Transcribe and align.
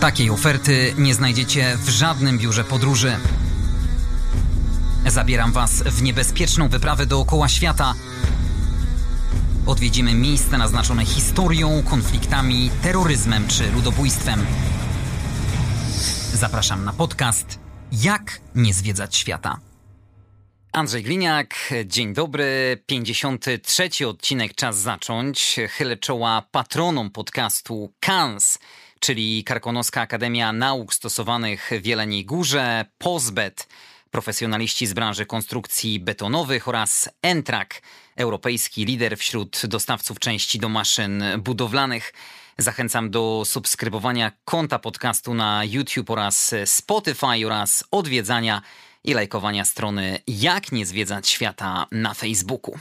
Takiej 0.00 0.30
oferty 0.30 0.94
nie 0.98 1.14
znajdziecie 1.14 1.76
w 1.76 1.88
żadnym 1.88 2.38
biurze 2.38 2.64
podróży. 2.64 3.16
Zabieram 5.06 5.52
Was 5.52 5.82
w 5.82 6.02
niebezpieczną 6.02 6.68
wyprawę 6.68 7.06
dookoła 7.06 7.48
świata. 7.48 7.94
Odwiedzimy 9.66 10.14
miejsca 10.14 10.58
naznaczone 10.58 11.04
historią, 11.04 11.82
konfliktami, 11.82 12.70
terroryzmem 12.82 13.48
czy 13.48 13.70
ludobójstwem. 13.70 14.46
Zapraszam 16.32 16.84
na 16.84 16.92
podcast 16.92 17.58
Jak 17.92 18.40
nie 18.54 18.74
zwiedzać 18.74 19.16
świata. 19.16 19.58
Andrzej 20.72 21.02
Gliniak, 21.02 21.54
dzień 21.86 22.14
dobry. 22.14 22.82
53 22.86 24.08
odcinek 24.08 24.54
czas 24.54 24.78
zacząć. 24.78 25.56
Chylę 25.68 25.96
czoła 25.96 26.42
patronom 26.50 27.10
podcastu 27.10 27.92
KANS, 28.00 28.58
czyli 29.00 29.44
Karkonoska 29.44 30.00
Akademia 30.00 30.52
Nauk 30.52 30.94
Stosowanych 30.94 31.70
w 31.82 31.86
Jeleniej 31.86 32.24
Górze, 32.24 32.84
POZBET, 32.98 33.68
profesjonaliści 34.10 34.86
z 34.86 34.92
branży 34.92 35.26
konstrukcji 35.26 36.00
betonowych 36.00 36.68
oraz 36.68 37.08
Entrak, 37.22 37.82
europejski 38.16 38.84
lider 38.84 39.18
wśród 39.18 39.66
dostawców 39.66 40.18
części 40.18 40.58
do 40.58 40.68
maszyn 40.68 41.24
budowlanych. 41.38 42.12
Zachęcam 42.58 43.10
do 43.10 43.42
subskrybowania 43.46 44.32
konta 44.44 44.78
podcastu 44.78 45.34
na 45.34 45.64
YouTube 45.64 46.10
oraz 46.10 46.54
Spotify 46.64 47.46
oraz 47.46 47.84
odwiedzania 47.90 48.62
i 49.04 49.14
lajkowania 49.14 49.64
strony 49.64 50.18
Jak 50.26 50.72
nie 50.72 50.86
zwiedzać 50.86 51.28
świata 51.28 51.86
na 51.92 52.14
Facebooku. 52.14 52.78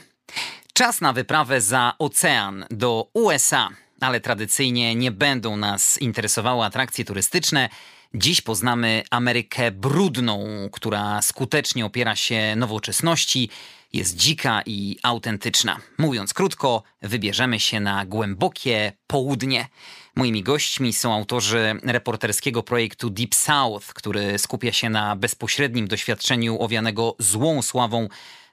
Czas 0.73 1.01
na 1.01 1.13
wyprawę 1.13 1.61
za 1.61 1.93
ocean 1.99 2.65
do 2.69 3.09
USA, 3.13 3.69
ale 4.01 4.19
tradycyjnie 4.19 4.95
nie 4.95 5.11
będą 5.11 5.57
nas 5.57 5.97
interesowały 6.01 6.65
atrakcje 6.65 7.05
turystyczne. 7.05 7.69
Dziś 8.13 8.41
poznamy 8.41 9.03
Amerykę 9.11 9.71
brudną, 9.71 10.47
która 10.71 11.21
skutecznie 11.21 11.85
opiera 11.85 12.15
się 12.15 12.55
nowoczesności, 12.55 13.49
jest 13.93 14.15
dzika 14.15 14.61
i 14.65 14.97
autentyczna. 15.03 15.79
Mówiąc 15.97 16.33
krótko, 16.33 16.83
wybierzemy 17.01 17.59
się 17.59 17.79
na 17.79 18.05
głębokie 18.05 18.91
południe. 19.07 19.67
Moimi 20.15 20.43
gośćmi 20.43 20.93
są 20.93 21.13
autorzy 21.13 21.79
reporterskiego 21.83 22.63
projektu 22.63 23.09
Deep 23.09 23.35
South, 23.35 23.93
który 23.93 24.39
skupia 24.39 24.71
się 24.71 24.89
na 24.89 25.15
bezpośrednim 25.15 25.87
doświadczeniu 25.87 26.61
owianego 26.61 27.15
złą 27.19 27.61
sławą 27.61 28.07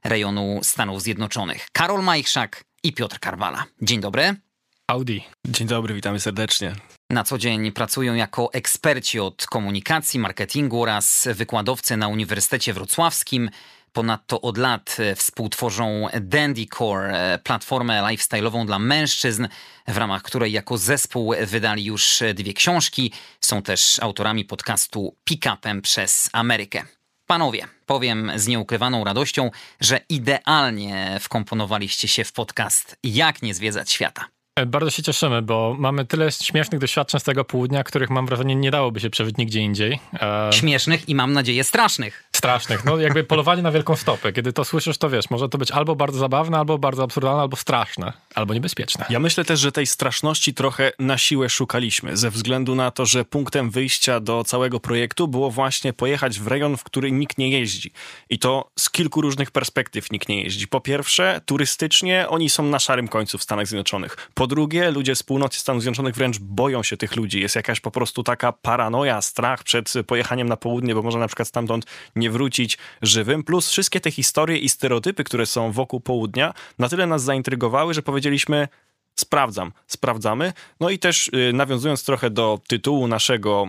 rejonu 0.04 0.60
Stanów 0.62 1.02
Zjednoczonych. 1.02 1.68
Karol 1.72 2.02
Majchrzak 2.02 2.64
i 2.82 2.92
Piotr 2.92 3.18
Karwala. 3.18 3.64
Dzień 3.82 4.00
dobry. 4.00 4.45
Audi. 4.90 5.18
Dzień 5.46 5.66
dobry, 5.66 5.94
witamy 5.94 6.20
serdecznie. 6.20 6.74
Na 7.10 7.24
co 7.24 7.38
dzień 7.38 7.72
pracują 7.72 8.14
jako 8.14 8.52
eksperci 8.52 9.20
od 9.20 9.46
komunikacji, 9.46 10.20
marketingu 10.20 10.82
oraz 10.82 11.28
wykładowcy 11.34 11.96
na 11.96 12.08
Uniwersytecie 12.08 12.72
Wrocławskim. 12.72 13.50
Ponadto 13.92 14.40
od 14.40 14.58
lat 14.58 14.96
współtworzą 15.16 16.08
Dandycore, 16.20 17.38
platformę 17.44 18.02
lifestyle'ową 18.02 18.66
dla 18.66 18.78
mężczyzn, 18.78 19.48
w 19.88 19.96
ramach 19.96 20.22
której 20.22 20.52
jako 20.52 20.78
zespół 20.78 21.34
wydali 21.46 21.84
już 21.84 22.22
dwie 22.34 22.52
książki. 22.52 23.12
Są 23.40 23.62
też 23.62 23.98
autorami 24.02 24.44
podcastu 24.44 25.16
Pick-upem 25.30 25.80
przez 25.80 26.30
Amerykę. 26.32 26.82
Panowie, 27.26 27.68
powiem 27.86 28.32
z 28.36 28.46
nieukrywaną 28.46 29.04
radością, 29.04 29.50
że 29.80 30.00
idealnie 30.08 31.18
wkomponowaliście 31.20 32.08
się 32.08 32.24
w 32.24 32.32
podcast 32.32 32.96
Jak 33.02 33.42
nie 33.42 33.54
zwiedzać 33.54 33.90
świata. 33.90 34.35
Bardzo 34.66 34.90
się 34.90 35.02
cieszymy, 35.02 35.42
bo 35.42 35.76
mamy 35.78 36.04
tyle 36.04 36.32
śmiesznych 36.32 36.80
doświadczeń 36.80 37.20
z 37.20 37.24
tego 37.24 37.44
południa, 37.44 37.84
których 37.84 38.10
mam 38.10 38.26
wrażenie 38.26 38.54
nie 38.54 38.70
dałoby 38.70 39.00
się 39.00 39.10
przeżyć 39.10 39.36
nigdzie 39.36 39.60
indziej. 39.60 40.00
E... 40.20 40.50
Śmiesznych 40.52 41.08
i 41.08 41.14
mam 41.14 41.32
nadzieję 41.32 41.64
strasznych. 41.64 42.24
Strasznych. 42.32 42.84
No 42.84 42.98
jakby 42.98 43.24
polowanie 43.24 43.62
na 43.62 43.72
wielką 43.72 43.96
stopę. 43.96 44.32
Kiedy 44.32 44.52
to 44.52 44.64
słyszysz, 44.64 44.98
to 44.98 45.10
wiesz, 45.10 45.30
może 45.30 45.48
to 45.48 45.58
być 45.58 45.70
albo 45.70 45.96
bardzo 45.96 46.18
zabawne, 46.18 46.58
albo 46.58 46.78
bardzo 46.78 47.02
absurdalne, 47.02 47.42
albo 47.42 47.56
straszne, 47.56 48.12
albo 48.34 48.54
niebezpieczne. 48.54 49.06
Ja 49.10 49.20
myślę 49.20 49.44
też, 49.44 49.60
że 49.60 49.72
tej 49.72 49.86
straszności 49.86 50.54
trochę 50.54 50.92
na 50.98 51.18
siłę 51.18 51.48
szukaliśmy, 51.48 52.16
ze 52.16 52.30
względu 52.30 52.74
na 52.74 52.90
to, 52.90 53.06
że 53.06 53.24
punktem 53.24 53.70
wyjścia 53.70 54.20
do 54.20 54.44
całego 54.44 54.80
projektu 54.80 55.28
było 55.28 55.50
właśnie 55.50 55.92
pojechać 55.92 56.40
w 56.40 56.46
rejon, 56.46 56.76
w 56.76 56.84
który 56.84 57.12
nikt 57.12 57.38
nie 57.38 57.50
jeździ. 57.50 57.92
I 58.30 58.38
to 58.38 58.70
z 58.78 58.90
kilku 58.90 59.20
różnych 59.20 59.50
perspektyw 59.50 60.10
nikt 60.10 60.28
nie 60.28 60.42
jeździ. 60.42 60.68
Po 60.68 60.80
pierwsze, 60.80 61.40
turystycznie 61.46 62.26
oni 62.28 62.50
są 62.50 62.62
na 62.62 62.78
szarym 62.78 63.08
końcu 63.08 63.38
w 63.38 63.42
Stanach 63.42 63.66
Zjednoczonych. 63.66 64.30
Po 64.34 64.45
drugie, 64.46 64.90
ludzie 64.90 65.16
z 65.16 65.22
północy 65.22 65.60
Stanów 65.60 65.82
Zjednoczonych 65.82 66.14
wręcz 66.14 66.38
boją 66.38 66.82
się 66.82 66.96
tych 66.96 67.16
ludzi. 67.16 67.40
Jest 67.40 67.56
jakaś 67.56 67.80
po 67.80 67.90
prostu 67.90 68.22
taka 68.22 68.52
paranoja, 68.52 69.22
strach 69.22 69.64
przed 69.64 69.92
pojechaniem 70.06 70.48
na 70.48 70.56
południe, 70.56 70.94
bo 70.94 71.02
może 71.02 71.18
na 71.18 71.26
przykład 71.26 71.48
stamtąd 71.48 71.86
nie 72.16 72.30
wrócić 72.30 72.78
żywym. 73.02 73.44
Plus 73.44 73.70
wszystkie 73.70 74.00
te 74.00 74.10
historie 74.10 74.58
i 74.58 74.68
stereotypy, 74.68 75.24
które 75.24 75.46
są 75.46 75.72
wokół 75.72 76.00
południa, 76.00 76.54
na 76.78 76.88
tyle 76.88 77.06
nas 77.06 77.22
zaintrygowały, 77.22 77.94
że 77.94 78.02
powiedzieliśmy, 78.02 78.68
sprawdzam, 79.16 79.72
sprawdzamy. 79.86 80.52
No 80.80 80.90
i 80.90 80.98
też 80.98 81.28
y, 81.28 81.52
nawiązując 81.52 82.04
trochę 82.04 82.30
do 82.30 82.60
tytułu 82.68 83.08
naszego, 83.08 83.68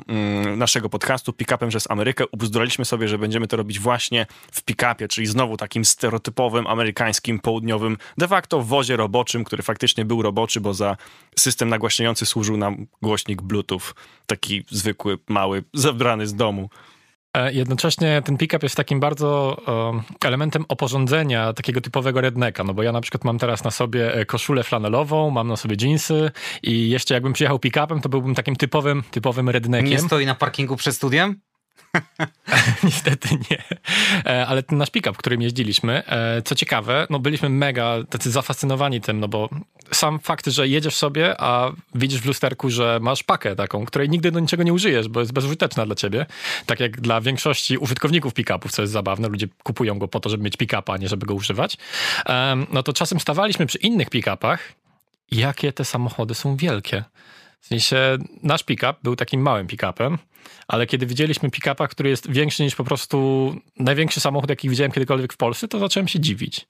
y, 0.54 0.58
naszego 0.58 0.90
podcastu 0.90 1.32
Pick-upem 1.32 1.70
przez 1.70 1.92
Amerykę, 1.92 2.24
ubzduraliśmy 2.32 2.86
sobie, 2.86 3.08
że 3.08 3.18
będziemy 3.18 3.48
to 3.48 3.58
robić 3.58 3.80
właśnie 3.80 4.26
w 4.52 4.64
pick-upie, 4.64 5.08
czyli 5.08 5.28
znowu 5.28 5.58
takim 5.58 5.86
stereotypowym, 5.86 6.68
amerykańskim, 6.68 7.40
południowym, 7.40 7.98
de 8.18 8.28
facto 8.28 8.62
wozie 8.62 8.98
roboczym, 8.98 9.44
który 9.44 9.64
faktycznie 9.64 10.06
był 10.06 10.22
roboczy, 10.22 10.62
bo 10.62 10.74
za 10.74 10.98
system 11.36 11.70
nagłaśniający 11.70 12.26
służył 12.26 12.58
nam 12.58 12.88
głośnik 13.02 13.42
Bluetooth, 13.42 13.94
taki 14.26 14.66
zwykły, 14.70 15.18
mały, 15.28 15.64
zebrany 15.74 16.28
z 16.28 16.36
domu. 16.36 16.70
E, 17.34 17.54
jednocześnie 17.54 18.22
ten 18.26 18.38
pick-up 18.38 18.66
jest 18.66 18.76
takim 18.76 19.00
bardzo 19.00 19.58
elementem 20.26 20.66
oporządzenia 20.68 21.54
takiego 21.54 21.82
typowego 21.82 22.22
redneka, 22.22 22.64
no 22.64 22.74
bo 22.74 22.84
ja 22.84 22.92
na 22.92 23.02
przykład 23.02 23.24
mam 23.24 23.40
teraz 23.40 23.64
na 23.64 23.72
sobie 23.72 24.14
e, 24.14 24.26
koszulę 24.26 24.64
flanelową, 24.64 25.30
mam 25.30 25.48
na 25.48 25.56
sobie 25.56 25.76
jeansy 25.82 26.32
i 26.64 26.90
jeszcze 26.90 27.14
jakbym 27.14 27.34
przyjechał 27.34 27.60
pick-upem, 27.60 28.02
to 28.02 28.10
byłbym 28.10 28.36
takim 28.36 28.56
typowym, 28.56 29.04
typowym 29.12 29.50
rednekiem. 29.50 29.90
Nie 29.90 30.00
stoi 30.00 30.26
na 30.26 30.36
parkingu 30.36 30.76
przed 30.76 30.96
studiem? 30.96 31.42
Niestety 32.84 33.30
nie. 33.52 33.64
E, 34.26 34.48
ale 34.48 34.64
ten 34.64 34.78
nasz 34.78 34.90
pick-up, 34.90 35.18
którym 35.18 35.42
jeździliśmy, 35.42 36.04
co 36.46 36.56
ciekawe, 36.56 37.08
no 37.10 37.20
byliśmy 37.20 37.50
mega 37.50 37.98
tacy 38.10 38.32
zafascynowani 38.32 39.02
tym, 39.02 39.20
no 39.20 39.28
bo 39.28 39.50
sam 39.92 40.20
fakt, 40.20 40.48
że 40.48 40.68
jedziesz 40.68 40.96
sobie, 40.96 41.42
a 41.42 41.72
widzisz 41.96 42.22
w 42.22 42.26
lusterku, 42.26 42.70
że 42.70 43.00
masz 43.02 43.24
pakę 43.24 43.56
taką, 43.56 43.86
której 43.86 44.10
nigdy 44.10 44.32
do 44.32 44.40
niczego 44.40 44.64
nie 44.64 44.74
użyjesz, 44.74 45.08
bo 45.08 45.20
jest 45.20 45.34
bezużyteczna 45.34 45.86
dla 45.86 45.96
ciebie. 45.96 46.26
Tak 46.66 46.80
jak 46.80 47.02
dla 47.02 47.22
większości 47.22 47.78
użytkowników 47.78 48.34
pick-upów, 48.34 48.72
co 48.72 48.82
jest 48.82 48.94
zabawne, 48.94 49.28
ludzie 49.28 49.48
kupują 49.64 50.00
go 50.00 50.08
po 50.08 50.20
to, 50.20 50.30
żeby 50.30 50.44
mieć 50.44 50.58
pick-upa, 50.58 50.94
a 50.94 50.98
nie 50.98 51.08
żeby 51.08 51.26
go 51.26 51.34
używać. 51.34 51.78
No 52.74 52.84
to 52.84 52.94
czasem 52.94 53.20
stawaliśmy 53.20 53.66
przy 53.66 53.78
innych 53.78 54.10
pick-upach, 54.10 54.58
jakie 55.32 55.74
te 55.74 55.86
samochody 55.86 56.36
są 56.36 56.56
wielkie. 56.56 57.04
W 57.60 57.68
sensie 57.68 58.18
nasz 58.44 58.64
pick-up 58.64 58.94
był 59.04 59.16
takim 59.16 59.42
małym 59.42 59.68
pick-upem, 59.68 60.18
ale 60.68 60.88
kiedy 60.88 61.06
widzieliśmy 61.06 61.50
pick-upa, 61.50 61.88
który 61.88 62.10
jest 62.10 62.32
większy 62.32 62.64
niż 62.64 62.76
po 62.76 62.84
prostu 62.84 63.56
największy 63.80 64.20
samochód, 64.20 64.50
jaki 64.50 64.70
widziałem 64.70 64.92
kiedykolwiek 64.92 65.34
w 65.34 65.38
Polsce, 65.38 65.68
to 65.68 65.80
zacząłem 65.80 66.08
się 66.08 66.20
dziwić 66.20 66.68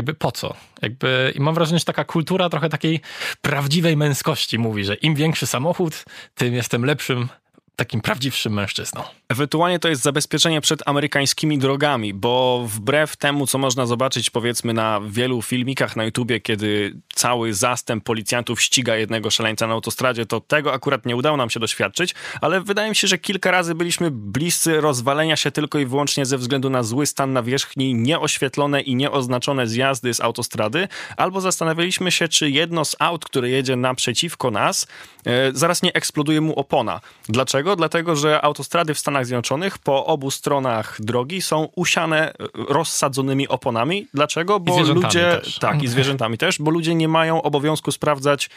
jakby 0.00 0.14
po 0.14 0.32
co? 0.32 0.54
Jakby, 0.82 1.32
I 1.36 1.40
mam 1.40 1.54
wrażenie, 1.54 1.78
że 1.78 1.84
taka 1.84 2.04
kultura 2.04 2.48
trochę 2.48 2.68
takiej 2.68 3.00
prawdziwej 3.40 3.96
męskości 3.96 4.58
mówi, 4.58 4.84
że 4.84 4.94
im 4.94 5.14
większy 5.14 5.46
samochód, 5.46 6.04
tym 6.34 6.54
jestem 6.54 6.84
lepszym 6.84 7.28
takim 7.76 8.00
prawdziwszym 8.00 8.52
mężczyzną. 8.52 9.02
Ewentualnie 9.28 9.78
to 9.78 9.88
jest 9.88 10.02
zabezpieczenie 10.02 10.60
przed 10.60 10.88
amerykańskimi 10.88 11.58
drogami, 11.58 12.14
bo 12.14 12.64
wbrew 12.68 13.16
temu, 13.16 13.46
co 13.46 13.58
można 13.58 13.86
zobaczyć 13.86 14.30
powiedzmy 14.30 14.72
na 14.72 15.00
wielu 15.08 15.42
filmikach 15.42 15.96
na 15.96 16.04
YouTubie, 16.04 16.40
kiedy 16.40 16.96
cały 17.14 17.54
zastęp 17.54 18.04
policjantów 18.04 18.62
ściga 18.62 18.96
jednego 18.96 19.30
szaleńca 19.30 19.66
na 19.66 19.72
autostradzie, 19.72 20.26
to 20.26 20.40
tego 20.40 20.72
akurat 20.72 21.06
nie 21.06 21.16
udało 21.16 21.36
nam 21.36 21.50
się 21.50 21.60
doświadczyć, 21.60 22.14
ale 22.40 22.60
wydaje 22.60 22.88
mi 22.88 22.96
się, 22.96 23.08
że 23.08 23.18
kilka 23.18 23.50
razy 23.50 23.74
byliśmy 23.74 24.10
bliscy 24.10 24.80
rozwalenia 24.80 25.36
się 25.36 25.50
tylko 25.50 25.78
i 25.78 25.86
wyłącznie 25.86 26.26
ze 26.26 26.38
względu 26.38 26.70
na 26.70 26.82
zły 26.82 27.06
stan 27.06 27.32
nawierzchni, 27.32 27.94
nieoświetlone 27.94 28.80
i 28.80 28.94
nieoznaczone 28.96 29.66
zjazdy 29.66 30.14
z 30.14 30.20
autostrady, 30.20 30.88
albo 31.16 31.40
zastanawialiśmy 31.40 32.10
się, 32.10 32.28
czy 32.28 32.50
jedno 32.50 32.84
z 32.84 32.96
aut, 32.98 33.24
które 33.24 33.48
jedzie 33.50 33.76
naprzeciwko 33.76 34.50
nas, 34.50 34.86
e, 35.26 35.52
zaraz 35.52 35.82
nie 35.82 35.92
eksploduje 35.92 36.40
mu 36.40 36.54
opona. 36.54 37.00
Dlaczego? 37.28 37.59
Dlaczego? 37.62 37.76
Dlatego, 37.76 38.16
że 38.16 38.44
autostrady 38.44 38.94
w 38.94 38.98
Stanach 38.98 39.26
Zjednoczonych 39.26 39.78
po 39.78 40.06
obu 40.06 40.30
stronach 40.30 40.96
drogi 41.00 41.42
są 41.42 41.68
usiane 41.76 42.32
e, 42.32 42.34
rozsadzonymi 42.54 43.48
oponami. 43.48 44.06
Dlaczego? 44.14 44.60
Bo 44.60 44.80
ludzie. 44.80 45.40
Też. 45.42 45.58
Tak, 45.58 45.82
i 45.82 45.88
zwierzętami 45.88 46.38
też, 46.38 46.58
bo 46.58 46.70
ludzie 46.70 46.94
nie 46.94 47.08
mają 47.08 47.42
obowiązku 47.42 47.92
sprawdzać 47.92 48.50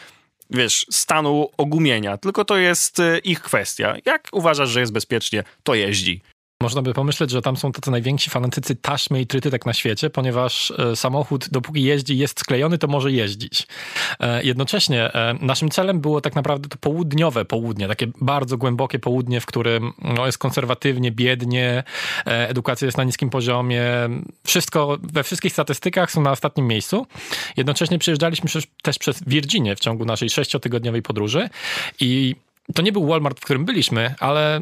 wiesz, 0.50 0.86
stanu 0.90 1.48
ogumienia, 1.56 2.16
tylko 2.16 2.44
to 2.44 2.56
jest 2.56 3.00
e, 3.00 3.18
ich 3.18 3.40
kwestia. 3.40 3.94
Jak 4.04 4.28
uważasz, 4.32 4.68
że 4.68 4.80
jest 4.80 4.92
bezpiecznie, 4.92 5.44
to 5.62 5.74
jeździ. 5.74 6.20
Można 6.64 6.82
by 6.82 6.94
pomyśleć, 6.94 7.30
że 7.30 7.42
tam 7.42 7.56
są 7.56 7.72
tacy 7.72 7.90
najwięksi 7.90 8.30
fanatycy 8.30 8.76
taśmy 8.76 9.20
i 9.20 9.26
trytytek 9.26 9.66
na 9.66 9.72
świecie, 9.72 10.10
ponieważ 10.10 10.70
e, 10.70 10.96
samochód, 10.96 11.48
dopóki 11.48 11.82
jeździ, 11.82 12.18
jest 12.18 12.40
sklejony, 12.40 12.78
to 12.78 12.86
może 12.86 13.12
jeździć. 13.12 13.66
E, 14.20 14.44
jednocześnie 14.44 15.14
e, 15.14 15.34
naszym 15.40 15.70
celem 15.70 16.00
było 16.00 16.20
tak 16.20 16.34
naprawdę 16.34 16.68
to 16.68 16.76
południowe 16.78 17.44
południe, 17.44 17.88
takie 17.88 18.06
bardzo 18.20 18.56
głębokie 18.56 18.98
południe, 18.98 19.40
w 19.40 19.46
którym 19.46 19.92
no, 20.16 20.26
jest 20.26 20.38
konserwatywnie, 20.38 21.12
biednie, 21.12 21.84
edukacja 22.24 22.86
jest 22.86 22.98
na 22.98 23.04
niskim 23.04 23.30
poziomie, 23.30 23.84
wszystko 24.46 24.98
we 25.02 25.22
wszystkich 25.22 25.52
statystykach 25.52 26.10
są 26.10 26.22
na 26.22 26.30
ostatnim 26.30 26.66
miejscu. 26.66 27.06
Jednocześnie 27.56 27.98
przyjeżdżaliśmy 27.98 28.50
też 28.82 28.98
przez 28.98 29.24
Virginię 29.26 29.76
w 29.76 29.80
ciągu 29.80 30.04
naszej 30.04 30.30
sześciotygodniowej 30.30 31.02
podróży 31.02 31.48
i 32.00 32.36
to 32.74 32.82
nie 32.82 32.92
był 32.92 33.06
Walmart, 33.06 33.40
w 33.40 33.44
którym 33.44 33.64
byliśmy, 33.64 34.14
ale 34.20 34.60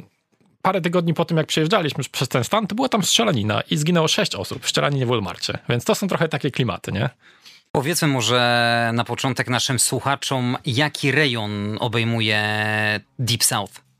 parę 0.63 0.81
tygodni 0.81 1.15
po 1.15 1.25
tym, 1.25 1.37
jak 1.37 1.47
przejeżdżaliśmy 1.47 2.05
przez 2.13 2.29
ten 2.29 2.45
stan, 2.45 2.67
to 2.67 2.75
była 2.75 2.89
tam 2.89 3.03
strzelanina 3.03 3.61
i 3.61 3.77
zginęło 3.77 4.09
sześć 4.09 4.35
osób 4.35 4.65
w 4.65 4.69
strzelaninie 4.69 5.07
w 5.07 5.09
Walmarcie. 5.09 5.59
Więc 5.69 5.85
to 5.85 5.95
są 5.95 6.09
trochę 6.09 6.29
takie 6.29 6.51
klimaty, 6.51 6.93
nie? 6.93 7.11
Powiedzmy 7.73 8.09
może 8.09 8.91
na 8.95 9.05
początek 9.05 9.49
naszym 9.49 9.79
słuchaczom, 9.79 10.57
jaki 10.67 11.13
rejon 11.13 11.77
obejmuje 11.81 12.41
Deep 13.19 13.45
South? 13.45 13.92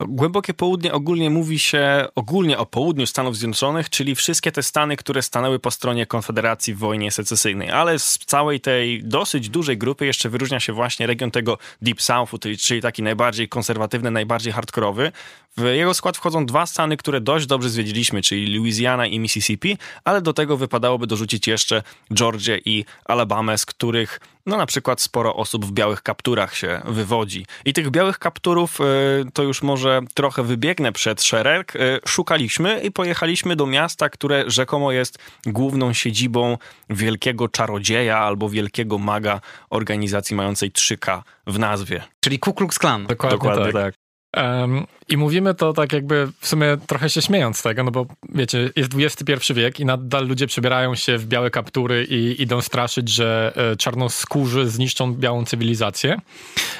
Głębokie 0.00 0.54
południe 0.54 0.92
ogólnie 0.92 1.30
mówi 1.30 1.58
się 1.58 2.06
ogólnie 2.14 2.58
o 2.58 2.66
południu 2.66 3.06
Stanów 3.06 3.36
Zjednoczonych, 3.36 3.90
czyli 3.90 4.14
wszystkie 4.14 4.52
te 4.52 4.62
stany, 4.62 4.96
które 4.96 5.22
stanęły 5.22 5.58
po 5.58 5.70
stronie 5.70 6.06
Konfederacji 6.06 6.74
w 6.74 6.78
wojnie 6.78 7.10
secesyjnej. 7.10 7.70
Ale 7.70 7.98
z 7.98 8.18
całej 8.18 8.60
tej 8.60 9.04
dosyć 9.04 9.48
dużej 9.48 9.78
grupy 9.78 10.06
jeszcze 10.06 10.28
wyróżnia 10.28 10.60
się 10.60 10.72
właśnie 10.72 11.06
region 11.06 11.30
tego 11.30 11.58
Deep 11.82 12.02
Southu, 12.02 12.38
czyli 12.60 12.82
taki 12.82 13.02
najbardziej 13.02 13.48
konserwatywny, 13.48 14.10
najbardziej 14.10 14.52
hardkorowy. 14.52 15.12
W 15.56 15.64
jego 15.64 15.94
skład 15.94 16.16
wchodzą 16.16 16.46
dwa 16.46 16.66
stany, 16.66 16.96
które 16.96 17.20
dość 17.20 17.46
dobrze 17.46 17.70
zwiedziliśmy, 17.70 18.22
czyli 18.22 18.56
Louisiana 18.56 19.06
i 19.06 19.18
Mississippi, 19.18 19.78
ale 20.04 20.22
do 20.22 20.32
tego 20.32 20.56
wypadałoby 20.56 21.06
dorzucić 21.06 21.46
jeszcze 21.46 21.82
Georgię 22.14 22.58
i 22.64 22.84
Alabamę, 23.04 23.58
z 23.58 23.66
których 23.66 24.20
no 24.46 24.56
na 24.56 24.66
przykład 24.66 25.00
sporo 25.00 25.36
osób 25.36 25.64
w 25.64 25.72
białych 25.72 26.02
kapturach 26.02 26.56
się 26.56 26.80
wywodzi. 26.84 27.46
I 27.64 27.72
tych 27.72 27.90
białych 27.90 28.18
kapturów, 28.18 28.80
e, 28.80 28.84
to 29.32 29.42
już 29.42 29.62
może 29.62 30.00
trochę 30.14 30.42
wybiegnę 30.42 30.92
przed 30.92 31.22
szereg, 31.22 31.76
e, 31.76 31.78
szukaliśmy 32.06 32.80
i 32.80 32.90
pojechaliśmy 32.90 33.56
do 33.56 33.66
miasta, 33.66 34.08
które 34.08 34.44
rzekomo 34.46 34.92
jest 34.92 35.18
główną 35.46 35.92
siedzibą 35.92 36.58
wielkiego 36.90 37.48
czarodzieja 37.48 38.18
albo 38.18 38.48
wielkiego 38.48 38.98
maga 38.98 39.40
organizacji 39.70 40.36
mającej 40.36 40.72
3K 40.72 41.22
w 41.46 41.58
nazwie. 41.58 42.02
Czyli 42.20 42.38
Ku 42.38 42.54
Klux 42.54 42.78
Klan. 42.78 43.06
Dokładnie, 43.06 43.38
Dokładnie 43.38 43.72
tak. 43.72 43.72
tak. 43.72 43.94
Um, 44.36 44.86
I 45.08 45.16
mówimy 45.16 45.54
to 45.54 45.72
tak 45.72 45.92
jakby 45.92 46.28
w 46.40 46.48
sumie 46.48 46.76
trochę 46.86 47.10
się 47.10 47.22
śmiejąc 47.22 47.58
z 47.58 47.62
tego, 47.62 47.84
no 47.84 47.90
bo 47.90 48.06
wiecie, 48.28 48.70
jest 48.76 48.92
XXI 48.96 49.52
wiek 49.54 49.80
i 49.80 49.84
nadal 49.84 50.28
ludzie 50.28 50.46
przebierają 50.46 50.94
się 50.94 51.18
w 51.18 51.26
białe 51.26 51.50
kaptury 51.50 52.04
i 52.04 52.42
idą 52.42 52.60
straszyć, 52.60 53.08
że 53.08 53.52
e, 53.56 53.76
czarnoskórzy 53.76 54.68
zniszczą 54.68 55.14
białą 55.14 55.44
cywilizację. 55.44 56.20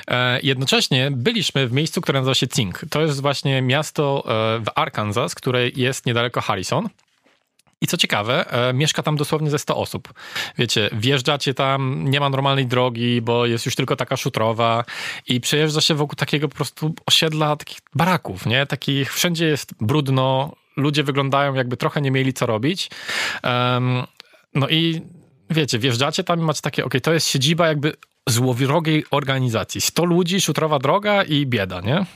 E, 0.08 0.40
jednocześnie 0.40 1.10
byliśmy 1.10 1.68
w 1.68 1.72
miejscu, 1.72 2.00
które 2.00 2.18
nazywa 2.18 2.34
się 2.34 2.48
Cink. 2.48 2.80
To 2.90 3.02
jest 3.02 3.22
właśnie 3.22 3.62
miasto 3.62 4.24
e, 4.26 4.58
w 4.58 4.66
Arkansas, 4.74 5.34
które 5.34 5.68
jest 5.68 6.06
niedaleko 6.06 6.40
Harrison. 6.40 6.88
I 7.80 7.86
co 7.86 7.96
ciekawe, 7.96 8.52
e, 8.68 8.72
mieszka 8.72 9.02
tam 9.02 9.16
dosłownie 9.16 9.50
ze 9.50 9.58
100 9.58 9.76
osób. 9.76 10.12
Wiecie, 10.58 10.90
wjeżdżacie 10.92 11.54
tam, 11.54 12.04
nie 12.04 12.20
ma 12.20 12.30
normalnej 12.30 12.66
drogi, 12.66 13.22
bo 13.22 13.46
jest 13.46 13.66
już 13.66 13.74
tylko 13.74 13.96
taka 13.96 14.16
szutrowa 14.16 14.84
i 15.28 15.40
przejeżdża 15.40 15.80
się 15.80 15.94
wokół 15.94 16.16
takiego 16.16 16.48
po 16.48 16.54
prostu 16.54 16.94
osiedla 17.06 17.56
takich 17.56 17.78
baraków, 17.94 18.46
nie? 18.46 18.66
Takich, 18.66 19.14
wszędzie 19.14 19.46
jest 19.46 19.74
brudno, 19.80 20.52
ludzie 20.76 21.02
wyglądają 21.02 21.54
jakby 21.54 21.76
trochę 21.76 22.00
nie 22.00 22.10
mieli 22.10 22.32
co 22.32 22.46
robić. 22.46 22.90
Um, 23.44 24.02
no 24.54 24.68
i 24.68 25.02
wiecie, 25.50 25.78
wjeżdżacie 25.78 26.24
tam 26.24 26.40
i 26.40 26.42
macie 26.42 26.62
takie, 26.62 26.84
ok, 26.84 26.94
to 27.02 27.12
jest 27.12 27.28
siedziba 27.28 27.68
jakby 27.68 27.92
złowrogiej 28.28 29.04
organizacji. 29.10 29.80
100 29.80 30.04
ludzi, 30.04 30.40
szutrowa 30.40 30.78
droga 30.78 31.22
i 31.22 31.46
bieda, 31.46 31.80
nie? 31.80 32.06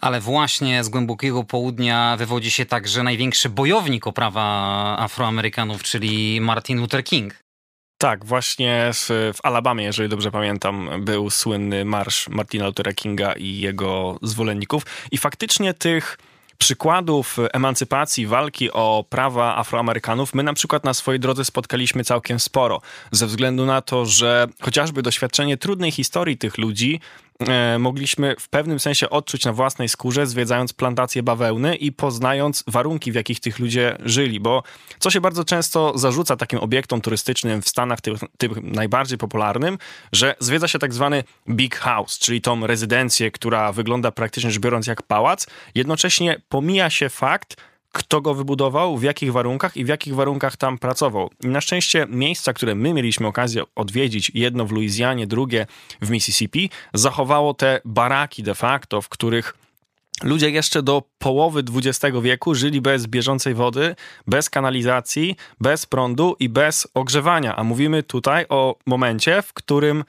Ale 0.00 0.20
właśnie 0.20 0.84
z 0.84 0.88
głębokiego 0.88 1.44
południa 1.44 2.16
wywodzi 2.16 2.50
się 2.50 2.66
także 2.66 3.02
największy 3.02 3.48
bojownik 3.48 4.06
o 4.06 4.12
prawa 4.12 4.96
Afroamerykanów, 4.98 5.82
czyli 5.82 6.40
Martin 6.40 6.80
Luther 6.80 7.04
King. 7.04 7.34
Tak, 7.98 8.24
właśnie 8.24 8.90
w 9.12 9.38
Alabamie, 9.42 9.84
jeżeli 9.84 10.08
dobrze 10.08 10.30
pamiętam, 10.30 10.90
był 10.98 11.30
słynny 11.30 11.84
marsz 11.84 12.28
Martina 12.28 12.66
Luthera 12.66 12.92
Kinga 12.92 13.32
i 13.32 13.58
jego 13.58 14.18
zwolenników. 14.22 14.82
I 15.10 15.18
faktycznie 15.18 15.74
tych 15.74 16.18
przykładów 16.58 17.36
emancypacji, 17.52 18.26
walki 18.26 18.72
o 18.72 19.04
prawa 19.08 19.56
Afroamerykanów, 19.56 20.34
my 20.34 20.42
na 20.42 20.52
przykład 20.52 20.84
na 20.84 20.94
swojej 20.94 21.20
drodze 21.20 21.44
spotkaliśmy 21.44 22.04
całkiem 22.04 22.40
sporo, 22.40 22.80
ze 23.10 23.26
względu 23.26 23.66
na 23.66 23.82
to, 23.82 24.06
że 24.06 24.46
chociażby 24.60 25.02
doświadczenie 25.02 25.56
trudnej 25.56 25.90
historii 25.90 26.38
tych 26.38 26.58
ludzi 26.58 27.00
mogliśmy 27.78 28.36
w 28.38 28.48
pewnym 28.48 28.80
sensie 28.80 29.10
odczuć 29.10 29.44
na 29.44 29.52
własnej 29.52 29.88
skórze, 29.88 30.26
zwiedzając 30.26 30.72
plantacje 30.72 31.22
bawełny 31.22 31.76
i 31.76 31.92
poznając 31.92 32.64
warunki, 32.66 33.12
w 33.12 33.14
jakich 33.14 33.40
tych 33.40 33.58
ludzie 33.58 33.96
żyli, 34.04 34.40
bo 34.40 34.62
co 34.98 35.10
się 35.10 35.20
bardzo 35.20 35.44
często 35.44 35.98
zarzuca 35.98 36.36
takim 36.36 36.58
obiektom 36.58 37.00
turystycznym 37.00 37.62
w 37.62 37.68
Stanach, 37.68 38.00
tym, 38.00 38.16
tym 38.38 38.54
najbardziej 38.62 39.18
popularnym, 39.18 39.78
że 40.12 40.34
zwiedza 40.38 40.68
się 40.68 40.78
tak 40.78 40.94
zwany 40.94 41.24
big 41.48 41.76
house, 41.76 42.18
czyli 42.18 42.40
tą 42.40 42.66
rezydencję, 42.66 43.30
która 43.30 43.72
wygląda 43.72 44.12
praktycznie 44.12 44.50
rzecz 44.50 44.62
biorąc 44.62 44.86
jak 44.86 45.02
pałac, 45.02 45.46
jednocześnie 45.74 46.40
pomija 46.48 46.90
się 46.90 47.08
fakt, 47.08 47.56
kto 47.92 48.20
go 48.20 48.34
wybudował, 48.34 48.98
w 48.98 49.02
jakich 49.02 49.32
warunkach 49.32 49.76
i 49.76 49.84
w 49.84 49.88
jakich 49.88 50.14
warunkach 50.14 50.56
tam 50.56 50.78
pracował. 50.78 51.30
I 51.44 51.46
na 51.46 51.60
szczęście 51.60 52.06
miejsca, 52.08 52.52
które 52.52 52.74
my 52.74 52.94
mieliśmy 52.94 53.26
okazję 53.26 53.62
odwiedzić, 53.74 54.30
jedno 54.34 54.66
w 54.66 54.72
Luizjanie, 54.72 55.26
drugie 55.26 55.66
w 56.02 56.10
Mississippi, 56.10 56.70
zachowało 56.94 57.54
te 57.54 57.80
baraki 57.84 58.42
de 58.42 58.54
facto, 58.54 59.00
w 59.00 59.08
których 59.08 59.54
Ludzie 60.22 60.50
jeszcze 60.50 60.82
do 60.82 61.02
połowy 61.18 61.62
XX 61.74 62.16
wieku 62.22 62.54
żyli 62.54 62.80
bez 62.80 63.06
bieżącej 63.06 63.54
wody, 63.54 63.96
bez 64.26 64.50
kanalizacji, 64.50 65.36
bez 65.60 65.86
prądu 65.86 66.36
i 66.38 66.48
bez 66.48 66.88
ogrzewania. 66.94 67.56
A 67.56 67.64
mówimy 67.64 68.02
tutaj 68.02 68.46
o 68.48 68.76
momencie, 68.86 69.42
w 69.42 69.52
którym 69.52 70.04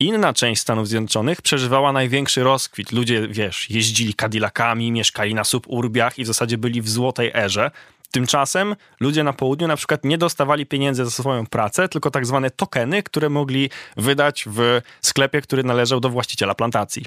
Inna 0.00 0.32
część 0.32 0.60
Stanów 0.60 0.88
Zjednoczonych 0.88 1.42
przeżywała 1.42 1.92
największy 1.92 2.42
rozkwit. 2.42 2.92
Ludzie, 2.92 3.28
wiesz, 3.28 3.70
jeździli 3.70 4.14
Cadillacami, 4.14 4.92
mieszkali 4.92 5.34
na 5.34 5.44
suburbiach 5.44 6.18
i 6.18 6.24
w 6.24 6.26
zasadzie 6.26 6.58
byli 6.58 6.82
w 6.82 6.88
złotej 6.88 7.30
erze. 7.34 7.70
Tymczasem 8.10 8.76
ludzie 9.00 9.24
na 9.24 9.32
południu 9.32 9.68
na 9.68 9.76
przykład 9.76 10.04
nie 10.04 10.18
dostawali 10.18 10.66
pieniędzy 10.66 11.04
za 11.04 11.10
swoją 11.10 11.46
pracę, 11.46 11.88
tylko 11.88 12.10
tak 12.10 12.26
zwane 12.26 12.50
tokeny, 12.50 13.02
które 13.02 13.28
mogli 13.28 13.70
wydać 13.96 14.44
w 14.48 14.80
sklepie, 15.00 15.40
który 15.40 15.64
należał 15.64 16.00
do 16.00 16.08
właściciela 16.08 16.54
plantacji. 16.54 17.04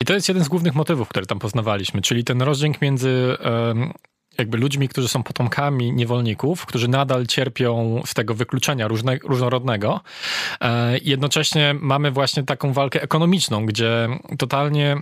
I 0.00 0.04
to 0.04 0.14
jest 0.14 0.28
jeden 0.28 0.44
z 0.44 0.48
głównych 0.48 0.74
motywów, 0.74 1.08
które 1.08 1.26
tam 1.26 1.38
poznawaliśmy, 1.38 2.02
czyli 2.02 2.24
ten 2.24 2.42
rozdźwięk 2.42 2.82
między 2.82 3.36
jakby 4.38 4.58
ludźmi, 4.58 4.88
którzy 4.88 5.08
są 5.08 5.22
potomkami 5.22 5.92
niewolników, 5.92 6.66
którzy 6.66 6.88
nadal 6.88 7.26
cierpią 7.26 8.02
z 8.06 8.14
tego 8.14 8.34
wykluczenia 8.34 8.88
różne, 8.88 9.18
różnorodnego. 9.24 10.00
E, 10.60 10.98
jednocześnie 10.98 11.74
mamy 11.80 12.10
właśnie 12.10 12.42
taką 12.42 12.72
walkę 12.72 13.02
ekonomiczną, 13.02 13.66
gdzie 13.66 14.08
totalnie 14.38 14.96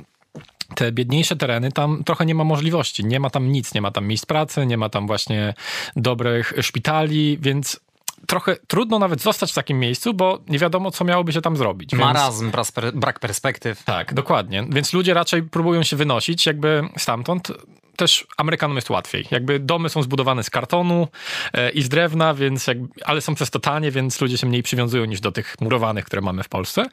te 0.75 0.93
biedniejsze 0.93 1.37
tereny, 1.37 1.73
tam 1.73 2.05
trochę 2.05 2.27
nie 2.27 2.35
ma 2.35 2.45
możliwości. 2.45 3.05
Nie 3.05 3.21
ma 3.21 3.31
tam 3.31 3.53
nic, 3.53 3.75
nie 3.75 3.81
ma 3.81 3.91
tam 3.91 4.07
miejsc 4.07 4.27
pracy, 4.27 4.67
nie 4.67 4.77
ma 4.77 4.89
tam 4.89 5.07
właśnie 5.07 5.55
dobrych 5.97 6.53
szpitali, 6.61 7.39
więc 7.41 7.81
trochę 8.27 8.57
trudno 8.67 8.99
nawet 8.99 9.23
zostać 9.23 9.53
w 9.53 9.55
takim 9.55 9.79
miejscu, 9.79 10.15
bo 10.15 10.39
nie 10.49 10.59
wiadomo, 10.59 10.91
co 10.91 11.05
miałoby 11.05 11.33
się 11.33 11.41
tam 11.41 11.57
zrobić. 11.57 11.93
Marazm, 11.93 12.51
więc... 12.51 12.73
brak 12.95 13.21
perspektyw. 13.21 13.85
Tak, 13.85 14.15
dokładnie. 14.15 14.67
Więc 14.71 14.93
ludzie 14.93 15.15
raczej 15.15 15.43
próbują 15.43 15.83
się 15.83 15.97
wynosić 15.97 16.47
jakby 16.47 16.83
stamtąd 16.97 17.53
też 17.97 18.27
Amerykanom 18.37 18.77
jest 18.77 18.91
łatwiej. 18.91 19.27
Jakby 19.31 19.59
domy 19.59 19.89
są 19.89 20.03
zbudowane 20.03 20.43
z 20.43 20.51
kartonu 20.51 21.09
e, 21.53 21.71
i 21.71 21.83
z 21.83 21.89
drewna, 21.89 22.35
więc 22.35 22.67
jakby, 22.67 22.89
ale 23.05 23.21
są 23.21 23.35
przez 23.35 23.51
to 23.51 23.61
tanie, 23.61 23.91
więc 23.91 24.21
ludzie 24.21 24.39
się 24.39 24.47
mniej 24.47 24.63
przywiązują 24.63 25.05
niż 25.05 25.21
do 25.21 25.33
tych 25.33 25.57
murowanych, 25.61 26.05
które 26.05 26.23
mamy 26.23 26.43
w 26.43 26.49
Polsce. 26.49 26.87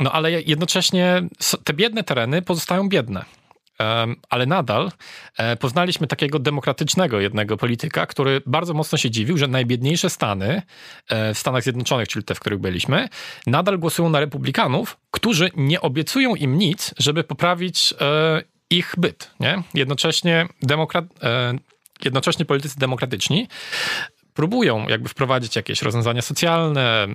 No 0.00 0.12
ale 0.12 0.32
jednocześnie 0.32 1.22
te 1.64 1.74
biedne 1.74 2.04
tereny 2.04 2.42
pozostają 2.42 2.88
biedne. 2.88 3.24
Ale 4.30 4.46
nadal 4.46 4.92
e, 5.36 5.56
poznaliśmy 5.56 6.06
takiego 6.06 6.38
demokratycznego 6.38 7.20
jednego 7.20 7.56
polityka, 7.56 8.06
który 8.06 8.42
bardzo 8.46 8.74
mocno 8.74 8.98
się 8.98 9.10
dziwił, 9.10 9.38
że 9.38 9.48
najbiedniejsze 9.48 10.10
stany 10.10 10.62
e, 11.08 11.34
w 11.34 11.38
Stanach 11.38 11.62
Zjednoczonych, 11.62 12.08
czyli 12.08 12.24
te, 12.24 12.34
w 12.34 12.40
których 12.40 12.58
byliśmy, 12.58 13.08
nadal 13.46 13.78
głosują 13.78 14.10
na 14.10 14.20
republikanów, 14.20 14.96
którzy 15.10 15.50
nie 15.56 15.80
obiecują 15.80 16.34
im 16.34 16.58
nic, 16.58 16.94
żeby 16.98 17.24
poprawić 17.24 17.94
ich 18.70 18.94
byt. 18.98 19.30
Nie? 19.40 19.62
Jednocześnie, 19.74 20.48
demokrat, 20.62 21.04
e, 21.22 21.54
jednocześnie 22.04 22.44
politycy 22.44 22.78
demokratyczni 22.78 23.48
próbują 24.34 24.88
jakby 24.88 25.08
wprowadzić 25.08 25.56
jakieś 25.56 25.82
rozwiązania 25.82 26.22
socjalne 26.22 27.06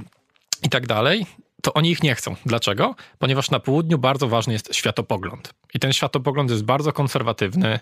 i 0.64 0.70
tak 0.70 0.88
dalej, 0.88 1.26
to 1.62 1.74
oni 1.74 1.92
ich 1.92 2.04
nie 2.04 2.16
chcą. 2.16 2.36
Dlaczego? 2.46 2.96
Ponieważ 3.20 3.52
na 3.52 3.60
południu 3.60 3.98
bardzo 3.98 4.28
ważny 4.28 4.54
jest 4.54 4.76
światopogląd. 4.76 5.54
I 5.74 5.80
ten 5.80 5.94
światopogląd 5.94 6.52
jest 6.52 6.64
bardzo 6.64 6.94
konserwatywny. 6.94 7.80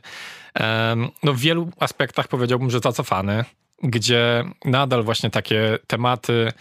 No 1.23 1.33
w 1.33 1.39
wielu 1.39 1.69
aspektach 1.79 2.27
powiedziałbym, 2.27 2.69
że 2.69 2.79
zacofany, 2.79 3.45
gdzie 3.83 4.43
nadal 4.65 5.03
właśnie 5.03 5.29
takie 5.29 5.79
tematy 5.87 6.51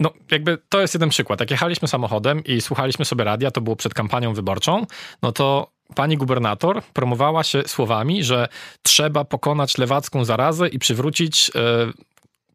no, 0.00 0.10
jakby 0.30 0.58
to 0.68 0.80
jest 0.80 0.94
jeden 0.94 1.08
przykład. 1.08 1.40
Jak 1.40 1.50
jechaliśmy 1.50 1.88
samochodem 1.88 2.44
i 2.44 2.60
słuchaliśmy 2.60 3.04
sobie 3.04 3.24
radia, 3.24 3.50
to 3.50 3.60
było 3.60 3.76
przed 3.76 3.94
kampanią 3.94 4.34
wyborczą, 4.34 4.86
no 5.22 5.32
to 5.32 5.70
pani 5.94 6.16
gubernator 6.16 6.82
promowała 6.82 7.44
się 7.44 7.62
słowami, 7.66 8.24
że 8.24 8.48
trzeba 8.82 9.24
pokonać 9.24 9.78
lewacką 9.78 10.24
zarazę 10.24 10.68
i 10.68 10.78
przywrócić 10.78 11.50
e, 11.54 11.60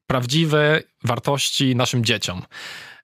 prawdziwe 0.08 0.82
wartości 1.04 1.75
naszym 1.75 2.06
dzieciom. 2.06 2.42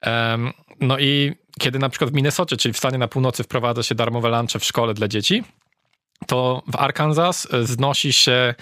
E, 0.05 0.37
no 0.81 0.99
i 0.99 1.33
kiedy 1.59 1.79
na 1.79 1.89
przykład 1.89 2.11
w 2.11 2.13
Minnesocie, 2.13 2.57
czyli 2.57 2.73
w 2.73 2.77
stanie 2.77 2.97
na 2.97 3.07
północy 3.07 3.43
wprowadza 3.43 3.83
się 3.83 3.95
darmowe 3.95 4.29
lunche 4.29 4.59
w 4.59 4.65
szkole 4.65 4.93
dla 4.93 5.07
dzieci, 5.07 5.43
to 6.27 6.63
w 6.67 6.75
Arkansas 6.75 7.47
znosi 7.61 8.13
się 8.13 8.53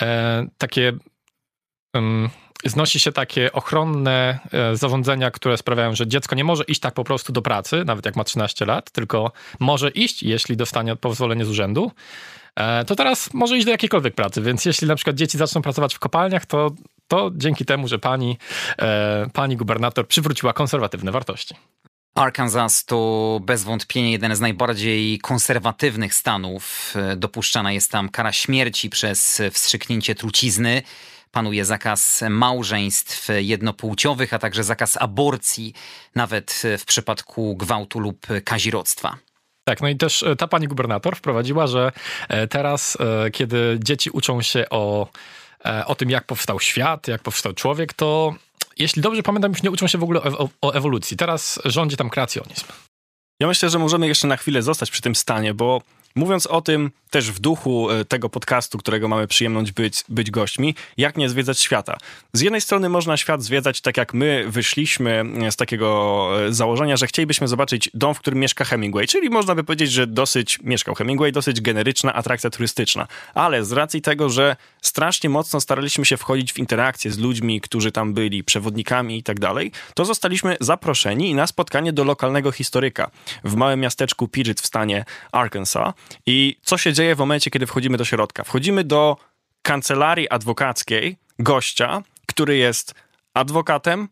e, 0.00 0.46
takie 0.58 0.92
znosi 2.64 3.00
się 3.00 3.12
takie 3.12 3.52
ochronne 3.52 4.38
e, 4.52 4.76
zarządzenia, 4.76 5.30
które 5.30 5.56
sprawiają, 5.56 5.94
że 5.94 6.06
dziecko 6.06 6.36
nie 6.36 6.44
może 6.44 6.64
iść 6.64 6.80
tak 6.80 6.94
po 6.94 7.04
prostu 7.04 7.32
do 7.32 7.42
pracy, 7.42 7.84
nawet 7.86 8.06
jak 8.06 8.16
ma 8.16 8.24
13 8.24 8.66
lat, 8.66 8.90
tylko 8.90 9.32
może 9.60 9.90
iść, 9.90 10.22
jeśli 10.22 10.56
dostanie 10.56 10.96
pozwolenie 10.96 11.44
z 11.44 11.48
urzędu. 11.48 11.92
E, 12.56 12.84
to 12.84 12.96
teraz 12.96 13.34
może 13.34 13.56
iść 13.56 13.64
do 13.64 13.70
jakiejkolwiek 13.70 14.14
pracy, 14.14 14.42
więc 14.42 14.64
jeśli 14.64 14.88
na 14.88 14.96
przykład 14.96 15.16
dzieci 15.16 15.38
zaczną 15.38 15.62
pracować 15.62 15.94
w 15.94 15.98
kopalniach, 15.98 16.46
to, 16.46 16.70
to 17.08 17.30
dzięki 17.34 17.64
temu, 17.64 17.88
że 17.88 17.98
pani, 17.98 18.38
e, 18.78 19.26
pani 19.32 19.56
gubernator 19.56 20.08
przywróciła 20.08 20.52
konserwatywne 20.52 21.12
wartości. 21.12 21.54
Arkansas 22.14 22.84
to 22.84 23.40
bez 23.42 23.64
wątpienia 23.64 24.10
jeden 24.10 24.36
z 24.36 24.40
najbardziej 24.40 25.18
konserwatywnych 25.18 26.14
stanów. 26.14 26.94
Dopuszczana 27.16 27.72
jest 27.72 27.90
tam 27.90 28.08
kara 28.08 28.32
śmierci 28.32 28.90
przez 28.90 29.42
wstrzyknięcie 29.52 30.14
trucizny 30.14 30.82
panuje 31.30 31.64
zakaz 31.64 32.24
małżeństw 32.30 33.28
jednopłciowych, 33.38 34.34
a 34.34 34.38
także 34.38 34.64
zakaz 34.64 34.96
aborcji, 34.96 35.74
nawet 36.14 36.62
w 36.78 36.84
przypadku 36.84 37.56
gwałtu 37.56 38.00
lub 38.00 38.26
kazirodztwa. 38.44 39.18
Tak, 39.68 39.80
no 39.80 39.88
i 39.88 39.96
też 39.96 40.22
e, 40.22 40.36
ta 40.36 40.48
pani 40.48 40.68
gubernator 40.68 41.16
wprowadziła, 41.16 41.66
że 41.66 41.92
e, 42.28 42.46
teraz, 42.46 42.98
e, 43.00 43.30
kiedy 43.30 43.78
dzieci 43.84 44.10
uczą 44.10 44.42
się 44.42 44.64
o, 44.70 45.08
o 45.86 45.94
tym, 45.94 46.10
jak 46.10 46.24
powstał 46.24 46.60
świat, 46.60 47.08
jak 47.08 47.22
powstał 47.22 47.52
człowiek, 47.52 47.92
to 47.92 48.34
jeśli 48.78 49.02
dobrze 49.02 49.22
pamiętam, 49.22 49.52
już 49.52 49.62
nie 49.62 49.70
uczą 49.70 49.86
się 49.86 49.98
w 49.98 50.02
ogóle 50.02 50.22
o, 50.22 50.48
o 50.60 50.72
ewolucji. 50.74 51.16
Teraz 51.16 51.60
rządzi 51.64 51.96
tam 51.96 52.10
kreacjonizm. 52.10 52.64
Ja 53.40 53.46
myślę, 53.46 53.70
że 53.70 53.78
możemy 53.78 54.08
jeszcze 54.08 54.28
na 54.28 54.36
chwilę 54.36 54.62
zostać 54.62 54.90
przy 54.90 55.02
tym 55.02 55.14
stanie, 55.14 55.54
bo 55.54 55.82
Mówiąc 56.18 56.46
o 56.46 56.60
tym, 56.60 56.90
też 57.10 57.30
w 57.30 57.38
duchu 57.38 57.90
e, 57.90 58.04
tego 58.04 58.28
podcastu, 58.28 58.78
którego 58.78 59.08
mamy 59.08 59.26
przyjemność 59.26 59.72
być, 59.72 60.04
być 60.08 60.30
gośćmi, 60.30 60.74
jak 60.96 61.16
nie 61.16 61.28
zwiedzać 61.28 61.60
świata. 61.60 61.96
Z 62.32 62.40
jednej 62.40 62.60
strony 62.60 62.88
można 62.88 63.16
świat 63.16 63.42
zwiedzać 63.42 63.80
tak 63.80 63.96
jak 63.96 64.14
my 64.14 64.44
wyszliśmy 64.48 65.24
e, 65.42 65.52
z 65.52 65.56
takiego 65.56 66.30
e, 66.46 66.52
założenia, 66.52 66.96
że 66.96 67.06
chcielibyśmy 67.06 67.48
zobaczyć 67.48 67.90
dom, 67.94 68.14
w 68.14 68.18
którym 68.18 68.38
mieszka 68.38 68.64
Hemingway, 68.64 69.06
czyli 69.06 69.30
można 69.30 69.54
by 69.54 69.64
powiedzieć, 69.64 69.92
że 69.92 70.06
dosyć 70.06 70.58
mieszkał 70.62 70.94
Hemingway, 70.94 71.32
dosyć 71.32 71.60
generyczna 71.60 72.14
atrakcja 72.14 72.50
turystyczna. 72.50 73.06
Ale 73.34 73.64
z 73.64 73.72
racji 73.72 74.02
tego, 74.02 74.30
że 74.30 74.56
strasznie 74.82 75.30
mocno 75.30 75.60
staraliśmy 75.60 76.04
się 76.04 76.16
wchodzić 76.16 76.52
w 76.52 76.58
interakcję 76.58 77.10
z 77.10 77.18
ludźmi, 77.18 77.60
którzy 77.60 77.92
tam 77.92 78.14
byli, 78.14 78.44
przewodnikami 78.44 79.18
i 79.18 79.22
tak 79.22 79.40
dalej, 79.40 79.72
to 79.94 80.04
zostaliśmy 80.04 80.56
zaproszeni 80.60 81.34
na 81.34 81.46
spotkanie 81.46 81.92
do 81.92 82.04
lokalnego 82.04 82.52
historyka 82.52 83.10
w 83.44 83.54
małym 83.54 83.80
miasteczku 83.80 84.28
Puget 84.28 84.60
w 84.60 84.66
stanie 84.66 85.04
Arkansas. 85.32 85.94
I 86.26 86.56
co 86.62 86.78
się 86.78 86.92
dzieje 86.92 87.14
w 87.14 87.18
momencie, 87.18 87.50
kiedy 87.50 87.66
wchodzimy 87.66 87.98
do 87.98 88.04
środka? 88.04 88.44
Wchodzimy 88.44 88.84
do 88.84 89.16
kancelarii 89.62 90.28
adwokackiej 90.28 91.16
gościa, 91.38 92.02
który 92.26 92.56
jest 92.56 92.94
adwokatem, 93.34 94.08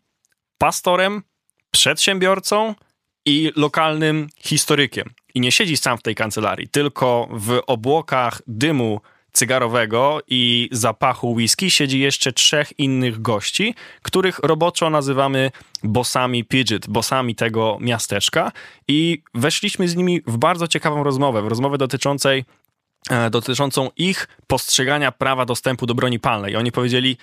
pastorem, 0.57 1.23
przedsiębiorcą 1.71 2.75
i 3.25 3.51
lokalnym 3.55 4.27
historykiem. 4.39 5.09
I 5.33 5.39
nie 5.39 5.51
siedzi 5.51 5.77
sam 5.77 5.97
w 5.97 6.01
tej 6.01 6.15
kancelarii, 6.15 6.67
tylko 6.67 7.27
w 7.31 7.61
obłokach 7.67 8.41
dymu 8.47 9.01
cygarowego 9.37 10.19
i 10.27 10.69
zapachu 10.71 11.31
whisky 11.33 11.71
siedzi 11.71 11.99
jeszcze 11.99 12.33
trzech 12.33 12.79
innych 12.79 13.21
gości, 13.21 13.75
których 14.01 14.39
roboczo 14.39 14.89
nazywamy 14.89 15.51
bossami 15.83 16.43
Pidget, 16.43 16.87
bossami 16.89 17.35
tego 17.35 17.77
miasteczka 17.81 18.51
i 18.87 19.23
weszliśmy 19.33 19.87
z 19.87 19.95
nimi 19.95 20.21
w 20.27 20.37
bardzo 20.37 20.67
ciekawą 20.67 21.03
rozmowę, 21.03 21.41
w 21.41 21.47
rozmowę 21.47 21.77
dotyczącej 21.77 22.45
e, 23.09 23.29
dotyczącą 23.29 23.89
ich 23.97 24.27
postrzegania 24.47 25.11
prawa 25.11 25.45
dostępu 25.45 25.85
do 25.85 25.95
broni 25.95 26.19
palnej. 26.19 26.55
Oni 26.55 26.71
powiedzieli, 26.71 27.17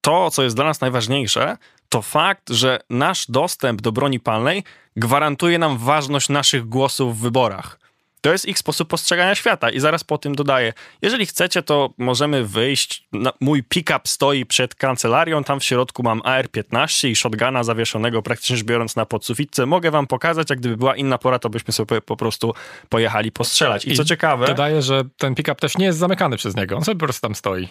to, 0.00 0.30
co 0.30 0.42
jest 0.42 0.56
dla 0.56 0.64
nas 0.64 0.80
najważniejsze, 0.80 1.56
to 1.88 2.02
fakt, 2.02 2.50
że 2.50 2.80
nasz 2.90 3.26
dostęp 3.30 3.80
do 3.80 3.92
broni 3.92 4.20
palnej 4.20 4.64
gwarantuje 4.96 5.58
nam 5.58 5.78
ważność 5.78 6.28
naszych 6.28 6.68
głosów 6.68 7.18
w 7.18 7.20
wyborach. 7.20 7.77
To 8.20 8.32
jest 8.32 8.48
ich 8.48 8.58
sposób 8.58 8.88
postrzegania 8.88 9.34
świata. 9.34 9.70
I 9.70 9.80
zaraz 9.80 10.04
po 10.04 10.18
tym 10.18 10.34
dodaję, 10.34 10.72
jeżeli 11.02 11.26
chcecie, 11.26 11.62
to 11.62 11.90
możemy 11.98 12.44
wyjść. 12.44 13.08
Mój 13.40 13.62
pick-up 13.62 14.00
stoi 14.04 14.46
przed 14.46 14.74
kancelarią, 14.74 15.44
tam 15.44 15.60
w 15.60 15.64
środku 15.64 16.02
mam 16.02 16.20
AR-15 16.24 17.08
i 17.08 17.16
shotguna 17.16 17.64
zawieszonego 17.64 18.22
praktycznie 18.22 18.56
rzecz 18.56 18.66
biorąc 18.66 18.96
na 18.96 19.06
podsufitce. 19.06 19.66
Mogę 19.66 19.90
wam 19.90 20.06
pokazać, 20.06 20.50
jak 20.50 20.58
gdyby 20.58 20.76
była 20.76 20.96
inna 20.96 21.18
pora, 21.18 21.38
to 21.38 21.50
byśmy 21.50 21.72
sobie 21.72 22.00
po 22.00 22.16
prostu 22.16 22.54
pojechali 22.88 23.32
postrzelać. 23.32 23.84
I, 23.84 23.92
I 23.92 23.96
co 23.96 24.04
ciekawe... 24.04 24.46
Dodaję, 24.46 24.82
że 24.82 25.04
ten 25.16 25.34
pick-up 25.34 25.60
też 25.60 25.78
nie 25.78 25.86
jest 25.86 25.98
zamykany 25.98 26.36
przez 26.36 26.56
niego, 26.56 26.76
on 26.76 26.84
sobie 26.84 26.98
po 26.98 27.06
prostu 27.06 27.20
tam 27.20 27.34
stoi. 27.34 27.68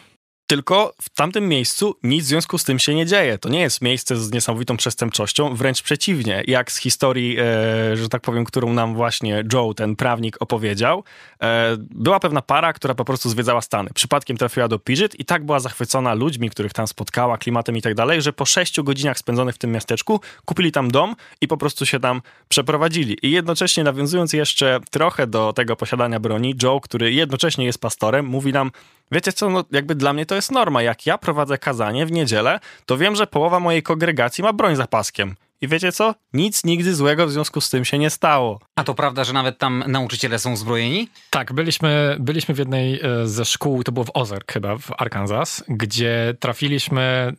Tylko 0.47 0.93
w 1.01 1.09
tamtym 1.09 1.47
miejscu 1.47 1.95
nic 2.03 2.25
w 2.25 2.27
związku 2.27 2.57
z 2.57 2.63
tym 2.63 2.79
się 2.79 2.95
nie 2.95 3.05
dzieje. 3.05 3.37
To 3.37 3.49
nie 3.49 3.59
jest 3.59 3.81
miejsce 3.81 4.17
z 4.17 4.31
niesamowitą 4.31 4.77
przestępczością, 4.77 5.55
wręcz 5.55 5.81
przeciwnie. 5.81 6.43
Jak 6.47 6.71
z 6.71 6.77
historii, 6.77 7.37
e, 7.39 7.97
że 7.97 8.09
tak 8.09 8.21
powiem, 8.21 8.45
którą 8.45 8.73
nam 8.73 8.95
właśnie 8.95 9.43
Joe, 9.53 9.73
ten 9.73 9.95
prawnik, 9.95 10.37
opowiedział, 10.39 11.03
e, 11.41 11.75
była 11.79 12.19
pewna 12.19 12.41
para, 12.41 12.73
która 12.73 12.95
po 12.95 13.05
prostu 13.05 13.29
zwiedzała 13.29 13.61
Stany. 13.61 13.89
Przypadkiem 13.93 14.37
trafiła 14.37 14.67
do 14.67 14.79
Puget 14.79 15.19
i 15.19 15.25
tak 15.25 15.45
była 15.45 15.59
zachwycona 15.59 16.13
ludźmi, 16.13 16.49
których 16.49 16.73
tam 16.73 16.87
spotkała, 16.87 17.37
klimatem 17.37 17.77
i 17.77 17.81
tak 17.81 17.95
dalej, 17.95 18.21
że 18.21 18.33
po 18.33 18.45
sześciu 18.45 18.83
godzinach 18.83 19.17
spędzonych 19.17 19.55
w 19.55 19.57
tym 19.57 19.71
miasteczku 19.71 20.21
kupili 20.45 20.71
tam 20.71 20.91
dom 20.91 21.15
i 21.41 21.47
po 21.47 21.57
prostu 21.57 21.85
się 21.85 21.99
tam 21.99 22.21
przeprowadzili. 22.49 23.17
I 23.21 23.31
jednocześnie 23.31 23.83
nawiązując 23.83 24.33
jeszcze 24.33 24.79
trochę 24.91 25.27
do 25.27 25.53
tego 25.53 25.75
posiadania 25.75 26.19
broni, 26.19 26.55
Joe, 26.63 26.81
który 26.81 27.13
jednocześnie 27.13 27.65
jest 27.65 27.81
pastorem, 27.81 28.25
mówi 28.25 28.53
nam, 28.53 28.71
Wiecie 29.11 29.33
co, 29.33 29.49
no 29.49 29.63
jakby 29.71 29.95
dla 29.95 30.13
mnie 30.13 30.25
to 30.25 30.35
jest 30.35 30.51
norma. 30.51 30.81
Jak 30.81 31.05
ja 31.05 31.17
prowadzę 31.17 31.57
kazanie 31.57 32.05
w 32.05 32.11
niedzielę, 32.11 32.59
to 32.85 32.97
wiem, 32.97 33.15
że 33.15 33.27
połowa 33.27 33.59
mojej 33.59 33.83
kongregacji 33.83 34.43
ma 34.43 34.53
broń 34.53 34.75
za 34.75 34.87
paskiem. 34.87 35.35
I 35.61 35.67
wiecie 35.67 35.91
co? 35.91 36.15
Nic 36.33 36.63
nigdy 36.63 36.95
złego 36.95 37.27
w 37.27 37.31
związku 37.31 37.61
z 37.61 37.69
tym 37.69 37.85
się 37.85 37.97
nie 37.97 38.09
stało. 38.09 38.59
A 38.75 38.83
to 38.83 38.93
prawda, 38.93 39.23
że 39.23 39.33
nawet 39.33 39.57
tam 39.57 39.83
nauczyciele 39.87 40.39
są 40.39 40.55
zbrojeni? 40.55 41.09
Tak, 41.29 41.53
byliśmy, 41.53 42.17
byliśmy 42.19 42.55
w 42.55 42.57
jednej 42.57 42.99
e, 43.01 43.27
ze 43.27 43.45
szkół, 43.45 43.83
to 43.83 43.91
było 43.91 44.05
w 44.05 44.11
Ozark 44.13 44.53
chyba, 44.53 44.77
w 44.77 44.91
Arkansas, 44.97 45.63
gdzie 45.67 46.35
trafiliśmy 46.39 47.33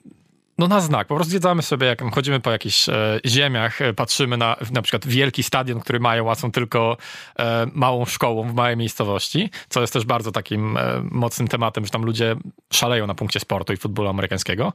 no 0.59 0.69
na 0.69 0.81
znak. 0.81 1.07
Po 1.07 1.15
prostu 1.15 1.31
zwiedzamy 1.31 1.63
sobie, 1.63 1.87
jak 1.87 2.15
chodzimy 2.15 2.41
po 2.41 2.51
jakichś 2.51 2.89
e, 2.89 3.21
ziemiach, 3.27 3.83
e, 3.83 3.95
patrzymy 3.95 4.37
na 4.37 4.57
na 4.73 4.83
przykład 4.83 5.07
wielki 5.07 5.43
stadion, 5.43 5.81
który 5.81 6.01
mają, 6.01 6.31
a 6.31 6.35
są 6.35 6.53
tylko 6.53 6.97
e, 7.39 7.67
małą 7.73 8.05
szkołą 8.05 8.49
w 8.49 8.55
małej 8.55 8.77
miejscowości, 8.77 9.51
co 9.69 9.81
jest 9.81 9.93
też 9.93 10.05
bardzo 10.05 10.33
takim 10.33 10.77
e, 10.77 10.81
mocnym 11.11 11.49
tematem, 11.49 11.85
że 11.85 11.91
tam 11.91 12.05
ludzie 12.05 12.37
szaleją 12.73 13.07
na 13.07 13.15
punkcie 13.15 13.41
sportu 13.41 13.73
i 13.73 13.77
futbolu 13.77 14.09
amerykańskiego. 14.09 14.73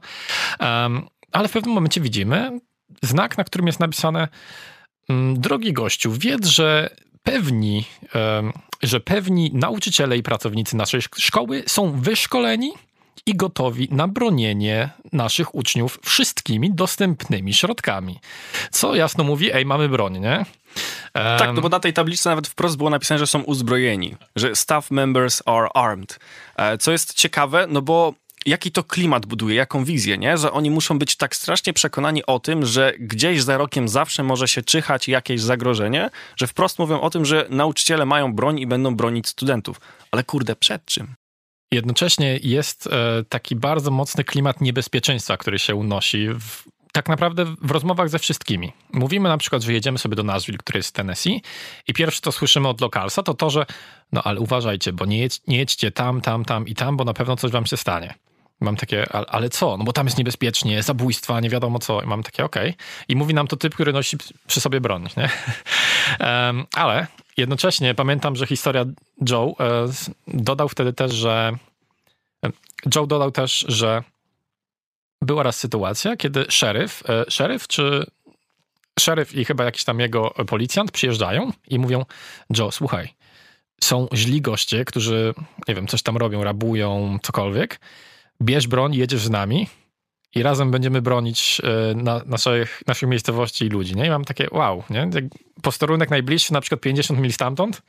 ale 1.32 1.48
w 1.48 1.52
pewnym 1.52 1.74
momencie 1.74 2.00
widzimy 2.00 2.60
znak, 3.02 3.38
na 3.38 3.44
którym 3.44 3.66
jest 3.66 3.80
napisane 3.80 4.28
mm, 5.08 5.40
drogi 5.40 5.72
gościu, 5.72 6.12
wiedz, 6.12 6.46
że 6.46 6.96
pewni, 7.22 7.84
że 8.82 9.00
pewni 9.00 9.50
nauczyciele 9.54 10.16
i 10.16 10.22
pracownicy 10.22 10.76
naszej 10.76 11.00
szkoły 11.02 11.62
są 11.66 12.00
wyszkoleni 12.00 12.72
i 13.26 13.34
gotowi 13.36 13.88
na 13.90 14.08
bronienie 14.08 14.90
naszych 15.12 15.54
uczniów 15.54 15.98
wszystkimi 16.04 16.74
dostępnymi 16.74 17.54
środkami. 17.54 18.20
Co 18.70 18.94
jasno 18.94 19.24
mówi, 19.24 19.52
ej, 19.52 19.66
mamy 19.66 19.88
broń, 19.88 20.18
nie? 20.18 20.44
Tak, 21.12 21.54
no 21.54 21.62
bo 21.62 21.68
na 21.68 21.80
tej 21.80 21.92
tablicy 21.92 22.28
nawet 22.28 22.48
wprost 22.48 22.76
było 22.76 22.90
napisane, 22.90 23.18
że 23.18 23.26
są 23.26 23.42
uzbrojeni, 23.42 24.16
że 24.36 24.56
staff 24.56 24.90
members 24.90 25.42
are 25.46 25.68
armed. 25.74 26.18
E, 26.56 26.78
co 26.78 26.92
jest 26.92 27.14
ciekawe, 27.14 27.66
no 27.68 27.82
bo 27.82 28.14
jaki 28.46 28.72
to 28.72 28.84
klimat 28.84 29.26
buduje, 29.26 29.56
jaką 29.56 29.84
wizję, 29.84 30.18
nie? 30.18 30.38
Że 30.38 30.52
oni 30.52 30.70
muszą 30.70 30.98
być 30.98 31.16
tak 31.16 31.36
strasznie 31.36 31.72
przekonani 31.72 32.26
o 32.26 32.40
tym, 32.40 32.66
że 32.66 32.92
gdzieś 32.98 33.42
za 33.42 33.56
rokiem 33.58 33.88
zawsze 33.88 34.22
może 34.22 34.48
się 34.48 34.62
czyhać 34.62 35.08
jakieś 35.08 35.40
zagrożenie, 35.40 36.10
że 36.36 36.46
wprost 36.46 36.78
mówią 36.78 37.00
o 37.00 37.10
tym, 37.10 37.24
że 37.24 37.46
nauczyciele 37.50 38.06
mają 38.06 38.34
broń 38.34 38.58
i 38.58 38.66
będą 38.66 38.96
bronić 38.96 39.28
studentów. 39.28 39.80
Ale 40.10 40.24
kurde, 40.24 40.56
przed 40.56 40.84
czym? 40.84 41.14
Jednocześnie 41.74 42.38
jest 42.42 42.86
e, 42.86 43.24
taki 43.28 43.56
bardzo 43.56 43.90
mocny 43.90 44.24
klimat 44.24 44.60
niebezpieczeństwa, 44.60 45.36
który 45.36 45.58
się 45.58 45.74
unosi 45.74 46.28
w 46.28 46.64
tak 46.92 47.08
naprawdę 47.08 47.44
w 47.44 47.70
rozmowach 47.70 48.08
ze 48.08 48.18
wszystkimi. 48.18 48.72
Mówimy 48.92 49.28
na 49.28 49.38
przykład, 49.38 49.62
że 49.62 49.72
jedziemy 49.72 49.98
sobie 49.98 50.16
do 50.16 50.22
Nashville, 50.22 50.58
który 50.58 50.78
jest 50.78 50.88
w 50.88 50.92
Tennessee 50.92 51.42
i 51.88 51.92
pierwsze, 51.92 52.20
co 52.20 52.32
słyszymy 52.32 52.68
od 52.68 52.80
lokalsa, 52.80 53.22
to 53.22 53.34
to, 53.34 53.50
że 53.50 53.66
no 54.12 54.22
ale 54.22 54.40
uważajcie, 54.40 54.92
bo 54.92 55.06
nie, 55.06 55.18
jedź, 55.18 55.40
nie 55.46 55.58
jedźcie 55.58 55.90
tam, 55.90 56.20
tam, 56.20 56.44
tam 56.44 56.66
i 56.66 56.74
tam, 56.74 56.96
bo 56.96 57.04
na 57.04 57.14
pewno 57.14 57.36
coś 57.36 57.50
wam 57.50 57.66
się 57.66 57.76
stanie. 57.76 58.14
Mam 58.60 58.76
takie, 58.76 59.12
ale, 59.12 59.26
ale 59.26 59.48
co? 59.48 59.76
No 59.76 59.84
bo 59.84 59.92
tam 59.92 60.06
jest 60.06 60.18
niebezpiecznie, 60.18 60.82
zabójstwa, 60.82 61.40
nie 61.40 61.50
wiadomo 61.50 61.78
co. 61.78 62.02
I 62.02 62.06
mam 62.06 62.22
takie, 62.22 62.44
okej. 62.44 62.70
Okay. 62.70 62.84
I 63.08 63.16
mówi 63.16 63.34
nam 63.34 63.46
to 63.46 63.56
typ, 63.56 63.74
który 63.74 63.92
nosi 63.92 64.16
przy 64.46 64.60
sobie 64.60 64.80
broń, 64.80 65.08
nie? 65.16 65.30
um, 66.26 66.66
ale 66.74 67.06
jednocześnie 67.36 67.94
pamiętam, 67.94 68.36
że 68.36 68.46
historia 68.46 68.84
Joe 69.30 69.54
e, 69.60 69.86
dodał 70.26 70.68
wtedy 70.68 70.92
też, 70.92 71.12
że 71.12 71.52
Joe 72.94 73.06
dodał 73.06 73.30
też, 73.30 73.64
że 73.68 74.02
była 75.22 75.42
raz 75.42 75.58
sytuacja, 75.58 76.16
kiedy 76.16 76.44
szeryf, 76.48 77.02
e, 77.08 77.24
szeryf 77.28 77.68
czy 77.68 78.06
szeryf 79.00 79.34
i 79.34 79.44
chyba 79.44 79.64
jakiś 79.64 79.84
tam 79.84 80.00
jego 80.00 80.30
policjant 80.30 80.90
przyjeżdżają 80.90 81.52
i 81.68 81.78
mówią: 81.78 82.04
Joe, 82.58 82.72
słuchaj, 82.72 83.14
są 83.82 84.08
źli 84.14 84.40
goście, 84.40 84.84
którzy, 84.84 85.34
nie 85.68 85.74
wiem, 85.74 85.86
coś 85.86 86.02
tam 86.02 86.16
robią, 86.16 86.44
rabują, 86.44 87.18
cokolwiek. 87.22 87.80
Bierz 88.44 88.66
broń, 88.66 88.94
jedziesz 88.94 89.24
z 89.24 89.30
nami 89.30 89.68
i 90.34 90.42
razem 90.42 90.70
będziemy 90.70 91.02
bronić 91.02 91.60
e, 91.64 91.94
na, 91.94 92.20
naszych, 92.26 92.82
naszych 92.86 93.08
miejscowości 93.08 93.64
i 93.64 93.68
ludzi. 93.68 93.96
Nie? 93.96 94.06
I 94.06 94.10
mam 94.10 94.24
takie 94.24 94.48
wow, 94.52 94.82
nie? 94.90 95.10
Posterunek 95.62 96.10
najbliższy, 96.10 96.52
na 96.52 96.60
przykład 96.60 96.80
50 96.80 97.20
mil 97.20 97.32
stamtąd, 97.32 97.82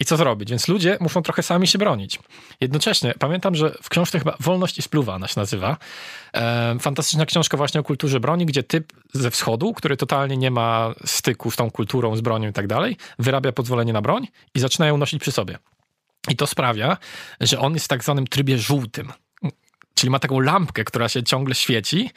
i 0.00 0.04
co 0.04 0.16
zrobić. 0.16 0.50
Więc 0.50 0.68
ludzie 0.68 0.96
muszą 1.00 1.22
trochę 1.22 1.42
sami 1.42 1.66
się 1.66 1.78
bronić. 1.78 2.18
Jednocześnie 2.60 3.14
pamiętam, 3.18 3.54
że 3.54 3.74
w 3.82 3.88
książce 3.88 4.18
chyba 4.18 4.36
Wolność 4.40 4.78
i 4.78 4.82
spluwa 4.82 5.14
ona 5.14 5.28
się 5.28 5.40
nazywa. 5.40 5.76
E, 6.34 6.76
fantastyczna 6.80 7.26
książka 7.26 7.56
właśnie 7.56 7.80
o 7.80 7.84
kulturze 7.84 8.20
broni, 8.20 8.46
gdzie 8.46 8.62
typ 8.62 8.92
ze 9.12 9.30
wschodu, 9.30 9.72
który 9.72 9.96
totalnie 9.96 10.36
nie 10.36 10.50
ma 10.50 10.94
styku 11.04 11.50
z 11.50 11.56
tą 11.56 11.70
kulturą, 11.70 12.16
z 12.16 12.20
bronią 12.20 12.48
i 12.48 12.52
tak 12.52 12.66
dalej, 12.66 12.96
wyrabia 13.18 13.52
pozwolenie 13.52 13.92
na 13.92 14.02
broń 14.02 14.28
i 14.54 14.60
zaczyna 14.60 14.86
ją 14.86 14.96
nosić 14.96 15.22
przy 15.22 15.32
sobie. 15.32 15.58
I 16.28 16.36
to 16.36 16.46
sprawia, 16.46 16.96
że 17.40 17.58
on 17.58 17.74
jest 17.74 17.84
w 17.84 17.88
tak 17.88 18.04
zwanym 18.04 18.26
trybie 18.26 18.58
żółtym. 18.58 19.12
Czyli 19.94 20.10
ma 20.10 20.18
taką 20.18 20.40
lampkę, 20.40 20.84
która 20.84 21.08
się 21.08 21.22
ciągle 21.22 21.54
świeci, 21.54 22.10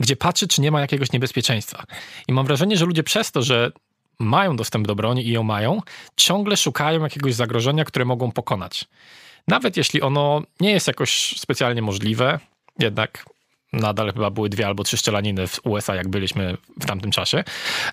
gdzie 0.00 0.16
patrzy, 0.16 0.48
czy 0.48 0.60
nie 0.60 0.70
ma 0.70 0.80
jakiegoś 0.80 1.12
niebezpieczeństwa. 1.12 1.84
I 2.28 2.32
mam 2.32 2.46
wrażenie, 2.46 2.76
że 2.76 2.86
ludzie 2.86 3.02
przez 3.02 3.32
to, 3.32 3.42
że 3.42 3.72
mają 4.18 4.56
dostęp 4.56 4.86
do 4.86 4.94
broni 4.94 5.28
i 5.28 5.30
ją 5.30 5.42
mają, 5.42 5.80
ciągle 6.16 6.56
szukają 6.56 7.02
jakiegoś 7.02 7.34
zagrożenia, 7.34 7.84
które 7.84 8.04
mogą 8.04 8.32
pokonać. 8.32 8.84
Nawet 9.48 9.76
jeśli 9.76 10.02
ono 10.02 10.42
nie 10.60 10.70
jest 10.70 10.86
jakoś 10.86 11.34
specjalnie 11.38 11.82
możliwe, 11.82 12.38
jednak 12.78 13.24
nadal 13.72 14.12
chyba 14.12 14.30
były 14.30 14.48
dwie 14.48 14.66
albo 14.66 14.84
trzy 14.84 14.96
szczelaniny 14.96 15.46
w 15.46 15.60
USA, 15.66 15.94
jak 15.94 16.08
byliśmy 16.08 16.56
w 16.80 16.86
tamtym 16.86 17.10
czasie, 17.10 17.44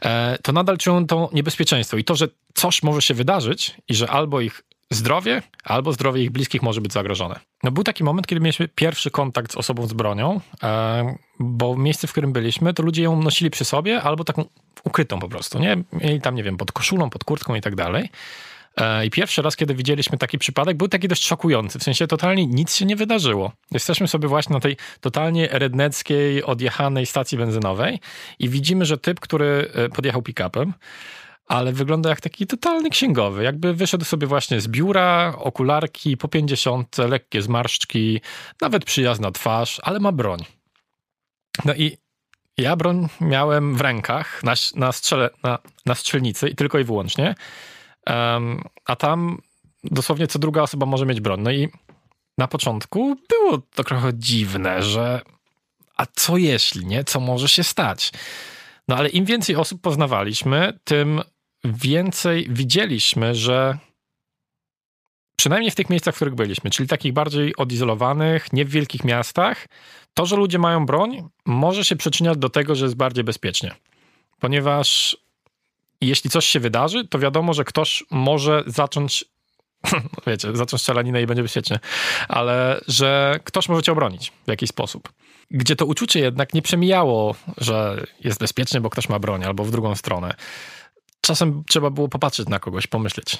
e, 0.01 0.38
to 0.44 0.51
nadal 0.51 0.77
czują 0.77 1.08
to 1.08 1.30
niebezpieczeństwo 1.34 1.98
i 1.98 2.04
to, 2.04 2.15
że 2.15 2.27
coś 2.54 2.84
może 2.84 3.01
się 3.01 3.13
wydarzyć 3.13 3.75
i 3.89 3.96
że 3.96 4.10
albo 4.10 4.42
ich 4.42 4.62
zdrowie, 4.92 5.42
albo 5.63 5.94
zdrowie 5.94 6.24
ich 6.24 6.32
bliskich 6.32 6.62
może 6.62 6.82
być 6.82 6.94
zagrożone. 6.94 7.39
No 7.63 7.72
był 7.72 7.84
taki 7.84 8.04
moment, 8.04 8.27
kiedy 8.27 8.42
mieliśmy 8.42 8.68
pierwszy 8.68 9.12
kontakt 9.12 9.51
z 9.54 9.56
osobą 9.56 9.88
z 9.88 9.94
bronią, 9.94 10.42
bo 11.39 11.77
miejsce, 11.77 12.08
w 12.08 12.12
którym 12.12 12.34
byliśmy, 12.34 12.74
to 12.74 12.84
ludzie 12.84 13.04
ją 13.04 13.22
nosili 13.22 13.51
przy 13.51 13.65
sobie, 13.65 14.01
albo 14.01 14.24
taką 14.24 14.46
ukrytą 14.84 15.20
po 15.20 15.30
prostu, 15.30 15.60
nie? 15.60 15.84
Mieli 15.94 16.22
tam, 16.22 16.36
nie 16.36 16.44
wiem, 16.44 16.58
pod 16.58 16.72
koszulą, 16.72 17.10
pod 17.10 17.24
kurtką 17.24 17.56
i 17.56 17.62
tak 17.62 17.75
dalej. 17.75 18.10
E, 18.77 19.06
I 19.06 19.10
pierwszy 19.10 19.42
raz, 19.42 19.56
kiedy 19.56 19.75
widzieliśmy 19.75 20.18
taki 20.18 20.38
przypadek, 20.38 20.77
był 20.77 20.88
taki 20.88 21.08
dość 21.08 21.24
szokujący. 21.25 21.80
W 21.80 21.84
sensie 21.84 22.08
totalnie 22.08 22.48
nic 22.48 22.75
się 22.75 22.86
nie 22.86 22.96
wydarzyło. 22.96 23.51
Jesteśmy 23.72 24.08
sobie 24.08 24.27
właśnie 24.27 24.54
na 24.54 24.60
tej 24.60 24.77
totalnie 25.01 25.48
redneckiej, 25.51 26.44
odjechanej 26.44 27.06
stacji 27.06 27.38
benzynowej 27.38 28.00
i 28.39 28.50
widzimy, 28.50 28.86
że 28.86 28.98
typ, 28.98 29.20
który 29.20 29.72
e, 29.74 29.89
podjechał 29.89 30.22
pick-upem, 30.22 30.72
ale 31.45 31.73
wygląda 31.73 32.09
jak 32.09 32.21
taki 32.21 32.47
totalny 32.47 32.89
księgowy. 32.89 33.43
Jakby 33.43 33.73
wyszedł 33.73 34.05
sobie 34.05 34.27
właśnie 34.27 34.61
z 34.61 34.67
biura, 34.67 35.33
okularki 35.37 36.17
po 36.17 36.27
50, 36.27 36.97
lekkie 36.97 37.41
zmarszczki, 37.41 38.21
nawet 38.61 38.85
przyjazna 38.85 39.31
twarz, 39.31 39.81
ale 39.83 39.99
ma 39.99 40.11
broń. 40.11 40.39
No 41.65 41.73
i 41.73 41.97
ja 42.57 42.75
broń 42.75 43.07
miałem 43.21 43.75
w 43.75 43.81
rękach 43.81 44.43
na, 44.43 44.53
na, 44.75 44.91
na, 45.43 45.59
na 45.85 45.95
strzelnicy 45.95 46.49
i 46.49 46.55
tylko 46.55 46.79
i 46.79 46.83
wyłącznie, 46.83 47.35
um, 48.07 48.61
a 48.85 48.95
tam 48.95 49.41
dosłownie 49.83 50.27
co 50.27 50.39
druga 50.39 50.61
osoba 50.61 50.85
może 50.85 51.05
mieć 51.05 51.21
broń. 51.21 51.41
No 51.41 51.51
i 51.51 51.69
na 52.38 52.47
początku 52.47 53.15
było 53.29 53.62
to 53.75 53.84
trochę 53.84 54.12
dziwne, 54.13 54.84
że 54.84 55.21
a 55.97 56.05
co 56.05 56.38
jeśli, 56.38 56.86
nie? 56.86 57.03
Co 57.03 57.19
może 57.19 57.49
się 57.49 57.63
stać? 57.63 58.12
No 58.88 58.95
ale 58.95 59.10
im 59.10 59.25
więcej 59.25 59.55
osób 59.55 59.81
poznawaliśmy, 59.81 60.79
tym 60.84 61.21
więcej 61.65 62.47
widzieliśmy, 62.49 63.36
że 63.36 63.78
przynajmniej 65.36 65.71
w 65.71 65.75
tych 65.75 65.89
miejscach, 65.89 66.13
w 66.13 66.17
których 66.17 66.36
byliśmy, 66.36 66.69
czyli 66.69 66.89
takich 66.89 67.13
bardziej 67.13 67.56
odizolowanych, 67.56 68.54
nie 68.54 68.65
w 68.65 68.69
wielkich 68.69 69.04
miastach, 69.04 69.67
to, 70.13 70.25
że 70.25 70.36
ludzie 70.36 70.60
mają 70.60 70.86
broń, 70.86 71.30
może 71.45 71.86
się 71.86 71.95
przyczyniać 71.95 72.38
do 72.38 72.49
tego, 72.49 72.75
że 72.75 72.86
jest 72.86 72.95
bardziej 72.95 73.23
bezpiecznie. 73.23 73.75
Ponieważ 74.39 75.17
jeśli 76.01 76.30
coś 76.30 76.45
się 76.45 76.60
wydarzy, 76.60 77.08
to 77.08 77.19
wiadomo, 77.19 77.54
że 77.54 77.63
ktoś 77.63 78.04
może 78.12 78.63
zacząć, 78.67 79.25
wiecie, 80.28 80.56
zacząć 80.56 80.82
strzelaninę 80.82 81.21
i 81.21 81.28
będzie 81.28 81.43
bezpiecznie, 81.43 81.80
ale 82.28 82.82
że 82.88 83.39
ktoś 83.43 83.69
może 83.69 83.84
cię 83.84 83.91
obronić 83.91 84.32
w 84.45 84.49
jakiś 84.49 84.69
sposób. 84.69 85.10
Gdzie 85.51 85.75
to 85.75 85.86
uczucie 85.86 86.19
jednak 86.19 86.54
nie 86.54 86.62
przemijało, 86.62 87.36
że 87.58 88.06
jest 88.23 88.39
bezpiecznie, 88.39 88.82
bo 88.82 88.89
ktoś 88.89 89.10
ma 89.10 89.19
broń, 89.19 89.43
albo 89.43 89.63
w 89.63 89.71
drugą 89.71 89.95
stronę. 89.95 90.34
Czasem 91.25 91.63
trzeba 91.67 91.89
było 91.89 92.07
popatrzeć 92.09 92.49
na 92.49 92.59
kogoś, 92.59 92.88
pomyśleć, 92.88 93.38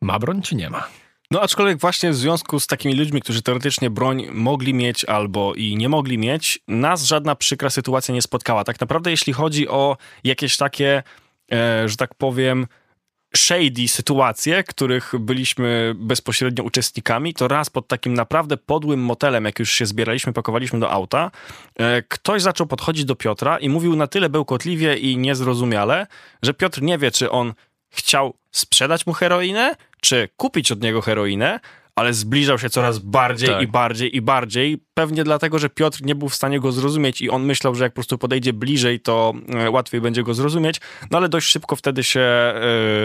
ma 0.00 0.18
broń 0.18 0.42
czy 0.42 0.56
nie 0.56 0.70
ma. 0.70 0.88
No 1.30 1.40
aczkolwiek 1.40 1.78
właśnie 1.78 2.10
w 2.10 2.16
związku 2.16 2.60
z 2.60 2.66
takimi 2.66 2.94
ludźmi, 2.94 3.20
którzy 3.20 3.42
teoretycznie 3.42 3.90
broń 3.90 4.26
mogli 4.32 4.74
mieć 4.74 5.04
albo 5.04 5.54
i 5.54 5.76
nie 5.76 5.88
mogli 5.88 6.18
mieć, 6.18 6.60
nas 6.68 7.04
żadna 7.04 7.34
przykra 7.34 7.70
sytuacja 7.70 8.14
nie 8.14 8.22
spotkała. 8.22 8.64
Tak 8.64 8.80
naprawdę 8.80 9.10
jeśli 9.10 9.32
chodzi 9.32 9.68
o 9.68 9.96
jakieś 10.24 10.56
takie, 10.56 11.02
e, 11.52 11.88
że 11.88 11.96
tak 11.96 12.14
powiem, 12.14 12.66
shady 13.38 13.88
sytuacje, 13.88 14.64
których 14.64 15.12
byliśmy 15.20 15.94
bezpośrednio 15.96 16.64
uczestnikami, 16.64 17.34
to 17.34 17.48
raz 17.48 17.70
pod 17.70 17.88
takim 17.88 18.14
naprawdę 18.14 18.56
podłym 18.56 19.00
motelem, 19.00 19.44
jak 19.44 19.58
już 19.58 19.72
się 19.72 19.86
zbieraliśmy, 19.86 20.32
pakowaliśmy 20.32 20.80
do 20.80 20.90
auta, 20.90 21.30
e, 21.76 22.02
ktoś 22.02 22.42
zaczął 22.42 22.66
podchodzić 22.66 23.04
do 23.04 23.16
Piotra 23.16 23.58
i 23.58 23.68
mówił 23.68 23.96
na 23.96 24.06
tyle 24.06 24.28
bełkotliwie 24.28 24.96
i 24.96 25.16
niezrozumiale, 25.16 26.06
że 26.42 26.54
Piotr 26.54 26.82
nie 26.82 26.98
wie, 26.98 27.10
czy 27.10 27.30
on 27.30 27.54
chciał 27.90 28.34
sprzedać 28.50 29.06
mu 29.06 29.12
heroinę, 29.12 29.74
czy 30.00 30.28
kupić 30.36 30.72
od 30.72 30.82
niego 30.82 31.02
heroinę, 31.02 31.60
ale 31.98 32.14
zbliżał 32.14 32.58
się 32.58 32.70
coraz 32.70 32.98
bardziej 32.98 33.48
tak. 33.48 33.62
i 33.62 33.66
bardziej 33.66 34.16
i 34.16 34.22
bardziej. 34.22 34.78
Pewnie 34.94 35.24
dlatego, 35.24 35.58
że 35.58 35.68
Piotr 35.68 36.02
nie 36.02 36.14
był 36.14 36.28
w 36.28 36.34
stanie 36.34 36.60
go 36.60 36.72
zrozumieć 36.72 37.20
i 37.20 37.30
on 37.30 37.42
myślał, 37.44 37.74
że 37.74 37.84
jak 37.84 37.92
po 37.92 37.94
prostu 37.94 38.18
podejdzie 38.18 38.52
bliżej, 38.52 39.00
to 39.00 39.34
e, 39.48 39.70
łatwiej 39.70 40.00
będzie 40.00 40.22
go 40.22 40.34
zrozumieć. 40.34 40.80
No 41.10 41.18
ale 41.18 41.28
dość 41.28 41.46
szybko 41.46 41.76
wtedy 41.76 42.04
się 42.04 42.54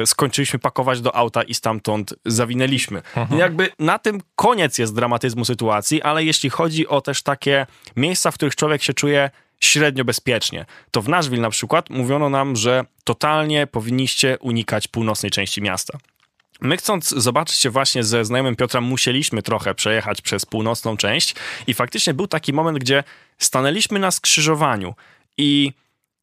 y, 0.01 0.05
skończyliśmy 0.05 0.59
pakować 0.59 1.01
do 1.01 1.15
auta 1.15 1.43
i 1.43 1.53
stamtąd 1.53 2.13
zawinęliśmy. 2.25 3.01
Mhm. 3.15 3.39
Jakby 3.39 3.69
na 3.79 3.99
tym 3.99 4.21
koniec 4.35 4.77
jest 4.77 4.95
dramatyzmu 4.95 5.45
sytuacji, 5.45 6.01
ale 6.01 6.23
jeśli 6.23 6.49
chodzi 6.49 6.87
o 6.87 7.01
też 7.01 7.21
takie 7.21 7.65
miejsca, 7.95 8.31
w 8.31 8.35
których 8.35 8.55
człowiek 8.55 8.83
się 8.83 8.93
czuje 8.93 9.29
średnio 9.59 10.05
bezpiecznie. 10.05 10.65
To 10.91 11.01
w 11.01 11.09
Nashville 11.09 11.41
na 11.41 11.49
przykład 11.49 11.89
mówiono 11.89 12.29
nam, 12.29 12.55
że 12.55 12.85
totalnie 13.03 13.67
powinniście 13.67 14.37
unikać 14.39 14.87
północnej 14.87 15.31
części 15.31 15.61
miasta. 15.61 15.97
My 16.63 16.77
chcąc 16.77 17.09
zobaczyć 17.09 17.55
się 17.55 17.69
właśnie 17.69 18.03
ze 18.03 18.25
znajomym 18.25 18.55
Piotra, 18.55 18.81
musieliśmy 18.81 19.41
trochę 19.41 19.75
przejechać 19.75 20.21
przez 20.21 20.45
północną 20.45 20.97
część 20.97 21.35
i 21.67 21.73
faktycznie 21.73 22.13
był 22.13 22.27
taki 22.27 22.53
moment, 22.53 22.79
gdzie 22.79 23.03
stanęliśmy 23.37 23.99
na 23.99 24.11
skrzyżowaniu 24.11 24.93
i 25.37 25.73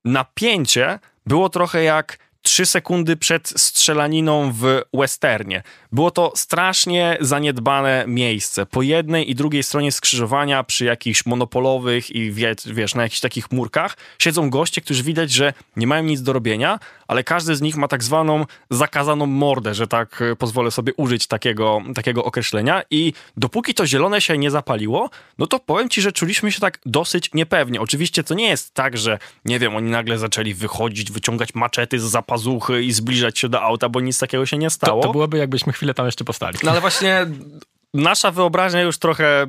napięcie 0.04 0.98
było 1.26 1.48
trochę 1.48 1.82
jak 1.82 2.18
trzy 2.42 2.66
sekundy 2.66 3.16
przed 3.16 3.48
strzelaniną 3.48 4.52
w 4.52 4.82
westernie. 4.94 5.62
Było 5.92 6.10
to 6.10 6.32
strasznie 6.36 7.18
zaniedbane 7.20 8.04
miejsce. 8.06 8.66
Po 8.66 8.82
jednej 8.82 9.30
i 9.30 9.34
drugiej 9.34 9.62
stronie 9.62 9.92
skrzyżowania, 9.92 10.64
przy 10.64 10.84
jakichś 10.84 11.26
monopolowych 11.26 12.10
i 12.10 12.32
wiesz, 12.66 12.94
na 12.94 13.02
jakichś 13.02 13.20
takich 13.20 13.52
murkach, 13.52 13.96
siedzą 14.18 14.50
goście, 14.50 14.80
którzy 14.80 15.02
widać, 15.02 15.32
że 15.32 15.52
nie 15.76 15.86
mają 15.86 16.02
nic 16.02 16.22
do 16.22 16.32
robienia, 16.32 16.78
ale 17.08 17.24
każdy 17.24 17.56
z 17.56 17.60
nich 17.60 17.76
ma 17.76 17.88
tak 17.88 18.04
zwaną 18.04 18.46
zakazaną 18.70 19.26
mordę, 19.26 19.74
że 19.74 19.86
tak 19.86 20.22
e, 20.22 20.36
pozwolę 20.36 20.70
sobie 20.70 20.94
użyć 20.94 21.26
takiego, 21.26 21.82
takiego 21.94 22.24
określenia. 22.24 22.82
I 22.90 23.12
dopóki 23.36 23.74
to 23.74 23.86
zielone 23.86 24.20
się 24.20 24.38
nie 24.38 24.50
zapaliło, 24.50 25.10
no 25.38 25.46
to 25.46 25.58
powiem 25.58 25.88
ci, 25.88 26.02
że 26.02 26.12
czuliśmy 26.12 26.52
się 26.52 26.60
tak 26.60 26.78
dosyć 26.86 27.30
niepewnie. 27.34 27.80
Oczywiście 27.80 28.24
to 28.24 28.34
nie 28.34 28.48
jest 28.48 28.74
tak, 28.74 28.98
że 28.98 29.18
nie 29.44 29.58
wiem, 29.58 29.76
oni 29.76 29.90
nagle 29.90 30.18
zaczęli 30.18 30.54
wychodzić, 30.54 31.12
wyciągać 31.12 31.54
maczety 31.54 32.00
z 32.00 32.02
zapazuchy 32.02 32.84
i 32.84 32.92
zbliżać 32.92 33.38
się 33.38 33.48
do 33.48 33.62
auta, 33.62 33.88
bo 33.88 34.00
nic 34.00 34.18
takiego 34.18 34.46
się 34.46 34.58
nie 34.58 34.70
stało. 34.70 35.02
To, 35.02 35.08
to 35.08 35.12
byłoby 35.12 35.38
jakbyśmy 35.38 35.72
chwilę 35.80 35.94
tam 35.94 36.06
jeszcze 36.06 36.24
postali. 36.24 36.58
No 36.62 36.70
ale 36.70 36.80
właśnie 36.80 37.26
nasza 37.94 38.30
wyobraźnia 38.30 38.82
już 38.82 38.98
trochę 38.98 39.42
e, 39.42 39.46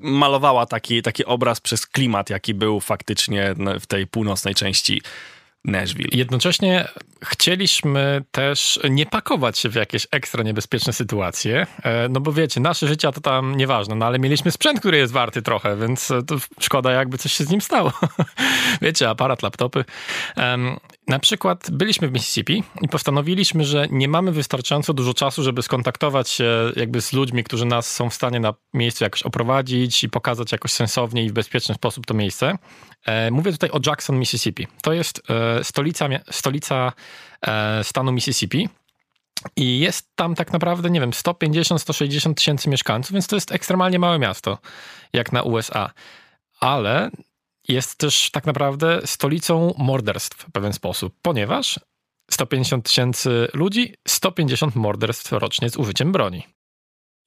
malowała 0.00 0.66
taki, 0.66 1.02
taki 1.02 1.24
obraz 1.24 1.60
przez 1.60 1.86
klimat, 1.86 2.30
jaki 2.30 2.54
był 2.54 2.80
faktycznie 2.80 3.54
w 3.80 3.86
tej 3.86 4.06
północnej 4.06 4.54
części 4.54 5.02
Nashville. 5.64 6.08
Jednocześnie 6.12 6.88
chcieliśmy 7.24 8.22
też 8.30 8.80
nie 8.90 9.06
pakować 9.06 9.58
się 9.58 9.68
w 9.68 9.74
jakieś 9.74 10.06
ekstra 10.10 10.42
niebezpieczne 10.42 10.92
sytuacje, 10.92 11.66
e, 11.82 12.08
no 12.08 12.20
bo 12.20 12.32
wiecie, 12.32 12.60
nasze 12.60 12.88
życie 12.88 13.12
to 13.12 13.20
tam 13.20 13.56
nieważne, 13.56 13.94
no 13.94 14.06
ale 14.06 14.18
mieliśmy 14.18 14.50
sprzęt, 14.50 14.80
który 14.80 14.98
jest 14.98 15.12
warty 15.12 15.42
trochę, 15.42 15.76
więc 15.76 16.08
to 16.26 16.36
szkoda 16.60 16.92
jakby 16.92 17.18
coś 17.18 17.32
się 17.32 17.44
z 17.44 17.50
nim 17.50 17.60
stało. 17.60 17.92
wiecie, 18.82 19.08
aparat, 19.08 19.42
laptopy. 19.42 19.84
Na 21.08 21.18
przykład 21.18 21.70
byliśmy 21.70 22.08
w 22.08 22.12
Mississippi 22.12 22.62
i 22.82 22.88
postanowiliśmy, 22.88 23.64
że 23.64 23.86
nie 23.90 24.08
mamy 24.08 24.32
wystarczająco 24.32 24.94
dużo 24.94 25.14
czasu, 25.14 25.42
żeby 25.42 25.62
skontaktować 25.62 26.28
się 26.28 26.72
jakby 26.76 27.02
z 27.02 27.12
ludźmi, 27.12 27.44
którzy 27.44 27.64
nas 27.64 27.90
są 27.90 28.10
w 28.10 28.14
stanie 28.14 28.40
na 28.40 28.54
miejscu 28.74 29.04
jakoś 29.04 29.22
oprowadzić 29.22 30.04
i 30.04 30.08
pokazać 30.08 30.52
jakoś 30.52 30.72
sensownie 30.72 31.24
i 31.24 31.30
w 31.30 31.32
bezpieczny 31.32 31.74
sposób 31.74 32.06
to 32.06 32.14
miejsce. 32.14 32.58
E, 33.06 33.30
mówię 33.30 33.52
tutaj 33.52 33.70
o 33.70 33.80
Jackson, 33.86 34.18
Mississippi. 34.18 34.66
To 34.82 34.92
jest 34.92 35.22
e, 35.30 35.64
stolica, 35.64 36.08
stolica 36.30 36.92
e, 37.46 37.84
stanu 37.84 38.12
Mississippi. 38.12 38.68
I 39.56 39.78
jest 39.78 40.16
tam 40.16 40.34
tak 40.34 40.52
naprawdę, 40.52 40.90
nie 40.90 41.00
wiem, 41.00 41.10
150-160 41.10 42.34
tysięcy 42.34 42.70
mieszkańców, 42.70 43.12
więc 43.12 43.26
to 43.26 43.36
jest 43.36 43.52
ekstremalnie 43.52 43.98
małe 43.98 44.18
miasto, 44.18 44.58
jak 45.12 45.32
na 45.32 45.42
USA. 45.42 45.90
Ale 46.60 47.10
jest 47.68 47.98
też 47.98 48.30
tak 48.30 48.46
naprawdę 48.46 49.00
stolicą 49.04 49.74
morderstw 49.78 50.38
w 50.38 50.52
pewien 50.52 50.72
sposób, 50.72 51.14
ponieważ 51.22 51.80
150 52.30 52.84
tysięcy 52.84 53.48
ludzi, 53.54 53.94
150 54.08 54.76
morderstw 54.76 55.32
rocznie 55.32 55.70
z 55.70 55.76
użyciem 55.76 56.12
broni. 56.12 56.42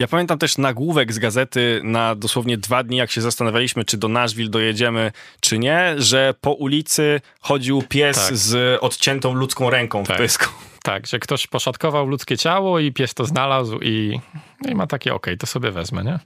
Ja 0.02 0.08
pamiętam 0.08 0.40
też 0.40 0.58
nagłówek 0.58 1.14
z 1.14 1.20
gazety 1.20 1.82
na 1.84 2.16
dosłownie 2.16 2.58
dwa 2.58 2.84
dni, 2.84 2.98
jak 2.98 3.12
się 3.12 3.22
zastanawialiśmy, 3.22 3.86
czy 3.86 3.98
do 3.98 4.08
Nashville 4.08 4.50
dojedziemy, 4.50 5.12
czy 5.42 5.60
nie, 5.60 5.96
że 5.98 6.34
po 6.42 6.52
ulicy 6.52 7.22
chodził 7.42 7.82
pies 7.90 8.28
tak. 8.28 8.38
z 8.38 8.80
odciętą 8.84 9.34
ludzką 9.34 9.70
ręką 9.70 10.04
tak. 10.04 10.18
w 10.18 10.20
pysku. 10.20 10.46
Tak, 10.84 11.08
że 11.08 11.20
ktoś 11.20 11.48
poszatkował 11.48 12.08
ludzkie 12.08 12.38
ciało 12.38 12.80
i 12.80 12.92
pies 12.92 13.14
to 13.14 13.26
znalazł 13.26 13.80
i, 13.82 14.20
no 14.62 14.72
i 14.72 14.76
ma 14.76 14.88
takie, 14.88 15.14
okej, 15.14 15.34
okay, 15.34 15.38
to 15.38 15.48
sobie 15.48 15.72
wezmę, 15.72 16.04
nie? 16.04 16.20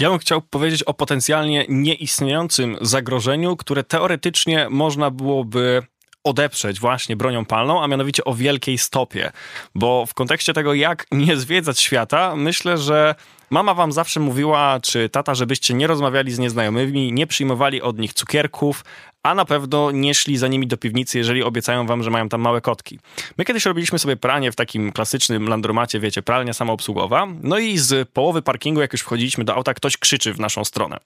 Ja 0.00 0.10
bym 0.10 0.18
chciał 0.18 0.42
powiedzieć 0.42 0.82
o 0.82 0.94
potencjalnie 0.94 1.64
nieistniejącym 1.68 2.76
zagrożeniu, 2.80 3.56
które 3.56 3.84
teoretycznie 3.84 4.66
można 4.70 5.10
byłoby 5.10 5.82
odeprzeć 6.24 6.80
właśnie 6.80 7.16
bronią 7.16 7.44
palną, 7.44 7.82
a 7.82 7.88
mianowicie 7.88 8.24
o 8.24 8.34
wielkiej 8.34 8.78
stopie. 8.78 9.32
Bo 9.74 10.06
w 10.06 10.14
kontekście 10.14 10.52
tego, 10.52 10.74
jak 10.74 11.06
nie 11.12 11.36
zwiedzać 11.36 11.80
świata, 11.80 12.36
myślę, 12.36 12.78
że 12.78 13.14
mama 13.50 13.74
wam 13.74 13.92
zawsze 13.92 14.20
mówiła, 14.20 14.80
czy 14.82 15.08
tata, 15.08 15.34
żebyście 15.34 15.74
nie 15.74 15.86
rozmawiali 15.86 16.32
z 16.32 16.38
nieznajomymi, 16.38 17.12
nie 17.12 17.26
przyjmowali 17.26 17.82
od 17.82 17.98
nich 17.98 18.14
cukierków, 18.14 18.84
a 19.22 19.34
na 19.34 19.44
pewno 19.44 19.90
nie 19.90 20.14
szli 20.14 20.36
za 20.36 20.48
nimi 20.48 20.66
do 20.66 20.76
piwnicy, 20.76 21.18
jeżeli 21.18 21.42
obiecają 21.42 21.86
wam, 21.86 22.02
że 22.02 22.10
mają 22.10 22.28
tam 22.28 22.40
małe 22.40 22.60
kotki. 22.60 22.98
My 23.38 23.44
kiedyś 23.44 23.64
robiliśmy 23.64 23.98
sobie 23.98 24.16
pranie 24.16 24.52
w 24.52 24.56
takim 24.56 24.92
klasycznym 24.92 25.48
landromacie, 25.48 26.00
wiecie, 26.00 26.22
pralnia 26.22 26.52
samoobsługowa, 26.52 27.26
no 27.42 27.58
i 27.58 27.78
z 27.78 28.08
połowy 28.08 28.42
parkingu, 28.42 28.80
jak 28.80 28.92
już 28.92 29.02
wchodziliśmy 29.02 29.44
do 29.44 29.54
auta, 29.54 29.74
ktoś 29.74 29.96
krzyczy 29.96 30.32
w 30.32 30.40
naszą 30.40 30.64
stronę. 30.64 30.98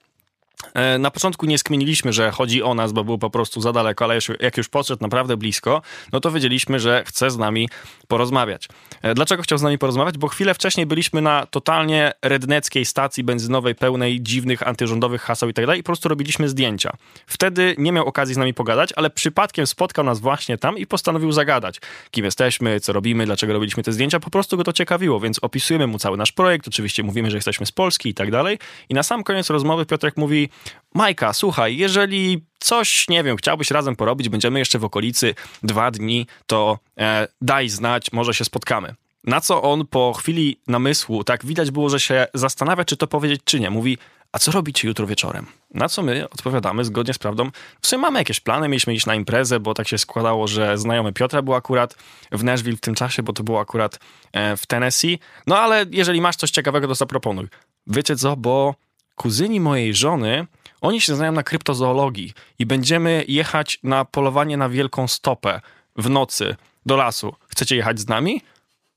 E, 0.75 0.99
na 0.99 1.11
początku 1.11 1.46
nie 1.46 1.59
skmieniliśmy, 1.59 2.12
że 2.12 2.31
chodzi 2.31 2.62
o 2.62 2.75
nas, 2.75 2.92
bo 2.92 3.05
był 3.05 3.18
po 3.18 3.31
prostu 3.31 3.61
za 3.61 3.73
daleko, 3.73 4.05
ale 4.05 4.18
jak 4.40 4.57
już 4.57 4.68
podszedł 4.68 5.03
naprawdę 5.03 5.37
blisko, 5.37 5.83
no 6.12 6.20
to 6.20 6.31
wiedzieliśmy, 6.31 6.81
że 6.81 7.05
chce 7.07 7.31
z 7.31 7.38
nami 7.38 7.68
porozmawiać. 8.09 8.68
E, 9.03 9.14
dlaczego 9.14 9.42
chciał 9.42 9.59
z 9.59 9.62
nami 9.62 9.79
porozmawiać? 9.79 10.18
Bo 10.18 10.29
chwilę 10.29 10.55
wcześniej 10.55 10.87
byliśmy 10.87 11.23
na 11.23 11.46
totalnie 11.46 12.12
redneckiej 12.23 12.85
stacji 12.85 13.25
benzynowej, 13.25 13.75
pełnej 13.75 14.20
dziwnych 14.20 14.68
antyrządowych 14.68 15.23
haseł 15.23 15.49
i 15.49 15.55
tak 15.55 15.66
dalej 15.66 15.81
i 15.81 15.83
po 15.83 15.87
prostu 15.87 16.09
robiliśmy 16.09 16.49
zdjęcia. 16.49 16.92
Wtedy 17.27 17.75
nie 17.79 17.92
miał 17.92 18.07
okazji 18.07 18.35
z 18.35 18.38
nami 18.38 18.55
pogadać, 18.55 18.92
ale 18.96 19.11
przypadkiem 19.11 19.66
spotkał 19.66 20.05
nas 20.05 20.20
właśnie 20.20 20.59
tam 20.59 20.79
i 20.79 20.87
postanowił 20.87 21.33
zagadać, 21.33 21.81
kim 22.11 22.25
jesteśmy, 22.25 22.81
co 22.81 22.92
robimy, 22.92 23.27
dlaczego 23.27 23.53
robiliśmy 23.53 23.83
te 23.83 23.92
zdjęcia. 23.92 24.20
Po 24.20 24.31
prostu 24.31 24.57
go 24.57 24.64
to 24.64 24.73
ciekawiło, 24.73 25.20
więc 25.20 25.38
opisujemy 25.38 25.87
mu 25.87 25.99
cały 25.99 26.16
nasz 26.16 26.33
projekt, 26.33 26.68
oczywiście 26.68 27.03
mówimy, 27.03 27.31
że 27.31 27.37
jesteśmy 27.37 27.66
z 27.66 27.73
Polski 27.73 28.09
i 28.09 28.14
tak 28.14 28.31
dalej. 28.31 28.59
I 28.88 28.94
na 28.94 29.03
sam 29.03 29.25
koniec 29.25 29.51
rozmowy 29.51 29.87
Piotrek 29.87 30.16
mówi, 30.16 30.49
Majka, 30.94 31.32
słuchaj, 31.32 31.76
jeżeli 31.76 32.44
coś, 32.58 33.08
nie 33.08 33.24
wiem, 33.24 33.36
chciałbyś 33.36 33.70
razem 33.70 33.96
porobić, 33.96 34.28
będziemy 34.28 34.58
jeszcze 34.58 34.78
w 34.78 34.84
okolicy 34.84 35.34
dwa 35.62 35.90
dni, 35.90 36.26
to 36.46 36.78
e, 36.98 37.28
daj 37.40 37.68
znać, 37.68 38.12
może 38.12 38.34
się 38.34 38.44
spotkamy. 38.44 38.94
Na 39.24 39.40
co 39.40 39.62
on 39.62 39.86
po 39.86 40.12
chwili 40.12 40.60
namysłu, 40.66 41.24
tak 41.24 41.46
widać 41.46 41.70
było, 41.70 41.88
że 41.88 42.00
się 42.00 42.26
zastanawia, 42.34 42.84
czy 42.84 42.96
to 42.96 43.06
powiedzieć, 43.06 43.40
czy 43.44 43.60
nie. 43.60 43.70
Mówi, 43.70 43.98
a 44.32 44.38
co 44.38 44.52
robicie 44.52 44.88
jutro 44.88 45.06
wieczorem? 45.06 45.46
Na 45.74 45.88
co 45.88 46.02
my 46.02 46.28
odpowiadamy 46.30 46.84
zgodnie 46.84 47.14
z 47.14 47.18
prawdą, 47.18 47.50
w 47.80 47.86
sumie 47.86 48.02
mamy 48.02 48.18
jakieś 48.18 48.40
plany, 48.40 48.68
mieliśmy 48.68 48.94
iść 48.94 49.06
na 49.06 49.14
imprezę, 49.14 49.60
bo 49.60 49.74
tak 49.74 49.88
się 49.88 49.98
składało, 49.98 50.48
że 50.48 50.78
znajomy 50.78 51.12
Piotra 51.12 51.42
był 51.42 51.54
akurat 51.54 51.96
w 52.32 52.44
Nashville 52.44 52.76
w 52.76 52.80
tym 52.80 52.94
czasie, 52.94 53.22
bo 53.22 53.32
to 53.32 53.42
było 53.42 53.60
akurat 53.60 53.98
e, 54.32 54.56
w 54.56 54.66
Tennessee. 54.66 55.18
No 55.46 55.58
ale 55.58 55.86
jeżeli 55.90 56.20
masz 56.20 56.36
coś 56.36 56.50
ciekawego, 56.50 56.88
to 56.88 56.94
zaproponuj. 56.94 57.48
Wiecie 57.86 58.16
co, 58.16 58.36
bo 58.36 58.74
kuzyni 59.20 59.61
mojej 59.61 59.94
żony, 59.94 60.46
oni 60.80 61.00
się 61.00 61.14
znają 61.14 61.33
na 61.33 61.42
kryptozoologii 61.42 62.33
i 62.59 62.66
będziemy 62.66 63.24
jechać 63.28 63.78
na 63.83 64.04
polowanie 64.04 64.56
na 64.56 64.68
wielką 64.68 65.09
stopę 65.09 65.61
w 65.96 66.11
nocy 66.11 66.56
do 66.87 66.96
lasu. 66.96 67.35
Chcecie 67.48 67.76
jechać 67.76 68.00
z 68.00 68.09
nami? 68.09 68.42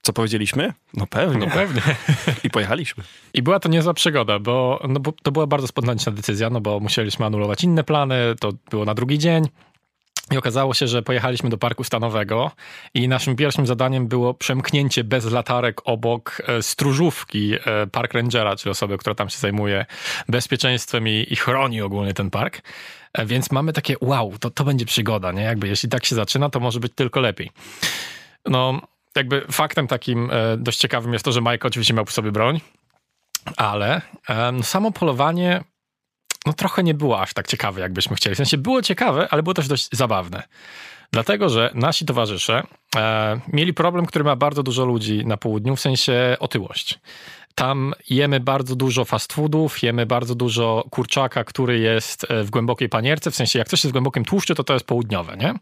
Co 0.02 0.14
powiedzieliśmy? 0.14 0.74
No 0.94 1.08
pewnie. 1.08 1.46
No 1.46 1.54
pewnie. 1.54 1.82
I 2.44 2.50
pojechaliśmy. 2.50 3.04
I 3.34 3.42
była 3.42 3.60
to 3.60 3.70
niezła 3.70 3.94
przygoda, 3.94 4.40
bo, 4.40 4.84
no 4.90 5.00
bo 5.00 5.12
to 5.12 5.32
była 5.32 5.48
bardzo 5.48 5.68
spontaniczna 5.68 6.12
decyzja, 6.12 6.50
no 6.50 6.62
bo 6.62 6.80
musieliśmy 6.80 7.26
anulować 7.26 7.64
inne 7.64 7.84
plany, 7.84 8.16
to 8.40 8.54
było 8.70 8.86
na 8.86 8.94
drugi 8.94 9.20
dzień. 9.20 9.48
I 10.34 10.38
okazało 10.38 10.74
się, 10.74 10.88
że 10.88 11.02
pojechaliśmy 11.02 11.50
do 11.50 11.58
parku 11.58 11.84
stanowego 11.84 12.52
i 12.94 13.08
naszym 13.08 13.36
pierwszym 13.36 13.68
zadaniem 13.68 14.08
było 14.08 14.34
przemknięcie 14.34 15.04
bez 15.04 15.32
latarek 15.32 15.82
obok 15.86 16.42
e, 16.48 16.64
stróżówki 16.64 17.54
e, 17.54 17.88
park 17.88 18.14
rangera, 18.14 18.56
czyli 18.56 18.72
osoby, 18.72 18.98
która 18.98 19.16
tam 19.16 19.30
się 19.30 19.38
zajmuje 19.38 19.86
bezpieczeństwem 20.30 21.08
i, 21.08 21.28
i 21.30 21.36
chroni 21.36 21.82
ogólnie 21.82 22.14
ten 22.14 22.30
park. 22.30 22.62
E, 23.14 23.26
więc 23.26 23.52
mamy 23.52 23.74
takie, 23.74 23.96
wow, 24.02 24.38
to, 24.40 24.50
to 24.50 24.64
będzie 24.64 24.86
przygoda, 24.86 25.32
nie? 25.32 25.42
Jakby 25.42 25.68
jeśli 25.68 25.90
tak 25.90 26.06
się 26.06 26.16
zaczyna, 26.16 26.50
to 26.50 26.60
może 26.60 26.80
być 26.80 26.94
tylko 26.96 27.20
lepiej. 27.20 27.52
No, 28.46 28.82
jakby 29.16 29.42
faktem 29.52 29.88
takim 29.88 30.32
dość 30.58 30.80
ciekawym 30.80 31.14
jest 31.14 31.26
to, 31.26 31.32
że 31.32 31.42
Mike 31.42 31.68
oczywiście 31.68 31.94
miał 31.94 32.06
przy 32.06 32.16
sobie 32.16 32.32
broń, 32.32 32.62
ale 33.58 34.02
no, 34.54 34.64
samo 34.64 34.92
polowanie 34.92 35.64
no 36.46 36.54
trochę 36.54 36.84
nie 36.84 36.94
było 36.94 37.22
aż 37.22 37.34
tak 37.34 37.48
ciekawe, 37.48 37.82
jakbyśmy 37.82 38.16
chcieli. 38.16 38.36
W 38.36 38.38
sensie 38.38 38.58
było 38.58 38.82
ciekawe, 38.82 39.28
ale 39.32 39.44
było 39.44 39.54
też 39.54 39.68
dość 39.68 39.90
zabawne. 39.92 40.44
Dlatego, 41.12 41.50
że 41.50 41.72
nasi 41.74 42.06
towarzysze 42.06 42.64
e, 42.96 43.40
mieli 43.54 43.74
problem, 43.74 44.06
który 44.06 44.24
ma 44.24 44.36
bardzo 44.36 44.64
dużo 44.64 44.86
ludzi 44.86 45.26
na 45.26 45.38
południu, 45.38 45.76
w 45.76 45.80
sensie 45.80 46.38
otyłość. 46.40 47.00
Tam 47.56 47.94
jemy 48.10 48.40
bardzo 48.40 48.76
dużo 48.76 49.06
fast 49.06 49.34
foodów, 49.34 49.84
jemy 49.84 50.06
bardzo 50.06 50.36
dużo 50.36 50.86
kurczaka, 50.92 51.44
który 51.44 51.80
jest 51.80 52.32
e, 52.32 52.44
w 52.44 52.50
głębokiej 52.50 52.90
panierce, 52.90 53.32
w 53.32 53.36
sensie 53.36 53.60
jak 53.60 53.68
coś 53.68 53.84
jest 53.84 53.92
w 53.92 53.92
głębokim 53.92 54.26
tłuszczu, 54.26 54.56
to 54.56 54.64
to 54.64 54.74
jest 54.74 54.86
południowe, 54.86 55.38
nie? 55.38 55.54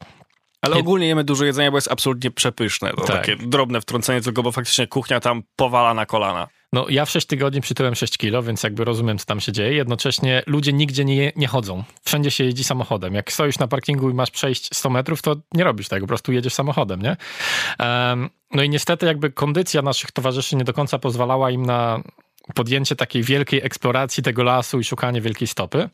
Ale 0.61 0.75
ogólnie 0.75 1.07
jemy 1.07 1.23
dużo 1.23 1.45
jedzenia, 1.45 1.71
bo 1.71 1.77
jest 1.77 1.91
absolutnie 1.91 2.31
przepyszne. 2.31 2.89
To 2.89 3.01
tak. 3.01 3.15
takie 3.15 3.35
drobne 3.35 3.81
wtrącenie 3.81 4.21
tylko, 4.21 4.43
bo 4.43 4.51
faktycznie 4.51 4.87
kuchnia 4.87 5.19
tam 5.19 5.43
powala 5.55 5.93
na 5.93 6.05
kolana. 6.05 6.47
No 6.73 6.85
ja 6.89 7.05
w 7.05 7.09
6 7.09 7.27
tygodni 7.27 7.61
przytyłem 7.61 7.95
6 7.95 8.17
kilo, 8.17 8.43
więc 8.43 8.63
jakby 8.63 8.85
rozumiem, 8.85 9.17
co 9.17 9.25
tam 9.25 9.39
się 9.39 9.51
dzieje. 9.51 9.73
Jednocześnie 9.73 10.43
ludzie 10.47 10.73
nigdzie 10.73 11.05
nie, 11.05 11.31
nie 11.35 11.47
chodzą. 11.47 11.83
Wszędzie 12.03 12.31
się 12.31 12.43
jeździ 12.43 12.63
samochodem. 12.63 13.13
Jak 13.13 13.31
stoisz 13.31 13.59
na 13.59 13.67
parkingu 13.67 14.09
i 14.09 14.13
masz 14.13 14.31
przejść 14.31 14.75
100 14.75 14.89
metrów, 14.89 15.21
to 15.21 15.35
nie 15.53 15.63
robisz 15.63 15.87
tego, 15.87 16.05
po 16.05 16.07
prostu 16.07 16.31
jedziesz 16.31 16.53
samochodem, 16.53 17.01
nie? 17.01 17.17
Um, 17.79 18.29
no 18.51 18.63
i 18.63 18.69
niestety 18.69 19.05
jakby 19.05 19.31
kondycja 19.31 19.81
naszych 19.81 20.11
towarzyszy 20.11 20.55
nie 20.55 20.63
do 20.63 20.73
końca 20.73 20.99
pozwalała 20.99 21.51
im 21.51 21.65
na 21.65 22.03
podjęcie 22.55 22.95
takiej 22.95 23.23
wielkiej 23.23 23.61
eksploracji 23.63 24.23
tego 24.23 24.43
lasu 24.43 24.79
i 24.79 24.83
szukanie 24.83 25.21
wielkiej 25.21 25.47
stopy 25.47 25.89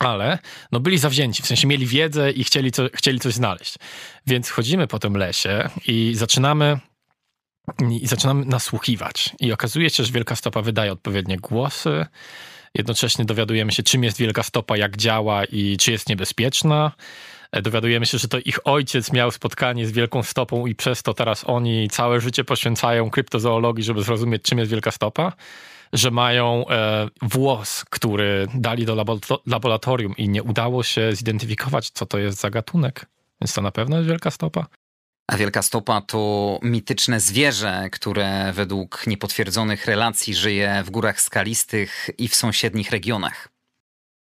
ale 0.00 0.38
no 0.72 0.80
byli 0.80 0.98
zawzięci, 0.98 1.42
w 1.42 1.46
sensie 1.46 1.66
mieli 1.66 1.86
wiedzę 1.86 2.30
i 2.30 2.44
chcieli, 2.44 2.72
co, 2.72 2.82
chcieli 2.94 3.20
coś 3.20 3.34
znaleźć. 3.34 3.74
Więc 4.26 4.50
chodzimy 4.50 4.86
po 4.86 4.98
tym 4.98 5.16
lesie 5.16 5.68
i 5.86 6.12
zaczynamy 6.14 6.78
i 7.90 8.06
zaczynamy 8.06 8.44
nasłuchiwać. 8.44 9.36
I 9.40 9.52
okazuje 9.52 9.90
się, 9.90 10.04
że 10.04 10.12
Wielka 10.12 10.36
Stopa 10.36 10.62
wydaje 10.62 10.92
odpowiednie 10.92 11.36
głosy. 11.36 12.06
Jednocześnie 12.74 13.24
dowiadujemy 13.24 13.72
się, 13.72 13.82
czym 13.82 14.04
jest 14.04 14.18
Wielka 14.18 14.42
Stopa, 14.42 14.76
jak 14.76 14.96
działa 14.96 15.44
i 15.44 15.76
czy 15.76 15.92
jest 15.92 16.08
niebezpieczna. 16.08 16.92
E, 17.52 17.62
dowiadujemy 17.62 18.06
się, 18.06 18.18
że 18.18 18.28
to 18.28 18.38
ich 18.38 18.58
ojciec 18.64 19.12
miał 19.12 19.30
spotkanie 19.30 19.86
z 19.86 19.92
Wielką 19.92 20.22
Stopą 20.22 20.66
i 20.66 20.74
przez 20.74 21.02
to 21.02 21.14
teraz 21.14 21.44
oni 21.46 21.88
całe 21.88 22.20
życie 22.20 22.44
poświęcają 22.44 23.10
kryptozoologii, 23.10 23.84
żeby 23.84 24.02
zrozumieć, 24.02 24.42
czym 24.42 24.58
jest 24.58 24.70
Wielka 24.70 24.90
Stopa. 24.90 25.32
Że 25.92 26.10
mają 26.10 26.68
e, 26.68 27.08
włos, 27.22 27.84
który 27.90 28.46
dali 28.54 28.86
do 28.86 29.04
laboratorium 29.46 30.16
i 30.16 30.28
nie 30.28 30.42
udało 30.42 30.82
się 30.82 31.12
zidentyfikować, 31.12 31.90
co 31.90 32.06
to 32.06 32.18
jest 32.18 32.40
za 32.40 32.50
gatunek. 32.50 33.06
Więc 33.40 33.54
to 33.54 33.62
na 33.62 33.70
pewno 33.70 33.96
jest 33.96 34.08
Wielka 34.08 34.30
Stopa. 34.30 34.66
A 35.30 35.36
Wielka 35.36 35.62
Stopa 35.62 36.00
to 36.00 36.58
mityczne 36.62 37.20
zwierzę, 37.20 37.88
które 37.92 38.52
według 38.52 39.06
niepotwierdzonych 39.06 39.86
relacji 39.86 40.34
żyje 40.34 40.82
w 40.84 40.90
górach 40.90 41.20
skalistych 41.20 42.10
i 42.18 42.28
w 42.28 42.34
sąsiednich 42.34 42.90
regionach. 42.90 43.48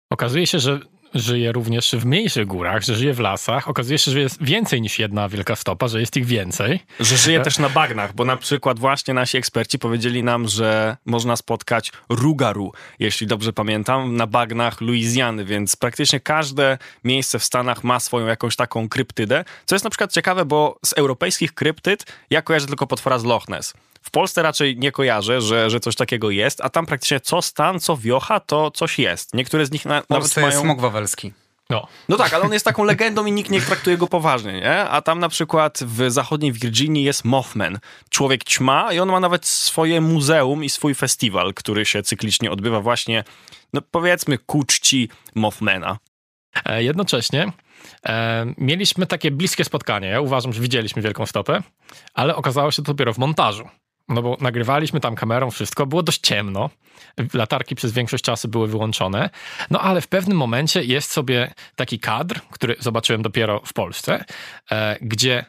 Okazuje 0.10 0.48
się, 0.48 0.60
że 0.60 0.80
żyje 1.16 1.52
również 1.52 1.92
w 1.92 2.06
mniejszych 2.06 2.48
górach, 2.48 2.84
że 2.84 2.96
żyje 2.96 3.14
w 3.14 3.20
lasach. 3.20 3.70
Okazuje 3.70 3.98
się, 3.98 4.12
że 4.12 4.20
jest 4.20 4.44
więcej 4.44 4.82
niż 4.82 5.00
jedna 5.00 5.30
wielka 5.30 5.56
stopa, 5.56 5.88
że 5.88 6.00
jest 6.00 6.18
ich 6.18 6.26
więcej. 6.26 6.80
Że 7.00 7.18
żyje 7.18 7.40
też 7.40 7.60
na 7.60 7.70
bagnach, 7.70 8.14
bo 8.14 8.26
na 8.26 8.38
przykład 8.38 8.80
właśnie 8.80 9.14
nasi 9.14 9.38
eksperci 9.38 9.80
powiedzieli 9.80 10.24
nam, 10.24 10.48
że 10.48 10.98
można 11.06 11.36
spotkać 11.36 11.92
rugaru, 12.10 12.72
jeśli 13.00 13.28
dobrze 13.28 13.54
pamiętam, 13.54 14.16
na 14.16 14.28
bagnach 14.28 14.82
Luizjany, 14.82 15.46
więc 15.46 15.76
praktycznie 15.76 16.20
każde 16.20 16.78
miejsce 17.04 17.40
w 17.40 17.44
Stanach 17.44 17.84
ma 17.84 18.00
swoją 18.00 18.28
jakąś 18.28 18.56
taką 18.56 18.90
kryptydę, 18.90 19.46
co 19.66 19.76
jest 19.76 19.84
na 19.84 19.90
przykład 19.90 20.12
ciekawe, 20.12 20.46
bo 20.46 20.80
z 20.86 20.94
europejskich 20.94 21.54
kryptyd 21.54 22.06
ja 22.30 22.42
kojarzę 22.42 22.68
tylko 22.68 22.88
potwora 22.88 23.20
z 23.20 23.24
Loch 23.24 23.50
Ness. 23.50 23.74
W 24.06 24.12
Polsce 24.12 24.42
raczej 24.42 24.78
nie 24.78 24.92
kojarzę, 24.92 25.42
że, 25.42 25.70
że 25.70 25.80
coś 25.80 25.96
takiego 25.96 26.30
jest, 26.30 26.62
a 26.62 26.70
tam 26.70 26.86
praktycznie 26.86 27.20
co 27.20 27.42
stan, 27.42 27.80
co 27.80 27.98
wiocha, 27.98 28.40
to 28.40 28.72
coś 28.72 29.00
jest. 29.00 29.34
Niektóre 29.34 29.66
z 29.66 29.72
nich 29.72 29.86
na, 29.86 30.04
nawet 30.10 30.36
mają... 30.36 30.48
jest 30.48 30.60
smog 30.60 30.82
wawelski. 30.82 31.34
No. 31.70 31.88
no 32.10 32.18
tak, 32.18 32.34
ale 32.34 32.44
on 32.44 32.54
jest 32.54 32.66
taką 32.66 32.84
legendą 32.84 33.26
i 33.26 33.32
nikt 33.32 33.50
nie 33.50 33.62
traktuje 33.62 33.98
go 33.98 34.08
poważnie, 34.08 34.54
nie? 34.54 34.80
A 34.80 35.02
tam 35.02 35.20
na 35.20 35.30
przykład 35.30 35.80
w 35.82 36.12
zachodniej 36.12 36.52
Virginii 36.52 37.04
jest 37.04 37.26
Mothman, 37.26 37.80
człowiek 38.10 38.44
ćma 38.44 38.94
i 38.94 39.00
on 39.00 39.10
ma 39.10 39.20
nawet 39.20 39.46
swoje 39.46 40.02
muzeum 40.02 40.64
i 40.64 40.70
swój 40.70 40.96
festiwal, 40.96 41.54
który 41.54 41.86
się 41.86 42.04
cyklicznie 42.04 42.52
odbywa 42.52 42.82
właśnie, 42.82 43.24
no 43.74 43.82
powiedzmy, 43.92 44.38
ku 44.38 44.64
czci 44.64 45.10
Mothmana. 45.36 45.98
E, 46.66 46.84
jednocześnie 46.84 47.52
e, 48.06 48.46
mieliśmy 48.58 49.06
takie 49.06 49.32
bliskie 49.32 49.66
spotkanie. 49.66 50.08
Ja 50.08 50.22
uważam, 50.22 50.54
że 50.54 50.62
widzieliśmy 50.62 51.02
Wielką 51.02 51.26
Stopę, 51.26 51.64
ale 52.14 52.36
okazało 52.36 52.72
się 52.72 52.82
to 52.82 52.94
dopiero 52.94 53.14
w 53.14 53.18
montażu. 53.18 53.70
No 54.10 54.22
bo 54.22 54.38
nagrywaliśmy 54.42 55.00
tam 55.00 55.16
kamerą 55.16 55.52
wszystko, 55.52 55.86
było 55.86 56.04
dość 56.04 56.20
ciemno, 56.20 56.70
latarki 57.34 57.76
przez 57.76 57.92
większość 57.92 58.24
czasu 58.24 58.48
były 58.48 58.68
wyłączone, 58.68 59.30
no 59.70 59.82
ale 59.82 60.02
w 60.02 60.08
pewnym 60.08 60.38
momencie 60.38 60.84
jest 60.84 61.12
sobie 61.12 61.54
taki 61.76 62.00
kadr, 62.00 62.42
który 62.52 62.76
zobaczyłem 62.80 63.22
dopiero 63.22 63.62
w 63.66 63.74
Polsce, 63.74 64.26
e, 64.72 64.98
gdzie, 65.02 65.46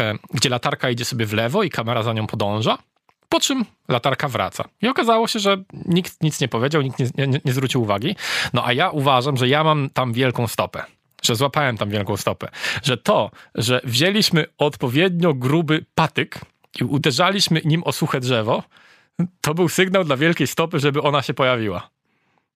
e, 0.00 0.14
gdzie 0.34 0.48
latarka 0.48 0.90
idzie 0.90 1.04
sobie 1.04 1.26
w 1.26 1.32
lewo 1.32 1.62
i 1.62 1.70
kamera 1.70 2.02
za 2.02 2.12
nią 2.12 2.26
podąża, 2.26 2.78
po 3.28 3.40
czym 3.40 3.64
latarka 3.88 4.28
wraca. 4.28 4.64
I 4.82 4.88
okazało 4.88 5.28
się, 5.28 5.38
że 5.38 5.62
nikt 5.72 6.22
nic 6.22 6.40
nie 6.40 6.48
powiedział, 6.48 6.82
nikt 6.82 6.98
nie, 6.98 7.26
nie, 7.26 7.40
nie 7.44 7.52
zwrócił 7.52 7.82
uwagi. 7.82 8.16
No 8.52 8.66
a 8.66 8.72
ja 8.72 8.90
uważam, 8.90 9.36
że 9.36 9.48
ja 9.48 9.64
mam 9.64 9.90
tam 9.90 10.12
wielką 10.12 10.46
stopę 10.46 10.84
że 11.22 11.36
złapałem 11.36 11.76
tam 11.76 11.90
wielką 11.90 12.16
stopę, 12.16 12.48
że 12.82 12.96
to, 12.96 13.30
że 13.54 13.80
wzięliśmy 13.84 14.46
odpowiednio 14.58 15.34
gruby 15.34 15.84
patyk 15.94 16.40
i 16.80 16.84
uderzaliśmy 16.84 17.60
nim 17.64 17.82
o 17.84 17.92
suche 17.92 18.20
drzewo, 18.20 18.62
to 19.40 19.54
był 19.54 19.68
sygnał 19.68 20.04
dla 20.04 20.16
wielkiej 20.16 20.46
stopy, 20.46 20.80
żeby 20.80 21.02
ona 21.02 21.22
się 21.22 21.34
pojawiła. 21.34 21.90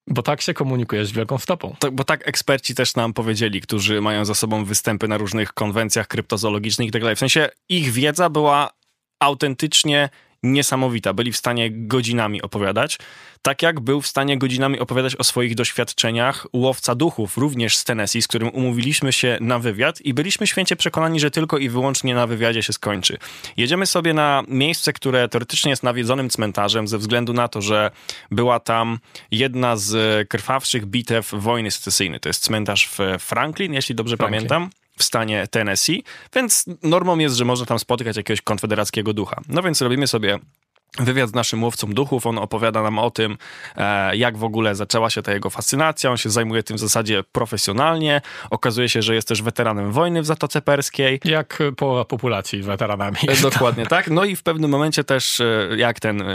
Bo 0.06 0.22
tak 0.22 0.40
się 0.40 0.54
komunikujesz 0.54 1.08
z 1.08 1.12
wielką 1.12 1.38
stopą. 1.38 1.76
To, 1.78 1.92
bo 1.92 2.04
tak 2.04 2.28
eksperci 2.28 2.74
też 2.74 2.94
nam 2.94 3.12
powiedzieli, 3.12 3.60
którzy 3.60 4.00
mają 4.00 4.24
za 4.24 4.34
sobą 4.34 4.64
występy 4.64 5.08
na 5.08 5.18
różnych 5.18 5.52
konwencjach 5.52 6.08
kryptozoologicznych 6.08 6.88
i 6.88 6.90
tak 6.90 7.02
dalej. 7.02 7.16
W 7.16 7.18
sensie 7.18 7.48
ich 7.68 7.92
wiedza 7.92 8.30
była 8.30 8.70
autentycznie 9.20 10.08
niesamowita. 10.42 11.12
Byli 11.12 11.32
w 11.32 11.36
stanie 11.36 11.70
godzinami 11.70 12.42
opowiadać, 12.42 12.98
tak 13.42 13.62
jak 13.62 13.80
był 13.80 14.00
w 14.00 14.06
stanie 14.06 14.38
godzinami 14.38 14.78
opowiadać 14.78 15.16
o 15.16 15.24
swoich 15.24 15.54
doświadczeniach 15.54 16.46
łowca 16.52 16.94
duchów, 16.94 17.36
również 17.36 17.76
z 17.76 17.84
Tennessee, 17.84 18.22
z 18.22 18.28
którym 18.28 18.48
umówiliśmy 18.48 19.12
się 19.12 19.38
na 19.40 19.58
wywiad 19.58 20.00
i 20.00 20.14
byliśmy 20.14 20.46
święcie 20.46 20.76
przekonani, 20.76 21.20
że 21.20 21.30
tylko 21.30 21.58
i 21.58 21.68
wyłącznie 21.68 22.14
na 22.14 22.26
wywiadzie 22.26 22.62
się 22.62 22.72
skończy. 22.72 23.18
Jedziemy 23.56 23.86
sobie 23.86 24.14
na 24.14 24.42
miejsce, 24.48 24.92
które 24.92 25.28
teoretycznie 25.28 25.70
jest 25.70 25.82
nawiedzonym 25.82 26.30
cmentarzem, 26.30 26.88
ze 26.88 26.98
względu 26.98 27.32
na 27.32 27.48
to, 27.48 27.62
że 27.62 27.90
była 28.30 28.60
tam 28.60 28.98
jedna 29.30 29.76
z 29.76 30.28
krwawszych 30.28 30.86
bitew 30.86 31.30
wojny 31.32 31.70
secesyjnej. 31.70 32.20
To 32.20 32.28
jest 32.28 32.42
cmentarz 32.42 32.88
w 32.88 32.98
Franklin, 33.18 33.74
jeśli 33.74 33.94
dobrze 33.94 34.16
Franklin. 34.16 34.38
pamiętam 34.38 34.70
w 35.00 35.02
stanie 35.02 35.46
Tennessee, 35.50 36.04
więc 36.34 36.64
normą 36.82 37.18
jest, 37.18 37.36
że 37.36 37.44
można 37.44 37.66
tam 37.66 37.78
spotykać 37.78 38.16
jakiegoś 38.16 38.40
konfederackiego 38.40 39.12
ducha. 39.12 39.40
No 39.48 39.62
więc 39.62 39.80
robimy 39.80 40.06
sobie 40.06 40.38
wywiad 40.98 41.30
z 41.30 41.34
naszym 41.34 41.64
łowcą 41.64 41.92
duchów. 41.92 42.26
On 42.26 42.38
opowiada 42.38 42.82
nam 42.82 42.98
o 42.98 43.10
tym, 43.10 43.38
e, 43.76 44.16
jak 44.16 44.36
w 44.36 44.44
ogóle 44.44 44.74
zaczęła 44.74 45.10
się 45.10 45.22
ta 45.22 45.32
jego 45.32 45.50
fascynacja. 45.50 46.10
On 46.10 46.16
się 46.16 46.30
zajmuje 46.30 46.62
tym 46.62 46.76
w 46.76 46.80
zasadzie 46.80 47.24
profesjonalnie. 47.32 48.20
Okazuje 48.50 48.88
się, 48.88 49.02
że 49.02 49.14
jest 49.14 49.28
też 49.28 49.42
weteranem 49.42 49.92
wojny 49.92 50.22
w 50.22 50.26
Zatoce 50.26 50.62
Perskiej. 50.62 51.20
Jak 51.24 51.58
połowa 51.76 52.04
populacji 52.04 52.62
weteranami. 52.62 53.16
Dokładnie 53.42 53.86
tak. 53.86 54.10
No 54.10 54.24
i 54.24 54.36
w 54.36 54.42
pewnym 54.42 54.70
momencie 54.70 55.04
też, 55.04 55.40
e, 55.40 55.68
jak 55.76 56.00
ten 56.00 56.22
e, 56.22 56.26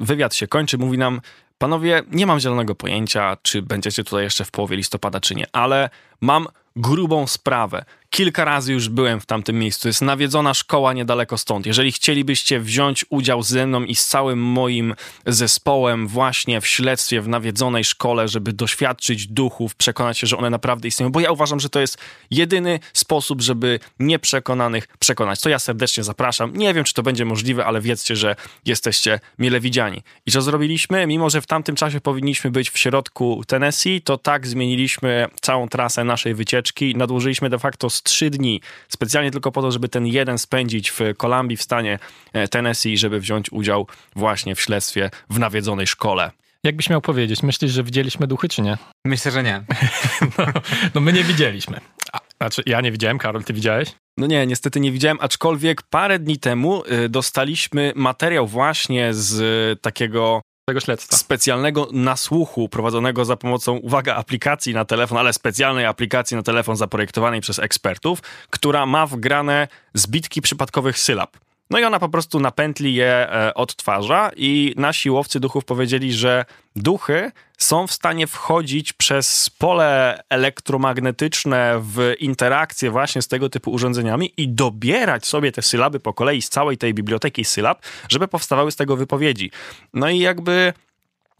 wywiad 0.00 0.34
się 0.34 0.48
kończy, 0.48 0.78
mówi 0.78 0.98
nam, 0.98 1.20
panowie, 1.58 2.02
nie 2.12 2.26
mam 2.26 2.40
zielonego 2.40 2.74
pojęcia, 2.74 3.36
czy 3.42 3.62
będziecie 3.62 4.04
tutaj 4.04 4.24
jeszcze 4.24 4.44
w 4.44 4.50
połowie 4.50 4.76
listopada, 4.76 5.20
czy 5.20 5.34
nie, 5.34 5.46
ale 5.52 5.90
mam 6.20 6.46
grubą 6.76 7.26
sprawę. 7.26 7.84
Kilka 8.14 8.44
razy 8.44 8.72
już 8.72 8.88
byłem 8.88 9.20
w 9.20 9.26
tamtym 9.26 9.58
miejscu. 9.58 9.88
Jest 9.88 10.02
nawiedzona 10.02 10.54
szkoła 10.54 10.92
niedaleko 10.92 11.38
stąd. 11.38 11.66
Jeżeli 11.66 11.92
chcielibyście 11.92 12.60
wziąć 12.60 13.04
udział 13.08 13.42
ze 13.42 13.66
mną 13.66 13.84
i 13.84 13.94
z 13.94 14.06
całym 14.06 14.38
moim 14.38 14.94
zespołem 15.26 16.08
właśnie 16.08 16.60
w 16.60 16.66
śledztwie 16.66 17.20
w 17.20 17.28
nawiedzonej 17.28 17.84
szkole, 17.84 18.28
żeby 18.28 18.52
doświadczyć 18.52 19.26
duchów, 19.26 19.74
przekonać 19.74 20.18
się, 20.18 20.26
że 20.26 20.36
one 20.36 20.50
naprawdę 20.50 20.88
istnieją, 20.88 21.12
bo 21.12 21.20
ja 21.20 21.32
uważam, 21.32 21.60
że 21.60 21.68
to 21.68 21.80
jest 21.80 21.98
jedyny 22.30 22.80
sposób, 22.92 23.42
żeby 23.42 23.80
nieprzekonanych 23.98 24.88
przekonać. 24.98 25.40
To 25.40 25.48
ja 25.48 25.58
serdecznie 25.58 26.04
zapraszam. 26.04 26.56
Nie 26.56 26.74
wiem, 26.74 26.84
czy 26.84 26.94
to 26.94 27.02
będzie 27.02 27.24
możliwe, 27.24 27.66
ale 27.66 27.80
wiedzcie, 27.80 28.16
że 28.16 28.36
jesteście 28.64 29.20
mile 29.38 29.60
widziani. 29.60 30.02
I 30.26 30.30
co 30.30 30.42
zrobiliśmy? 30.42 31.06
Mimo, 31.06 31.30
że 31.30 31.40
w 31.40 31.46
tamtym 31.46 31.76
czasie 31.76 32.00
powinniśmy 32.00 32.50
być 32.50 32.70
w 32.70 32.78
środku 32.78 33.42
Tennessee, 33.46 34.02
to 34.02 34.18
tak 34.18 34.46
zmieniliśmy 34.46 35.26
całą 35.40 35.68
trasę 35.68 36.04
naszej 36.04 36.34
wycieczki. 36.34 36.96
Nadłożyliśmy 36.96 37.50
de 37.50 37.58
facto 37.58 37.90
trzy 38.04 38.30
dni, 38.30 38.60
specjalnie 38.88 39.30
tylko 39.30 39.52
po 39.52 39.62
to, 39.62 39.72
żeby 39.72 39.88
ten 39.88 40.06
jeden 40.06 40.38
spędzić 40.38 40.90
w 40.90 41.00
Kolumbii 41.16 41.56
w 41.56 41.62
stanie 41.62 41.98
e, 42.32 42.48
Tennessee, 42.48 42.96
żeby 42.96 43.20
wziąć 43.20 43.52
udział 43.52 43.86
właśnie 44.16 44.54
w 44.54 44.60
śledztwie 44.60 45.10
w 45.30 45.38
nawiedzonej 45.38 45.86
szkole. 45.86 46.30
Jakbyś 46.64 46.90
miał 46.90 47.00
powiedzieć, 47.00 47.42
myślisz, 47.42 47.72
że 47.72 47.82
widzieliśmy 47.82 48.26
duchy, 48.26 48.48
czy 48.48 48.62
nie? 48.62 48.78
Myślę, 49.06 49.30
że 49.30 49.42
nie. 49.42 49.64
no, 50.38 50.46
no 50.94 51.00
my 51.00 51.12
nie 51.12 51.24
widzieliśmy. 51.24 51.80
A, 52.12 52.18
znaczy, 52.36 52.62
ja 52.66 52.80
nie 52.80 52.92
widziałem, 52.92 53.18
Karol, 53.18 53.44
ty 53.44 53.52
widziałeś? 53.52 53.88
No 54.18 54.26
nie, 54.26 54.46
niestety 54.46 54.80
nie 54.80 54.92
widziałem, 54.92 55.18
aczkolwiek 55.20 55.82
parę 55.82 56.18
dni 56.18 56.38
temu 56.38 56.82
y, 57.04 57.08
dostaliśmy 57.08 57.92
materiał 57.96 58.46
właśnie 58.46 59.14
z 59.14 59.40
y, 59.40 59.80
takiego 59.80 60.42
tego 60.64 60.80
śledztwa. 60.80 61.16
Specjalnego 61.16 61.88
nasłuchu 61.92 62.68
prowadzonego 62.68 63.24
za 63.24 63.36
pomocą, 63.36 63.76
uwaga, 63.76 64.14
aplikacji 64.14 64.74
na 64.74 64.84
telefon, 64.84 65.18
ale 65.18 65.32
specjalnej 65.32 65.86
aplikacji 65.86 66.36
na 66.36 66.42
telefon 66.42 66.76
zaprojektowanej 66.76 67.40
przez 67.40 67.58
ekspertów, 67.58 68.22
która 68.50 68.86
ma 68.86 69.06
wgrane 69.06 69.68
zbitki 69.94 70.42
przypadkowych 70.42 70.98
sylab. 70.98 71.36
No 71.70 71.78
i 71.78 71.84
ona 71.84 71.98
po 71.98 72.08
prostu 72.08 72.40
na 72.40 72.50
pętli 72.50 72.94
je 72.94 73.32
e, 73.32 73.54
odtwarza 73.54 74.30
i 74.36 74.74
nasi 74.76 75.10
łowcy 75.10 75.40
duchów 75.40 75.64
powiedzieli, 75.64 76.12
że 76.12 76.44
duchy 76.76 77.32
są 77.58 77.86
w 77.86 77.92
stanie 77.92 78.26
wchodzić 78.26 78.92
przez 78.92 79.50
pole 79.50 80.22
elektromagnetyczne 80.30 81.80
w 81.82 82.14
interakcję 82.18 82.90
właśnie 82.90 83.22
z 83.22 83.28
tego 83.28 83.48
typu 83.48 83.70
urządzeniami 83.70 84.32
i 84.36 84.48
dobierać 84.48 85.26
sobie 85.26 85.52
te 85.52 85.62
sylaby 85.62 86.00
po 86.00 86.14
kolei 86.14 86.42
z 86.42 86.48
całej 86.48 86.78
tej 86.78 86.94
biblioteki 86.94 87.44
sylab, 87.44 87.82
żeby 88.08 88.28
powstawały 88.28 88.72
z 88.72 88.76
tego 88.76 88.96
wypowiedzi. 88.96 89.50
No 89.94 90.10
i 90.10 90.18
jakby 90.18 90.72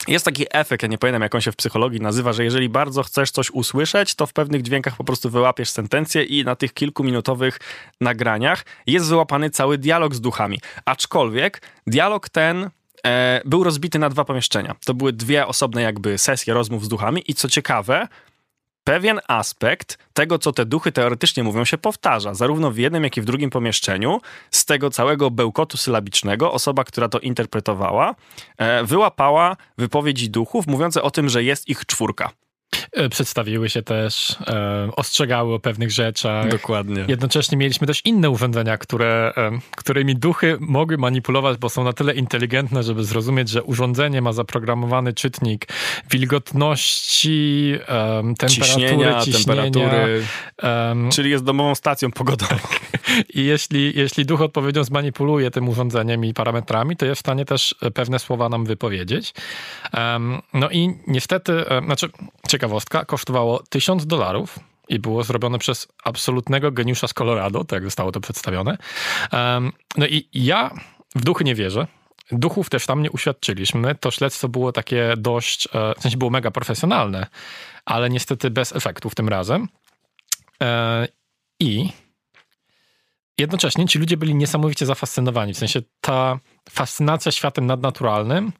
jest 0.08 0.24
taki 0.24 0.46
efekt, 0.50 0.82
ja 0.82 0.88
nie 0.88 0.98
pamiętam 0.98 1.22
jak 1.22 1.34
on 1.34 1.40
się 1.40 1.52
w 1.52 1.56
psychologii 1.56 2.00
nazywa, 2.00 2.32
że 2.32 2.44
jeżeli 2.44 2.68
bardzo 2.68 3.02
chcesz 3.02 3.30
coś 3.30 3.50
usłyszeć, 3.50 4.14
to 4.14 4.26
w 4.26 4.32
pewnych 4.32 4.62
dźwiękach 4.62 4.96
po 4.96 5.04
prostu 5.04 5.30
wyłapiesz 5.30 5.70
sentencję 5.70 6.24
i 6.24 6.44
na 6.44 6.56
tych 6.56 6.72
kilkuminutowych 6.74 7.60
nagraniach 8.00 8.64
jest 8.86 9.08
wyłapany 9.08 9.50
cały 9.50 9.78
dialog 9.78 10.14
z 10.14 10.20
duchami. 10.20 10.60
Aczkolwiek 10.84 11.62
dialog 11.86 12.28
ten 12.28 12.70
e, 13.06 13.40
był 13.44 13.64
rozbity 13.64 13.98
na 13.98 14.10
dwa 14.10 14.24
pomieszczenia. 14.24 14.74
To 14.84 14.94
były 14.94 15.12
dwie 15.12 15.46
osobne 15.46 15.82
jakby 15.82 16.18
sesje 16.18 16.54
rozmów 16.54 16.84
z 16.84 16.88
duchami 16.88 17.22
i 17.26 17.34
co 17.34 17.48
ciekawe, 17.48 18.08
pewien 18.84 19.20
aspekt 19.28 19.98
tego, 20.12 20.38
co 20.38 20.52
te 20.52 20.66
duchy 20.66 20.92
teoretycznie 20.92 21.44
mówią, 21.44 21.64
się 21.64 21.78
powtarza, 21.78 22.34
zarówno 22.34 22.70
w 22.70 22.78
jednym, 22.78 23.04
jak 23.04 23.16
i 23.16 23.20
w 23.20 23.24
drugim 23.24 23.50
pomieszczeniu. 23.50 24.20
Z 24.50 24.64
tego 24.64 24.90
całego 24.90 25.30
bełkotu 25.30 25.76
sylabicznego 25.76 26.52
osoba, 26.52 26.84
która 26.84 27.08
to 27.08 27.18
interpretowała, 27.18 28.14
e, 28.58 28.84
wyłapała 28.84 29.56
wypowiedzi 29.78 30.30
duchów 30.30 30.66
mówiące 30.66 31.02
o 31.02 31.10
tym, 31.10 31.28
że 31.28 31.42
jest 31.42 31.68
ich 31.68 31.86
czwórka. 31.86 32.30
E, 32.94 33.09
przedstawiły 33.09 33.70
się 33.70 33.83
też, 33.83 34.37
e, 34.46 34.88
ostrzegały 34.96 35.54
o 35.54 35.59
pewnych 35.59 35.90
rzeczach. 35.90 36.48
Dokładnie. 36.48 37.04
Jednocześnie 37.09 37.59
mieliśmy 37.59 37.87
też 37.87 38.00
inne 38.04 38.30
urządzenia, 38.30 38.78
które, 38.78 39.33
e, 39.37 39.50
którymi 39.76 40.16
duchy 40.16 40.57
mogły 40.61 40.98
manipulować, 40.98 41.59
bo 41.59 41.68
są 41.68 41.85
na 41.85 41.92
tyle 41.92 42.14
inteligentne, 42.14 42.83
żeby 42.83 43.04
zrozumieć, 43.04 43.48
że 43.48 43.62
urządzenie 43.62 44.22
ma 44.22 44.33
zaprogramowany 44.33 45.12
czytnik 45.12 45.66
wilgotności, 46.11 47.78
temperatury, 48.38 48.48
ciśnienia, 48.48 49.20
ciśnienia, 49.20 49.62
temperatury. 49.62 50.22
Czyli 51.12 51.30
jest 51.30 51.44
domową 51.44 51.74
stacją 51.74 52.11
pogodową. 52.11 52.57
I 53.34 53.44
jeśli, 53.44 53.92
jeśli 53.96 54.26
duch 54.26 54.40
odpowiednio 54.40 54.84
zmanipuluje 54.84 55.50
tym 55.50 55.68
urządzeniem 55.68 56.24
i 56.24 56.34
parametrami, 56.34 56.96
to 56.96 57.06
jest 57.06 57.18
w 57.18 57.20
stanie 57.20 57.44
też 57.44 57.74
pewne 57.94 58.18
słowa 58.18 58.48
nam 58.48 58.64
wypowiedzieć. 58.64 59.34
No 60.52 60.70
i 60.70 60.90
niestety, 61.06 61.64
znaczy 61.84 62.08
ciekawostka, 62.48 63.04
kosztowało 63.04 63.62
1000 63.68 64.06
dolarów 64.06 64.58
i 64.88 64.98
było 64.98 65.22
zrobione 65.22 65.58
przez 65.58 65.88
absolutnego 66.04 66.72
geniusza 66.72 67.08
z 67.08 67.14
Colorado, 67.14 67.64
tak 67.64 67.84
zostało 67.84 68.12
to 68.12 68.20
przedstawione. 68.20 68.78
No 69.96 70.06
i 70.06 70.28
ja 70.32 70.70
w 71.14 71.24
duchy 71.24 71.44
nie 71.44 71.54
wierzę. 71.54 71.86
Duchów 72.32 72.70
też 72.70 72.86
tam 72.86 73.02
nie 73.02 73.10
uświadczyliśmy. 73.10 73.94
To 73.94 74.10
śledztwo 74.10 74.48
było 74.48 74.72
takie 74.72 75.14
dość, 75.16 75.66
e, 75.66 75.94
w 75.98 76.02
sensie 76.02 76.16
było 76.16 76.30
mega 76.30 76.50
profesjonalne, 76.50 77.26
ale 77.84 78.10
niestety 78.10 78.50
bez 78.50 78.76
efektów 78.76 79.14
tym 79.14 79.28
razem. 79.28 79.68
E, 80.62 81.08
I 81.60 81.88
jednocześnie 83.38 83.86
ci 83.86 83.98
ludzie 83.98 84.16
byli 84.16 84.34
niesamowicie 84.34 84.86
zafascynowani. 84.86 85.54
W 85.54 85.58
sensie 85.58 85.80
ta 86.00 86.38
fascynacja 86.70 87.32
światem 87.32 87.66
nadnaturalnym 87.66 88.52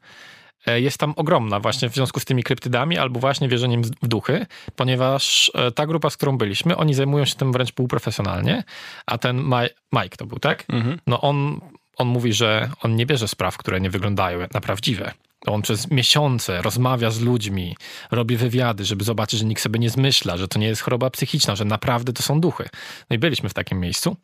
e, 0.65 0.81
jest 0.81 0.97
tam 0.97 1.13
ogromna 1.15 1.59
właśnie 1.59 1.89
w 1.89 1.95
związku 1.95 2.19
z 2.19 2.25
tymi 2.25 2.43
kryptydami 2.43 2.97
albo 2.97 3.19
właśnie 3.19 3.49
wierzeniem 3.49 3.83
w 3.83 4.07
duchy, 4.07 4.45
ponieważ 4.75 5.51
ta 5.75 5.85
grupa, 5.85 6.09
z 6.09 6.17
którą 6.17 6.37
byliśmy, 6.37 6.77
oni 6.77 6.93
zajmują 6.93 7.25
się 7.25 7.35
tym 7.35 7.51
wręcz 7.51 7.71
półprofesjonalnie, 7.71 8.63
a 9.05 9.17
ten 9.17 9.51
Mike 9.93 10.17
to 10.17 10.25
był, 10.25 10.39
tak? 10.39 10.65
Mhm. 10.69 10.99
No 11.07 11.21
on 11.21 11.59
on 11.97 12.07
mówi, 12.07 12.33
że 12.33 12.69
on 12.81 12.95
nie 12.95 13.05
bierze 13.05 13.27
spraw, 13.27 13.57
które 13.57 13.81
nie 13.81 13.89
wyglądają 13.89 14.39
na 14.53 14.61
prawdziwe. 14.61 15.11
On 15.45 15.61
przez 15.61 15.91
miesiące 15.91 16.61
rozmawia 16.61 17.11
z 17.11 17.21
ludźmi, 17.21 17.77
robi 18.11 18.37
wywiady, 18.37 18.85
żeby 18.85 19.03
zobaczyć, 19.03 19.39
że 19.39 19.45
nikt 19.45 19.61
sobie 19.61 19.79
nie 19.79 19.89
zmyśla, 19.89 20.37
że 20.37 20.47
to 20.47 20.59
nie 20.59 20.67
jest 20.67 20.81
choroba 20.81 21.09
psychiczna, 21.09 21.55
że 21.55 21.65
naprawdę 21.65 22.13
to 22.13 22.23
są 22.23 22.41
duchy. 22.41 22.69
No 23.09 23.15
i 23.15 23.19
byliśmy 23.19 23.49
w 23.49 23.53
takim 23.53 23.79
miejscu. 23.79 24.17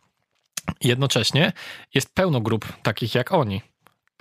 Jednocześnie 0.81 1.51
jest 1.93 2.15
pełno 2.15 2.41
grup 2.41 2.73
takich 2.83 3.15
jak 3.15 3.31
oni, 3.31 3.61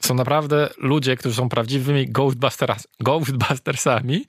są 0.01 0.15
naprawdę 0.15 0.69
ludzie, 0.79 1.17
którzy 1.17 1.35
są 1.35 1.49
prawdziwymi 1.49 2.09
Ghostbusters, 2.09 2.87
Ghostbustersami 3.01 4.25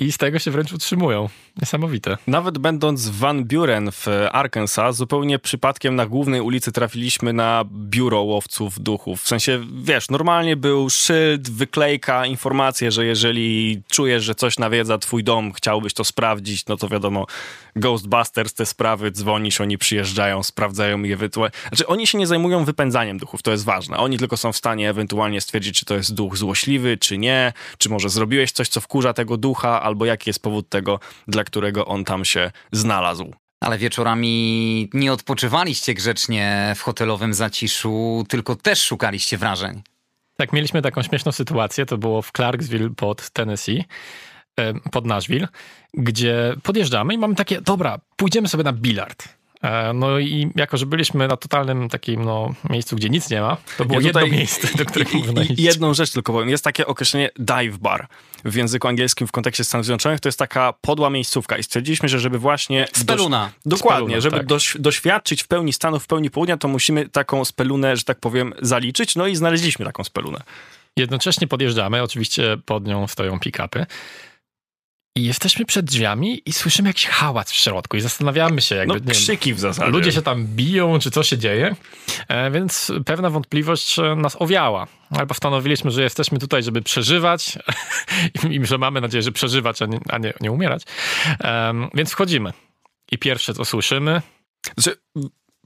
i 0.00 0.12
z 0.12 0.18
tego 0.18 0.38
się 0.38 0.50
wręcz 0.50 0.72
utrzymują. 0.72 1.28
Niesamowite. 1.60 2.18
Nawet 2.26 2.58
będąc 2.58 3.08
w 3.08 3.18
Van 3.18 3.44
Buren 3.44 3.92
w 3.92 4.06
Arkansas, 4.32 4.96
zupełnie 4.96 5.38
przypadkiem 5.38 5.96
na 5.96 6.06
głównej 6.06 6.40
ulicy 6.40 6.72
trafiliśmy 6.72 7.32
na 7.32 7.64
biuro 7.72 8.22
łowców 8.22 8.80
duchów. 8.80 9.22
W 9.22 9.28
sensie, 9.28 9.60
wiesz, 9.82 10.10
normalnie 10.10 10.56
był 10.56 10.90
szyld, 10.90 11.50
wyklejka, 11.50 12.26
informacje, 12.26 12.90
że 12.90 13.06
jeżeli 13.06 13.82
czujesz, 13.88 14.24
że 14.24 14.34
coś 14.34 14.58
nawiedza 14.58 14.98
twój 14.98 15.24
dom, 15.24 15.52
chciałbyś 15.52 15.94
to 15.94 16.04
sprawdzić, 16.04 16.66
no 16.66 16.76
to 16.76 16.88
wiadomo, 16.88 17.26
Ghostbusters, 17.76 18.54
te 18.54 18.66
sprawy, 18.66 19.10
dzwonisz, 19.10 19.60
oni 19.60 19.78
przyjeżdżają, 19.78 20.42
sprawdzają 20.42 21.02
je. 21.02 21.18
Znaczy, 21.68 21.86
oni 21.86 22.06
się 22.06 22.18
nie 22.18 22.26
zajmują 22.26 22.64
wypędzaniem 22.64 23.18
duchów, 23.18 23.42
to 23.42 23.50
jest 23.50 23.64
ważne. 23.64 23.96
Oni 23.96 24.18
tylko 24.18 24.36
są 24.36 24.52
w 24.52 24.56
stanie 24.56 24.90
ewentualnie 24.90 25.11
stwierdzić, 25.40 25.78
czy 25.78 25.84
to 25.84 25.94
jest 25.94 26.14
duch 26.14 26.36
złośliwy, 26.36 26.96
czy 26.96 27.18
nie, 27.18 27.52
czy 27.78 27.88
może 27.88 28.08
zrobiłeś 28.08 28.52
coś, 28.52 28.68
co 28.68 28.80
wkurza 28.80 29.12
tego 29.12 29.36
ducha, 29.36 29.82
albo 29.82 30.04
jaki 30.04 30.30
jest 30.30 30.42
powód 30.42 30.68
tego, 30.68 31.00
dla 31.28 31.44
którego 31.44 31.86
on 31.86 32.04
tam 32.04 32.24
się 32.24 32.50
znalazł. 32.72 33.34
Ale 33.60 33.78
wieczorami 33.78 34.88
nie 34.92 35.12
odpoczywaliście 35.12 35.94
grzecznie 35.94 36.72
w 36.76 36.82
hotelowym 36.82 37.34
zaciszu, 37.34 38.24
tylko 38.28 38.56
też 38.56 38.82
szukaliście 38.82 39.38
wrażeń. 39.38 39.82
Tak, 40.36 40.52
mieliśmy 40.52 40.82
taką 40.82 41.02
śmieszną 41.02 41.32
sytuację, 41.32 41.86
to 41.86 41.98
było 41.98 42.22
w 42.22 42.32
Clarksville 42.32 42.90
pod 42.90 43.30
Tennessee 43.30 43.84
pod 44.92 45.06
Nashville, 45.06 45.48
gdzie 45.94 46.54
podjeżdżamy 46.62 47.14
i 47.14 47.18
mamy 47.18 47.34
takie, 47.34 47.60
dobra, 47.60 47.98
pójdziemy 48.16 48.48
sobie 48.48 48.64
na 48.64 48.72
bilard. 48.72 49.28
E, 49.62 49.92
no 49.92 50.18
i 50.18 50.50
jako, 50.56 50.76
że 50.76 50.86
byliśmy 50.86 51.28
na 51.28 51.36
totalnym 51.36 51.88
takim 51.88 52.24
no, 52.24 52.54
miejscu, 52.70 52.96
gdzie 52.96 53.08
nic 53.08 53.30
nie 53.30 53.40
ma, 53.40 53.56
to 53.78 53.84
było 53.84 54.00
ja 54.00 54.06
jedno 54.06 54.26
miejsce, 54.26 54.78
do 54.78 54.84
którego 54.84 55.18
można 55.18 55.42
iść. 55.42 55.58
Jedną 55.58 55.94
rzecz 55.94 56.10
tylko 56.10 56.32
powiem. 56.32 56.48
Jest 56.48 56.64
takie 56.64 56.86
określenie 56.86 57.30
dive 57.36 57.78
bar 57.78 58.06
w 58.44 58.54
języku 58.54 58.88
angielskim 58.88 59.26
w 59.26 59.32
kontekście 59.32 59.64
Stanów 59.64 59.86
Zjednoczonych. 59.86 60.20
To 60.20 60.28
jest 60.28 60.38
taka 60.38 60.74
podła 60.80 61.10
miejscówka 61.10 61.56
i 61.56 61.62
stwierdziliśmy, 61.62 62.08
że 62.08 62.20
żeby 62.20 62.38
właśnie... 62.38 62.86
Speluna. 62.92 63.50
Doś... 63.66 63.78
Dokładnie. 63.78 64.06
Speluna, 64.06 64.20
żeby 64.20 64.36
tak. 64.36 64.46
doś... 64.46 64.76
doświadczyć 64.78 65.42
w 65.42 65.48
pełni 65.48 65.72
Stanów, 65.72 66.04
w 66.04 66.06
pełni 66.06 66.30
południa, 66.30 66.56
to 66.56 66.68
musimy 66.68 67.08
taką 67.08 67.44
spelunę, 67.44 67.96
że 67.96 68.04
tak 68.04 68.20
powiem, 68.20 68.54
zaliczyć. 68.62 69.16
No 69.16 69.26
i 69.26 69.36
znaleźliśmy 69.36 69.84
taką 69.84 70.04
spelunę. 70.04 70.42
Jednocześnie 70.96 71.46
podjeżdżamy, 71.46 72.02
oczywiście 72.02 72.56
pod 72.66 72.86
nią 72.86 73.06
stoją 73.06 73.38
pick-upy. 73.38 73.86
I 75.16 75.24
jesteśmy 75.24 75.64
przed 75.64 75.86
drzwiami 75.86 76.42
i 76.46 76.52
słyszymy 76.52 76.88
jakiś 76.88 77.06
hałas 77.06 77.52
w 77.52 77.54
środku 77.54 77.96
i 77.96 78.00
zastanawiamy 78.00 78.60
się, 78.60 78.74
jakby. 78.74 79.00
No, 79.00 79.10
krzyki 79.10 79.50
wiem, 79.50 79.56
w 79.56 79.60
zasadzie. 79.60 79.90
Ludzie 79.90 80.12
się 80.12 80.22
tam 80.22 80.46
biją, 80.46 80.98
czy 80.98 81.10
co 81.10 81.22
się 81.22 81.38
dzieje. 81.38 81.76
E, 82.28 82.50
więc 82.50 82.92
pewna 83.06 83.30
wątpliwość 83.30 83.98
e, 83.98 84.16
nas 84.16 84.36
owiała. 84.38 84.86
Ale 85.10 85.26
postanowiliśmy, 85.26 85.90
że 85.90 86.02
jesteśmy 86.02 86.38
tutaj, 86.38 86.62
żeby 86.62 86.82
przeżywać 86.82 87.58
i 88.50 88.66
że 88.66 88.78
mamy 88.78 89.00
nadzieję, 89.00 89.22
że 89.22 89.32
przeżywać, 89.32 89.82
a 89.82 89.86
nie, 89.86 90.00
a 90.08 90.18
nie, 90.18 90.32
nie 90.40 90.52
umierać. 90.52 90.82
E, 91.40 91.74
więc 91.94 92.12
wchodzimy. 92.12 92.52
I 93.10 93.18
pierwsze, 93.18 93.54
co 93.54 93.64
słyszymy. 93.64 94.22
Znaczy, 94.78 95.00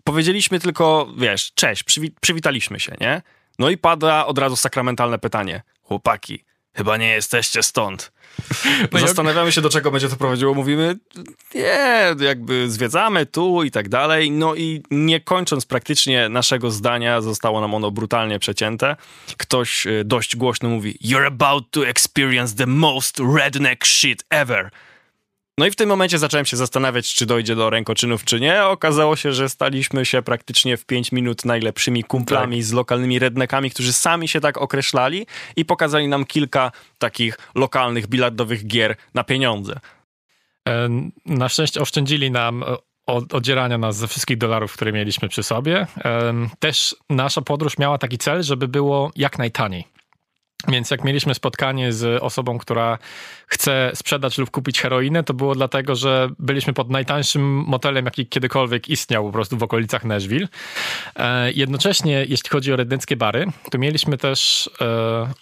powiedzieliśmy 0.04 0.60
tylko, 0.60 1.08
wiesz, 1.18 1.52
cześć, 1.54 1.82
przywi 1.82 2.10
przywitaliśmy 2.20 2.80
się, 2.80 2.96
nie? 3.00 3.22
No 3.58 3.70
i 3.70 3.78
pada 3.78 4.26
od 4.26 4.38
razu 4.38 4.56
sakramentalne 4.56 5.18
pytanie. 5.18 5.62
Chłopaki, 5.82 6.44
chyba 6.76 6.96
nie 6.96 7.08
jesteście 7.08 7.62
stąd. 7.62 8.12
No 8.92 8.98
Zastanawiamy 8.98 9.52
się, 9.52 9.60
do 9.60 9.70
czego 9.70 9.90
będzie 9.90 10.08
to 10.08 10.16
prowadziło. 10.16 10.54
Mówimy, 10.54 10.96
nie, 11.54 12.14
jakby 12.20 12.70
zwiedzamy 12.70 13.26
tu 13.26 13.62
i 13.62 13.70
tak 13.70 13.88
dalej. 13.88 14.30
No 14.30 14.54
i 14.54 14.82
nie 14.90 15.20
kończąc 15.20 15.66
praktycznie 15.66 16.28
naszego 16.28 16.70
zdania, 16.70 17.20
zostało 17.20 17.60
nam 17.60 17.74
ono 17.74 17.90
brutalnie 17.90 18.38
przecięte. 18.38 18.96
Ktoś 19.36 19.86
e, 19.86 20.04
dość 20.04 20.36
głośno 20.36 20.68
mówi, 20.68 20.98
You're 21.04 21.26
about 21.26 21.70
to 21.70 21.86
experience 21.86 22.56
the 22.56 22.66
most 22.66 23.20
redneck 23.36 23.86
shit 23.86 24.24
ever. 24.30 24.70
No 25.58 25.66
i 25.66 25.70
w 25.70 25.76
tym 25.76 25.88
momencie 25.88 26.18
zacząłem 26.18 26.46
się 26.46 26.56
zastanawiać, 26.56 27.14
czy 27.14 27.26
dojdzie 27.26 27.56
do 27.56 27.70
rękoczynów, 27.70 28.24
czy 28.24 28.40
nie. 28.40 28.64
Okazało 28.64 29.16
się, 29.16 29.32
że 29.32 29.48
staliśmy 29.48 30.06
się 30.06 30.22
praktycznie 30.22 30.76
w 30.76 30.84
5 30.84 31.12
minut 31.12 31.44
najlepszymi 31.44 32.04
kumplami 32.04 32.56
tak. 32.56 32.64
z 32.64 32.72
lokalnymi 32.72 33.18
redneckami, 33.18 33.70
którzy 33.70 33.92
sami 33.92 34.28
się 34.28 34.40
tak 34.40 34.58
określali 34.58 35.26
i 35.56 35.64
pokazali 35.64 36.08
nam 36.08 36.24
kilka 36.24 36.72
takich 36.98 37.38
lokalnych 37.54 38.06
bilardowych 38.06 38.66
gier 38.66 38.96
na 39.14 39.24
pieniądze. 39.24 39.80
E, 40.68 40.88
na 41.26 41.48
szczęście 41.48 41.80
oszczędzili 41.80 42.30
nam 42.30 42.62
e, 42.62 42.66
od, 43.06 43.34
odzierania 43.34 43.78
nas 43.78 43.96
ze 43.96 44.08
wszystkich 44.08 44.38
dolarów, 44.38 44.72
które 44.72 44.92
mieliśmy 44.92 45.28
przy 45.28 45.42
sobie. 45.42 45.86
E, 46.04 46.34
też 46.58 46.96
nasza 47.10 47.42
podróż 47.42 47.78
miała 47.78 47.98
taki 47.98 48.18
cel, 48.18 48.42
żeby 48.42 48.68
było 48.68 49.10
jak 49.16 49.38
najtaniej. 49.38 49.95
Więc 50.68 50.90
jak 50.90 51.04
mieliśmy 51.04 51.34
spotkanie 51.34 51.92
z 51.92 52.22
osobą, 52.22 52.58
która 52.58 52.98
chce 53.46 53.90
sprzedać 53.94 54.38
lub 54.38 54.50
kupić 54.50 54.80
heroinę, 54.80 55.24
to 55.24 55.34
było 55.34 55.54
dlatego, 55.54 55.94
że 55.94 56.28
byliśmy 56.38 56.72
pod 56.72 56.90
najtańszym 56.90 57.64
motelem, 57.66 58.04
jaki 58.04 58.26
kiedykolwiek 58.26 58.88
istniał 58.88 59.24
po 59.24 59.32
prostu 59.32 59.56
w 59.56 59.62
okolicach 59.62 60.04
Nashville. 60.04 60.48
E, 61.16 61.52
jednocześnie, 61.52 62.24
jeśli 62.28 62.50
chodzi 62.50 62.72
o 62.72 62.76
rednenckie 62.76 63.16
bary, 63.16 63.46
to 63.70 63.78
mieliśmy 63.78 64.18
też 64.18 64.70
e, 64.80 65.32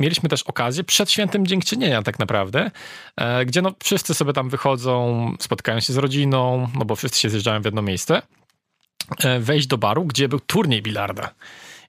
mieliśmy 0.00 0.28
też 0.28 0.42
okazję 0.42 0.84
przed 0.84 1.10
świętem 1.10 1.46
dziękczynienia 1.46 2.02
tak 2.02 2.18
naprawdę, 2.18 2.70
e, 3.16 3.44
gdzie 3.44 3.62
no 3.62 3.72
wszyscy 3.82 4.14
sobie 4.14 4.32
tam 4.32 4.48
wychodzą, 4.48 5.32
spotkają 5.40 5.80
się 5.80 5.92
z 5.92 5.96
rodziną, 5.96 6.68
no 6.78 6.84
bo 6.84 6.96
wszyscy 6.96 7.20
się 7.20 7.30
zjeżdżają 7.30 7.62
w 7.62 7.64
jedno 7.64 7.82
miejsce, 7.82 8.22
wejść 9.40 9.66
do 9.66 9.78
baru, 9.78 10.04
gdzie 10.04 10.28
był 10.28 10.40
turniej 10.40 10.82
bilarda. 10.82 11.30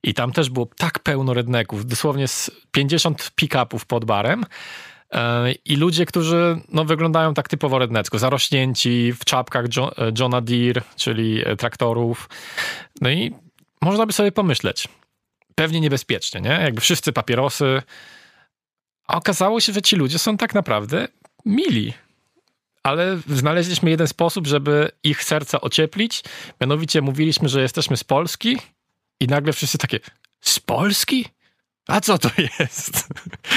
I 0.03 0.13
tam 0.13 0.31
też 0.31 0.49
było 0.49 0.67
tak 0.77 0.99
pełno 0.99 1.33
redneków, 1.33 1.85
dosłownie 1.85 2.27
z 2.27 2.51
50 2.71 3.31
pick-upów 3.35 3.85
pod 3.85 4.05
barem. 4.05 4.45
E, 5.11 5.51
I 5.65 5.75
ludzie, 5.75 6.05
którzy 6.05 6.61
no, 6.69 6.85
wyglądają 6.85 7.33
tak 7.33 7.47
typowo 7.47 7.79
rednecko, 7.79 8.19
zarośnięci 8.19 9.13
w 9.13 9.25
czapkach 9.25 9.65
John, 9.77 9.89
e, 9.97 10.11
Johna 10.19 10.41
Deere, 10.41 10.81
czyli 10.95 11.41
e, 11.45 11.55
traktorów. 11.55 12.29
No 13.01 13.09
i 13.09 13.33
można 13.81 14.05
by 14.05 14.13
sobie 14.13 14.31
pomyśleć, 14.31 14.87
pewnie 15.55 15.79
niebezpiecznie, 15.79 16.41
nie? 16.41 16.49
Jakby 16.49 16.81
wszyscy 16.81 17.13
papierosy. 17.13 17.81
A 19.07 19.17
okazało 19.17 19.59
się, 19.59 19.73
że 19.73 19.81
ci 19.81 19.95
ludzie 19.95 20.19
są 20.19 20.37
tak 20.37 20.53
naprawdę 20.55 21.07
mili. 21.45 21.93
Ale 22.83 23.17
znaleźliśmy 23.27 23.89
jeden 23.89 24.07
sposób, 24.07 24.47
żeby 24.47 24.91
ich 25.03 25.23
serca 25.23 25.61
ocieplić. 25.61 26.23
Mianowicie 26.61 27.01
mówiliśmy, 27.01 27.49
że 27.49 27.61
jesteśmy 27.61 27.97
z 27.97 28.03
Polski 28.03 28.57
i 29.19 29.27
nagle 29.27 29.53
wszyscy 29.53 29.77
takie, 29.77 29.99
z 30.41 30.59
Polski? 30.59 31.25
A 31.87 32.01
co 32.01 32.17
to 32.17 32.29
jest? 32.59 33.07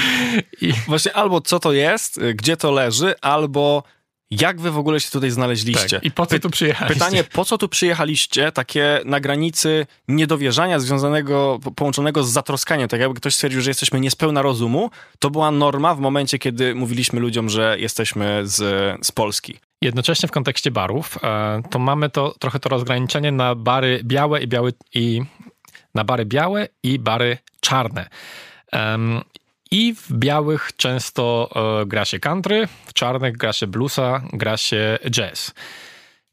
I... 0.61 0.73
Właśnie 0.73 1.13
albo 1.13 1.41
co 1.41 1.59
to 1.59 1.73
jest, 1.73 2.19
gdzie 2.35 2.57
to 2.57 2.71
leży, 2.71 3.15
albo 3.21 3.83
jak 4.31 4.61
wy 4.61 4.71
w 4.71 4.77
ogóle 4.77 4.99
się 4.99 5.11
tutaj 5.11 5.31
znaleźliście? 5.31 5.89
Tak, 5.89 6.03
I 6.03 6.11
po 6.11 6.25
co 6.25 6.39
tu 6.39 6.49
przyjechaliście? 6.49 6.93
Pytanie, 6.99 7.23
po 7.23 7.45
co 7.45 7.57
tu 7.57 7.69
przyjechaliście? 7.69 8.51
Takie 8.51 9.01
na 9.05 9.19
granicy 9.19 9.85
niedowierzania 10.07 10.79
związanego, 10.79 11.59
połączonego 11.75 12.23
z 12.23 12.31
zatroskaniem. 12.31 12.87
Tak 12.87 12.99
jakby 12.99 13.19
ktoś 13.19 13.35
stwierdził, 13.35 13.61
że 13.61 13.69
jesteśmy 13.69 13.99
niespełna 13.99 14.41
rozumu. 14.41 14.89
To 15.19 15.29
była 15.29 15.51
norma 15.51 15.95
w 15.95 15.99
momencie, 15.99 16.39
kiedy 16.39 16.75
mówiliśmy 16.75 17.19
ludziom, 17.19 17.49
że 17.49 17.75
jesteśmy 17.79 18.41
z, 18.43 18.57
z 19.05 19.11
Polski. 19.11 19.59
Jednocześnie 19.81 20.29
w 20.29 20.31
kontekście 20.31 20.71
barów, 20.71 21.17
e, 21.23 21.61
to 21.69 21.79
mamy 21.79 22.09
to 22.09 22.35
trochę 22.39 22.59
to 22.59 22.69
rozgraniczenie 22.69 23.31
na 23.31 23.55
bary 23.55 24.01
białe 24.03 24.41
i 24.41 24.47
białe 24.47 24.71
i 24.93 25.21
na 25.95 26.03
bary 26.03 26.25
białe 26.25 26.67
i 26.83 26.99
bary 26.99 27.37
czarne. 27.59 28.09
I 29.71 29.95
w 29.95 30.13
białych 30.13 30.71
często 30.77 31.49
e, 31.81 31.85
gra 31.85 32.05
się 32.05 32.19
country, 32.19 32.67
w 32.85 32.93
czarnych 32.93 33.37
gra 33.37 33.53
się 33.53 33.67
bluesa, 33.67 34.21
gra 34.33 34.57
się 34.57 34.99
jazz. 35.09 35.53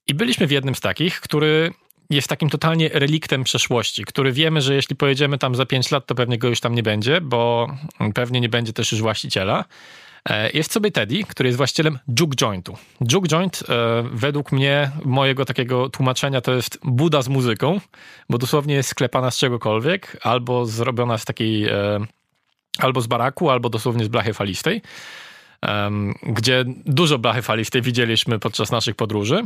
I 0.07 0.15
byliśmy 0.15 0.47
w 0.47 0.51
jednym 0.51 0.75
z 0.75 0.81
takich, 0.81 1.21
który 1.21 1.73
jest 2.11 2.29
takim 2.29 2.51
totalnie 2.51 2.89
reliktem 2.89 3.45
przeszłości, 3.45 4.05
który 4.05 4.33
wiemy, 4.33 4.61
że 4.61 4.75
jeśli 4.75 4.97
pojedziemy 4.97 5.39
tam 5.39 5.55
za 5.55 5.67
5 5.67 5.91
lat, 5.91 6.07
to 6.07 6.15
pewnie 6.15 6.39
go 6.39 6.49
już 6.49 6.61
tam 6.61 6.75
nie 6.75 6.83
będzie, 6.83 7.21
bo 7.21 7.69
pewnie 8.15 8.41
nie 8.41 8.49
będzie 8.49 8.73
też 8.73 8.93
już 8.93 9.01
właściciela. 9.01 9.65
E, 10.29 10.51
jest 10.51 10.73
sobie 10.73 10.91
Teddy, 10.91 11.25
który 11.25 11.49
jest 11.49 11.57
właścicielem 11.57 11.99
Juke 12.21 12.37
Jointu. 12.37 12.77
Juke 13.13 13.29
Joint 13.29 13.63
e, 13.69 14.05
według 14.13 14.53
mnie, 14.53 14.91
mojego 15.05 15.45
takiego 15.45 15.89
tłumaczenia, 15.89 16.41
to 16.41 16.55
jest 16.55 16.79
Buda 16.85 17.23
z 17.23 17.29
muzyką, 17.29 17.81
bo 18.31 18.39
dosłownie 18.39 18.75
jest 18.75 18.89
sklepana 18.89 19.31
z 19.31 19.37
czegokolwiek, 19.37 20.17
albo 20.23 20.67
zrobiona 20.67 21.19
z 21.19 21.25
takiej, 21.25 21.69
e, 21.69 22.01
albo 22.79 23.01
z 23.01 23.07
baraku, 23.07 23.51
albo 23.51 23.69
dosłownie 23.69 24.05
z 24.05 24.09
blachy 24.09 24.35
falistej, 24.35 24.83
gdzie 26.23 26.65
dużo 26.67 27.19
blachy 27.19 27.43
falistej 27.43 27.83
widzieliśmy 27.83 28.39
podczas 28.39 28.71
naszych 28.71 28.97
podróży. 28.97 29.45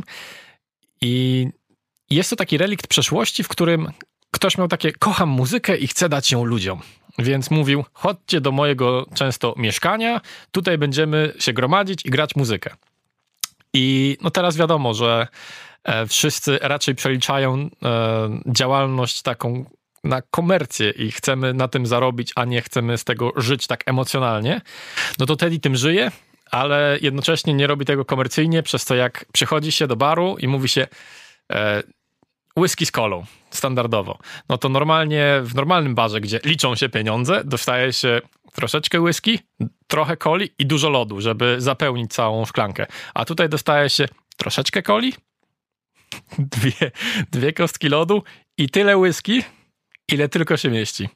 I 1.01 1.47
jest 2.09 2.29
to 2.29 2.35
taki 2.35 2.57
relikt 2.57 2.87
przeszłości, 2.87 3.43
w 3.43 3.47
którym 3.47 3.91
ktoś 4.31 4.57
miał 4.57 4.67
takie, 4.67 4.91
kocham 4.91 5.29
muzykę 5.29 5.77
i 5.77 5.87
chcę 5.87 6.09
dać 6.09 6.31
ją 6.31 6.43
ludziom. 6.43 6.81
Więc 7.19 7.51
mówił, 7.51 7.85
chodźcie 7.93 8.41
do 8.41 8.51
mojego 8.51 9.05
często 9.13 9.53
mieszkania, 9.57 10.21
tutaj 10.51 10.77
będziemy 10.77 11.33
się 11.39 11.53
gromadzić 11.53 12.05
i 12.05 12.09
grać 12.09 12.35
muzykę. 12.35 12.75
I 13.73 14.17
no 14.21 14.31
teraz 14.31 14.57
wiadomo, 14.57 14.93
że 14.93 15.27
e, 15.83 16.07
wszyscy 16.07 16.59
raczej 16.61 16.95
przeliczają 16.95 17.57
e, 17.57 17.69
działalność 18.47 19.21
taką 19.21 19.65
na 20.03 20.21
komercję 20.21 20.89
i 20.89 21.11
chcemy 21.11 21.53
na 21.53 21.67
tym 21.67 21.85
zarobić, 21.85 22.31
a 22.35 22.45
nie 22.45 22.61
chcemy 22.61 22.97
z 22.97 23.03
tego 23.03 23.31
żyć 23.35 23.67
tak 23.67 23.83
emocjonalnie, 23.85 24.61
no 25.19 25.25
to 25.25 25.35
Teddy 25.35 25.59
tym 25.59 25.75
żyje, 25.75 26.11
ale 26.51 26.97
jednocześnie 27.01 27.53
nie 27.53 27.67
robi 27.67 27.85
tego 27.85 28.05
komercyjnie, 28.05 28.63
przez 28.63 28.85
to 28.85 28.95
jak 28.95 29.25
przychodzi 29.33 29.71
się 29.71 29.87
do 29.87 29.95
baru 29.95 30.37
i 30.39 30.47
mówi 30.47 30.69
się 30.69 30.87
e, 31.51 31.83
whisky 32.59 32.85
z 32.85 32.91
kolą, 32.91 33.25
standardowo. 33.49 34.17
No 34.49 34.57
to 34.57 34.69
normalnie 34.69 35.41
w 35.43 35.55
normalnym 35.55 35.95
barze, 35.95 36.21
gdzie 36.21 36.39
liczą 36.45 36.75
się 36.75 36.89
pieniądze, 36.89 37.41
dostaje 37.45 37.93
się 37.93 38.21
troszeczkę 38.53 39.01
whisky, 39.01 39.39
trochę 39.87 40.17
coli 40.17 40.49
i 40.59 40.65
dużo 40.65 40.89
lodu, 40.89 41.21
żeby 41.21 41.55
zapełnić 41.61 42.13
całą 42.13 42.45
szklankę. 42.45 42.85
A 43.13 43.25
tutaj 43.25 43.49
dostaje 43.49 43.89
się 43.89 44.07
troszeczkę 44.37 44.81
coli, 44.81 45.13
dwie, 46.57 46.91
dwie 47.31 47.53
kostki 47.53 47.89
lodu 47.89 48.23
i 48.57 48.69
tyle 48.69 48.97
whisky, 48.97 49.43
ile 50.11 50.29
tylko 50.29 50.57
się 50.57 50.69
mieści. 50.69 51.09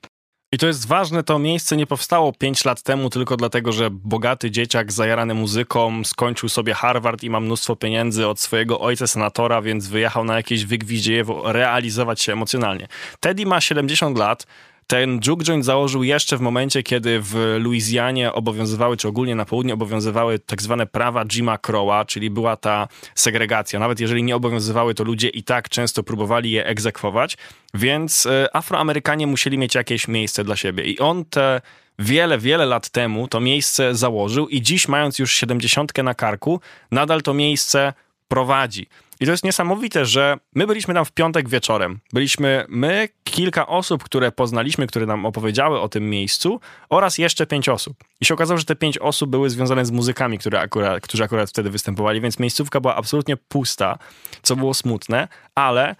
I 0.52 0.58
to 0.58 0.68
jest 0.68 0.88
ważne, 0.88 1.24
to 1.24 1.40
miejsce 1.40 1.78
nie 1.78 1.88
powstało 1.88 2.34
5 2.34 2.66
lat 2.66 2.82
temu 2.82 3.10
tylko 3.10 3.38
dlatego, 3.38 3.72
że 3.72 3.90
bogaty 3.92 4.52
dzieciak 4.52 4.92
zajarany 4.92 5.34
muzyką 5.34 6.04
skończył 6.04 6.50
sobie 6.50 6.74
Harvard 6.74 7.24
i 7.24 7.30
ma 7.30 7.40
mnóstwo 7.40 7.76
pieniędzy 7.76 8.28
od 8.28 8.40
swojego 8.40 8.80
ojca 8.80 9.08
senatora, 9.08 9.62
więc 9.62 9.88
wyjechał 9.88 10.24
na 10.24 10.36
jakieś 10.36 10.66
wygwiździejewo 10.66 11.52
realizować 11.52 12.22
się 12.22 12.34
emocjonalnie. 12.34 12.88
Teddy 13.20 13.46
ma 13.46 13.62
70 13.62 14.18
lat, 14.18 14.48
ten 14.88 15.20
juke 15.28 15.44
joint 15.44 15.66
założył 15.66 16.04
jeszcze 16.04 16.38
w 16.38 16.42
momencie, 16.42 16.84
kiedy 16.84 17.20
w 17.22 17.58
Luizjanie 17.60 18.34
obowiązywały, 18.34 18.98
czy 18.98 19.08
ogólnie 19.08 19.36
na 19.36 19.46
południu 19.46 19.74
obowiązywały 19.74 20.40
tak 20.40 20.62
zwane 20.62 20.86
prawa 20.86 21.26
Jima 21.26 21.58
Crowa, 21.58 22.06
czyli 22.06 22.30
była 22.30 22.56
ta 22.56 22.88
segregacja. 23.16 23.80
Nawet 23.80 24.00
jeżeli 24.00 24.24
nie 24.24 24.36
obowiązywały, 24.36 24.94
to 24.94 25.04
ludzie 25.04 25.30
i 25.30 25.44
tak 25.44 25.70
często 25.70 26.04
próbowali 26.04 26.52
je 26.52 26.66
egzekwować, 26.66 27.38
więc 27.74 28.26
e, 28.26 28.56
Afroamerykanie 28.56 29.28
musieli 29.28 29.58
mieć 29.58 29.76
jakieś 29.76 30.08
miejsce 30.08 30.44
dla 30.44 30.56
siebie. 30.56 30.84
I 30.84 31.00
on 31.00 31.26
te 31.26 31.62
wiele, 32.00 32.38
wiele 32.38 32.66
lat 32.66 32.90
temu 32.90 33.28
to 33.28 33.40
miejsce 33.40 33.96
założył 33.96 34.48
i 34.48 34.62
dziś, 34.62 34.88
mając 34.88 35.20
już 35.20 35.34
siedemdziesiątkę 35.34 36.04
na 36.04 36.14
karku, 36.14 36.62
nadal 36.92 37.22
to 37.22 37.34
miejsce 37.34 37.94
prowadzi. 38.28 38.88
I 39.20 39.26
to 39.26 39.32
jest 39.32 39.44
niesamowite, 39.44 40.06
że 40.06 40.38
my 40.56 40.68
byliśmy 40.68 40.94
tam 40.94 41.06
w 41.06 41.12
piątek 41.12 41.50
wieczorem. 41.50 42.00
Byliśmy 42.14 42.66
my, 42.70 43.10
kilka 43.24 43.68
osób, 43.68 44.04
które 44.04 44.32
poznaliśmy, 44.32 44.88
które 44.88 45.06
nam 45.06 45.26
opowiedziały 45.26 45.80
o 45.80 45.90
tym 45.90 46.10
miejscu 46.10 46.60
oraz 46.90 47.18
jeszcze 47.18 47.48
pięć 47.48 47.70
osób. 47.70 47.98
I 48.22 48.26
się 48.26 48.34
okazało, 48.34 48.58
że 48.58 48.66
te 48.66 48.76
pięć 48.76 48.98
osób 48.98 49.30
były 49.30 49.50
związane 49.50 49.86
z 49.86 49.92
muzykami, 49.92 50.38
które 50.38 50.60
akurat, 50.60 51.04
którzy 51.04 51.24
akurat 51.24 51.50
wtedy 51.50 51.70
występowali, 51.70 52.22
więc 52.22 52.40
miejscówka 52.40 52.80
była 52.80 52.96
absolutnie 52.96 53.38
pusta, 53.38 53.98
co 54.42 54.56
było 54.56 54.74
smutne, 54.74 55.28
ale 55.56 55.96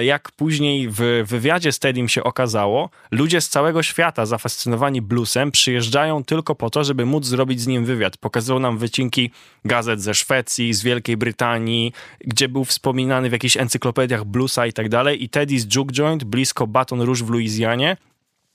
jak 0.00 0.32
później 0.32 0.88
w 0.90 1.24
wywiadzie 1.26 1.72
z 1.72 1.78
Tedim 1.78 2.08
się 2.08 2.24
okazało, 2.24 2.90
ludzie 3.10 3.40
z 3.40 3.48
całego 3.48 3.82
świata 3.82 4.26
zafascynowani 4.26 5.02
bluesem 5.02 5.50
przyjeżdżają 5.50 6.24
tylko 6.24 6.54
po 6.54 6.70
to, 6.70 6.84
żeby 6.84 7.06
móc 7.06 7.24
zrobić 7.24 7.60
z 7.60 7.66
nim 7.66 7.84
wywiad. 7.84 8.16
Pokazywał 8.16 8.60
nam 8.60 8.78
wycinki 8.78 9.30
gazet 9.64 10.02
ze 10.02 10.14
Szwecji, 10.14 10.74
z 10.74 10.82
Wielkiej 10.82 11.16
Brytanii, 11.16 11.92
gdzie 12.20 12.48
był 12.48 12.64
wspominany 12.64 13.28
w 13.28 13.32
jakichś 13.32 13.56
encyklopediach 13.56 14.24
bluesa 14.24 14.66
i 14.66 14.72
tak 14.72 14.88
dalej. 14.88 15.24
I 15.24 15.28
Teddy's 15.28 15.76
Juke 15.76 15.92
Joint 15.92 16.24
blisko 16.24 16.66
Baton 16.66 17.00
Rouge 17.00 17.24
w 17.24 17.30
Luizjanie 17.30 17.96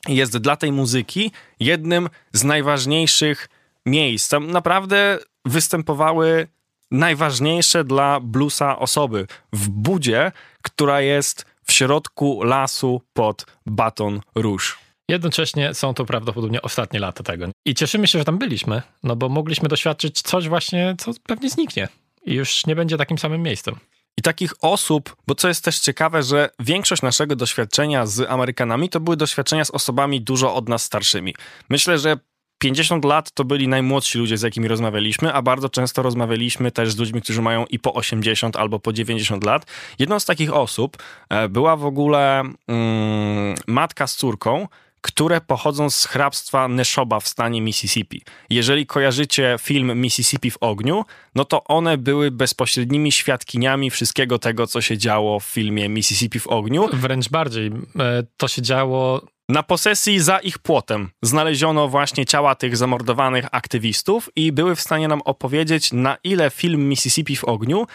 jest 0.07 0.37
dla 0.37 0.55
tej 0.55 0.71
muzyki 0.71 1.31
jednym 1.59 2.09
z 2.33 2.43
najważniejszych 2.43 3.49
miejsc. 3.85 4.29
Tam 4.29 4.51
naprawdę 4.51 5.19
występowały 5.45 6.47
najważniejsze 6.91 7.83
dla 7.83 8.19
bluesa 8.19 8.79
osoby 8.79 9.27
w 9.53 9.69
budzie, 9.69 10.31
która 10.61 11.01
jest 11.01 11.45
w 11.63 11.71
środku 11.71 12.43
lasu 12.43 13.01
pod 13.13 13.45
Baton 13.65 14.21
Rouge. 14.35 14.65
Jednocześnie 15.09 15.73
są 15.73 15.93
to 15.93 16.05
prawdopodobnie 16.05 16.61
ostatnie 16.61 16.99
lata 16.99 17.23
tego. 17.23 17.47
I 17.65 17.75
cieszymy 17.75 18.07
się, 18.07 18.19
że 18.19 18.25
tam 18.25 18.37
byliśmy, 18.37 18.81
no 19.03 19.15
bo 19.15 19.29
mogliśmy 19.29 19.69
doświadczyć 19.69 20.21
coś 20.21 20.49
właśnie, 20.49 20.95
co 20.97 21.11
pewnie 21.27 21.49
zniknie 21.49 21.87
i 22.25 22.33
już 22.33 22.65
nie 22.65 22.75
będzie 22.75 22.97
takim 22.97 23.17
samym 23.17 23.41
miejscem. 23.41 23.75
I 24.17 24.21
takich 24.21 24.53
osób, 24.61 25.15
bo 25.27 25.35
co 25.35 25.47
jest 25.47 25.65
też 25.65 25.79
ciekawe, 25.79 26.23
że 26.23 26.49
większość 26.59 27.01
naszego 27.01 27.35
doświadczenia 27.35 28.05
z 28.05 28.29
Amerykanami 28.29 28.89
to 28.89 28.99
były 28.99 29.17
doświadczenia 29.17 29.65
z 29.65 29.71
osobami 29.71 30.21
dużo 30.21 30.55
od 30.55 30.69
nas 30.69 30.83
starszymi. 30.83 31.35
Myślę, 31.69 31.99
że 31.99 32.17
50 32.63 33.05
lat 33.05 33.31
to 33.31 33.43
byli 33.43 33.67
najmłodsi 33.67 34.17
ludzie, 34.17 34.37
z 34.37 34.41
jakimi 34.41 34.67
rozmawialiśmy, 34.67 35.33
a 35.33 35.41
bardzo 35.41 35.69
często 35.69 36.01
rozmawialiśmy 36.01 36.71
też 36.71 36.91
z 36.91 36.97
ludźmi, 36.97 37.21
którzy 37.21 37.41
mają 37.41 37.65
i 37.65 37.79
po 37.79 37.93
80 37.93 38.55
albo 38.55 38.79
po 38.79 38.93
90 38.93 39.43
lat. 39.43 39.65
Jedną 39.99 40.19
z 40.19 40.25
takich 40.25 40.53
osób 40.53 40.97
e, 41.29 41.49
była 41.49 41.75
w 41.75 41.85
ogóle 41.85 42.39
mm, 42.67 43.55
matka 43.67 44.07
z 44.07 44.15
córką, 44.15 44.67
które 45.01 45.41
pochodzą 45.41 45.89
z 45.89 46.05
hrabstwa 46.05 46.67
Neshoba 46.67 47.19
w 47.19 47.27
stanie 47.27 47.61
Mississippi. 47.61 48.21
Jeżeli 48.49 48.85
kojarzycie 48.85 49.55
film 49.61 50.01
Mississippi 50.01 50.51
w 50.51 50.57
ogniu, 50.61 51.05
no 51.35 51.45
to 51.45 51.63
one 51.63 51.97
były 51.97 52.31
bezpośrednimi 52.31 53.11
świadkiniami 53.11 53.89
wszystkiego 53.89 54.39
tego, 54.39 54.67
co 54.67 54.81
się 54.81 54.97
działo 54.97 55.39
w 55.39 55.45
filmie 55.45 55.89
Mississippi 55.89 56.39
w 56.39 56.47
ogniu. 56.47 56.89
Wręcz 56.93 57.29
bardziej. 57.29 57.71
E, 57.99 58.23
to 58.37 58.47
się 58.47 58.61
działo 58.61 59.21
na 59.49 59.63
posesji 59.63 60.19
za 60.19 60.39
ich 60.39 60.59
płotem 60.59 61.09
znaleziono 61.21 61.87
właśnie 61.87 62.25
ciała 62.25 62.55
tych 62.55 62.77
zamordowanych 62.77 63.45
aktywistów 63.51 64.29
i 64.35 64.51
były 64.51 64.75
w 64.75 64.81
stanie 64.81 65.07
nam 65.07 65.21
opowiedzieć, 65.21 65.93
na 65.93 66.17
ile 66.23 66.49
film 66.49 66.89
Mississippi 66.89 67.35
w 67.35 67.43
ogniu 67.43 67.87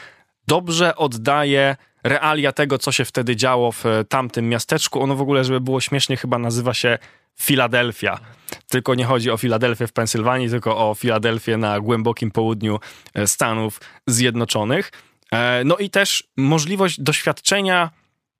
dobrze 0.46 0.96
oddaje 0.96 1.76
realia 2.04 2.52
tego, 2.52 2.78
co 2.78 2.92
się 2.92 3.04
wtedy 3.04 3.36
działo 3.36 3.72
w 3.72 3.84
tamtym 4.08 4.48
miasteczku. 4.48 5.02
Ono 5.02 5.14
w 5.14 5.20
ogóle, 5.20 5.44
żeby 5.44 5.60
było 5.60 5.80
śmiesznie, 5.80 6.16
chyba 6.16 6.38
nazywa 6.38 6.74
się 6.74 6.98
Filadelfia. 7.40 8.20
Tylko 8.68 8.94
nie 8.94 9.04
chodzi 9.04 9.30
o 9.30 9.36
Filadelfię 9.36 9.86
w 9.86 9.92
Pensylwanii, 9.92 10.50
tylko 10.50 10.90
o 10.90 10.94
Filadelfię 10.94 11.56
na 11.56 11.80
głębokim 11.80 12.30
południu 12.30 12.80
e, 13.14 13.26
Stanów 13.26 13.80
Zjednoczonych. 14.06 14.92
E, 15.32 15.62
no 15.64 15.76
i 15.76 15.90
też 15.90 16.24
możliwość 16.36 17.00
doświadczenia 17.00 17.90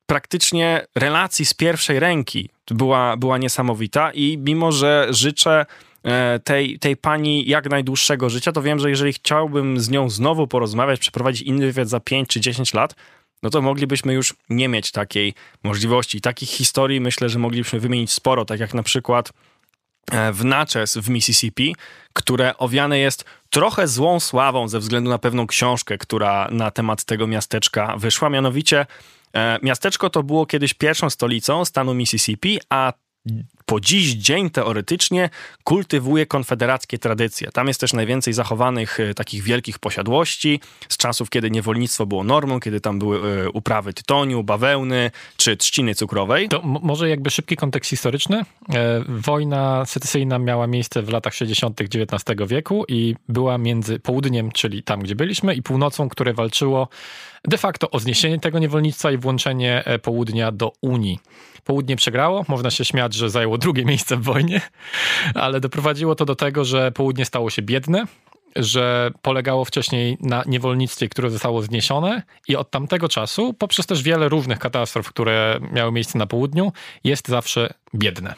praktycznie 0.09 0.87
relacji 0.95 1.45
z 1.45 1.55
pierwszej 1.55 2.01
ręki 2.01 2.51
była, 2.71 3.17
była 3.17 3.39
niesamowita 3.39 4.11
i 4.13 4.39
mimo, 4.39 4.73
że 4.73 5.07
życzę 5.11 5.67
e, 6.05 6.41
tej, 6.45 6.79
tej 6.79 6.97
pani 6.97 7.49
jak 7.49 7.71
najdłuższego 7.71 8.31
życia, 8.31 8.53
to 8.53 8.63
wiem, 8.63 8.79
że 8.79 8.91
jeżeli 8.91 9.13
chciałbym 9.13 9.81
z 9.81 9.91
nią 9.91 10.11
znowu 10.11 10.47
porozmawiać, 10.47 11.01
przeprowadzić 11.01 11.43
inny 11.43 11.67
wywiad 11.67 11.89
za 11.89 12.01
5 12.01 12.29
czy 12.29 12.41
10 12.41 12.75
lat, 12.75 12.95
no 13.43 13.51
to 13.51 13.63
moglibyśmy 13.63 14.15
już 14.15 14.35
nie 14.51 14.69
mieć 14.69 14.91
takiej 14.91 15.35
możliwości. 15.63 16.21
Takich 16.21 16.49
historii 16.49 17.01
myślę, 17.01 17.29
że 17.29 17.39
moglibyśmy 17.39 17.81
wymienić 17.81 18.13
sporo, 18.13 18.45
tak 18.45 18.61
jak 18.61 18.75
na 18.75 18.83
przykład 18.83 19.33
e, 20.13 20.33
w 20.33 20.45
Natchez 20.45 20.97
w 20.97 21.09
Mississippi, 21.09 21.77
które 22.13 22.59
owiane 22.59 22.99
jest 22.99 23.25
trochę 23.51 23.89
złą 23.89 24.21
sławą 24.21 24.69
ze 24.69 24.79
względu 24.79 25.11
na 25.11 25.19
pewną 25.19 25.47
książkę, 25.47 25.99
która 25.99 26.49
na 26.51 26.71
temat 26.71 27.05
tego 27.05 27.27
miasteczka 27.27 27.97
wyszła, 27.97 28.31
mianowicie 28.31 28.87
miasteczko 29.63 30.11
to 30.11 30.23
było 30.23 30.47
kiedyś 30.47 30.75
pierwszą 30.75 31.11
stolicą 31.11 31.65
stanu 31.65 31.95
Mississippi, 31.95 32.59
a 32.71 32.93
po 33.67 33.81
dziś 33.81 34.13
dzień 34.13 34.51
teoretycznie 34.51 35.31
kultywuje 35.65 36.27
konfederackie 36.27 36.99
tradycje. 36.99 37.51
Tam 37.53 37.69
jest 37.69 37.81
też 37.81 37.93
najwięcej 37.93 38.33
zachowanych 38.33 39.01
e, 39.01 39.15
takich 39.15 39.43
wielkich 39.43 39.79
posiadłości 39.79 40.61
z 40.89 40.97
czasów, 40.97 41.31
kiedy 41.31 41.51
niewolnictwo 41.51 42.07
było 42.07 42.25
normą, 42.25 42.61
kiedy 42.61 42.81
tam 42.81 42.99
były 42.99 43.43
e, 43.45 43.51
uprawy 43.51 43.93
tytoniu, 43.93 44.45
bawełny 44.45 45.11
czy 45.37 45.57
trzciny 45.57 45.95
cukrowej. 45.95 46.49
To 46.49 46.63
może 46.63 47.09
jakby 47.09 47.31
szybki 47.31 47.57
kontekst 47.57 47.91
historyczny. 47.91 48.43
E, 48.75 49.05
wojna 49.09 49.87
secesyjna 49.87 50.39
miała 50.39 50.67
miejsce 50.67 51.03
w 51.03 51.09
latach 51.09 51.35
60. 51.35 51.81
XIX 51.81 52.39
wieku 52.47 52.85
i 52.89 53.15
była 53.29 53.59
między 53.59 53.99
południem, 53.99 54.53
czyli 54.53 54.83
tam, 54.83 55.01
gdzie 55.01 55.15
byliśmy, 55.15 55.55
i 55.55 55.63
północą, 55.63 56.09
które 56.09 56.35
walczyło 56.35 56.89
de 57.45 57.59
facto 57.59 57.91
o 57.91 57.99
zniesienie 57.99 58.39
tego 58.39 58.59
niewolnictwa 58.59 59.11
i 59.11 59.19
włączenie 59.19 59.85
południa 60.03 60.53
do 60.53 60.73
Unii. 60.83 61.19
Południe 61.65 61.97
przegrało, 61.97 62.45
można 62.49 62.71
się 62.71 62.85
śmiać, 62.85 63.15
że 63.15 63.31
zajęło 63.31 63.59
drugie 63.59 63.85
miejsce 63.85 64.17
w 64.17 64.23
wojnie, 64.23 64.61
ale 65.35 65.61
doprowadziło 65.61 66.15
to 66.15 66.25
do 66.25 66.37
tego, 66.37 66.65
że 66.65 66.93
południe 66.93 67.25
stało 67.25 67.51
się 67.51 67.63
biedne, 67.63 68.05
że 68.57 69.11
polegało 69.23 69.65
wcześniej 69.65 70.17
na 70.21 70.43
niewolnictwie, 70.47 71.09
które 71.09 71.31
zostało 71.31 71.63
zniesione 71.63 72.23
i 72.49 72.57
od 72.57 72.71
tamtego 72.71 73.09
czasu, 73.09 73.55
poprzez 73.55 73.87
też 73.87 74.03
wiele 74.03 74.29
różnych 74.29 74.59
katastrof, 74.59 75.09
które 75.09 75.61
miały 75.73 75.93
miejsce 75.93 76.19
na 76.19 76.27
południu, 76.27 76.73
jest 77.05 77.29
zawsze 77.29 77.75
biedne. 77.95 78.35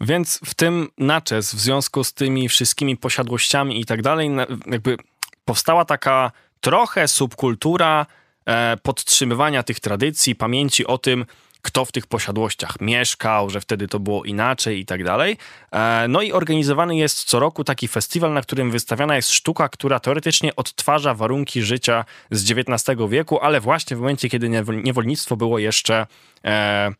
Więc 0.00 0.40
w 0.44 0.54
tym 0.54 0.88
naczes, 0.98 1.54
w 1.54 1.60
związku 1.60 2.04
z 2.04 2.14
tymi 2.14 2.48
wszystkimi 2.48 2.96
posiadłościami 2.96 3.80
i 3.80 3.84
tak 3.84 4.02
dalej, 4.02 4.30
jakby 4.66 4.96
powstała 5.44 5.84
taka 5.84 6.32
trochę 6.62 7.08
subkultura 7.08 8.06
e, 8.46 8.76
podtrzymywania 8.82 9.62
tych 9.62 9.80
tradycji, 9.80 10.34
pamięci 10.34 10.86
o 10.86 10.98
tym, 10.98 11.26
kto 11.62 11.84
w 11.84 11.92
tych 11.92 12.06
posiadłościach 12.06 12.80
mieszkał, 12.80 13.50
że 13.50 13.60
wtedy 13.60 13.88
to 13.88 14.00
było 14.00 14.24
inaczej 14.24 14.80
i 14.80 14.86
tak 14.86 15.04
dalej. 15.04 15.36
E, 15.72 16.06
no 16.08 16.22
i 16.22 16.32
organizowany 16.32 16.96
jest 16.96 17.24
co 17.24 17.38
roku 17.38 17.64
taki 17.64 17.88
festiwal, 17.88 18.32
na 18.32 18.42
którym 18.42 18.70
wystawiana 18.70 19.16
jest 19.16 19.30
sztuka, 19.30 19.68
która 19.68 20.00
teoretycznie 20.00 20.56
odtwarza 20.56 21.14
warunki 21.14 21.62
życia 21.62 22.04
z 22.30 22.50
XIX 22.50 22.98
wieku, 23.08 23.40
ale 23.40 23.60
właśnie 23.60 23.96
w 23.96 24.00
momencie, 24.00 24.28
kiedy 24.28 24.48
niewolnictwo 24.84 25.36
było 25.36 25.58
jeszcze 25.58 26.06
e, 26.44 26.92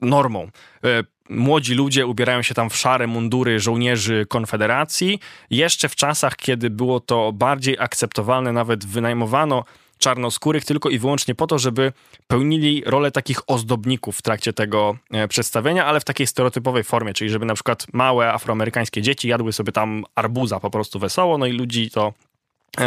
normą. 0.00 0.48
E, 0.84 1.04
młodzi 1.28 1.74
ludzie 1.74 2.06
ubierają 2.06 2.42
się 2.42 2.54
tam 2.54 2.70
w 2.70 2.76
szare 2.76 3.06
mundury 3.06 3.60
żołnierzy 3.60 4.26
Konfederacji. 4.28 5.20
Jeszcze 5.50 5.88
w 5.88 5.96
czasach, 5.96 6.36
kiedy 6.36 6.70
było 6.70 7.00
to 7.00 7.32
bardziej 7.32 7.76
akceptowalne, 7.78 8.52
nawet 8.52 8.86
wynajmowano 8.86 9.64
czarnoskórych 9.98 10.64
tylko 10.64 10.88
i 10.88 10.98
wyłącznie 10.98 11.34
po 11.34 11.46
to, 11.46 11.58
żeby 11.58 11.92
pełnili 12.26 12.82
rolę 12.86 13.10
takich 13.10 13.50
ozdobników 13.50 14.18
w 14.18 14.22
trakcie 14.22 14.52
tego 14.52 14.96
e, 15.10 15.28
przedstawienia, 15.28 15.86
ale 15.86 16.00
w 16.00 16.04
takiej 16.04 16.26
stereotypowej 16.26 16.84
formie, 16.84 17.14
czyli 17.14 17.30
żeby 17.30 17.46
na 17.46 17.54
przykład 17.54 17.86
małe 17.92 18.32
afroamerykańskie 18.32 19.02
dzieci 19.02 19.28
jadły 19.28 19.52
sobie 19.52 19.72
tam 19.72 20.04
arbuza 20.14 20.60
po 20.60 20.70
prostu 20.70 20.98
wesoło, 20.98 21.38
no 21.38 21.46
i 21.46 21.52
ludzi 21.52 21.90
to 21.90 22.12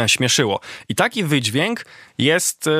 śmieszyło. 0.06 0.60
I 0.88 0.94
taki 0.94 1.24
wydźwięk 1.24 1.84
jest 2.18 2.66
e, 2.66 2.70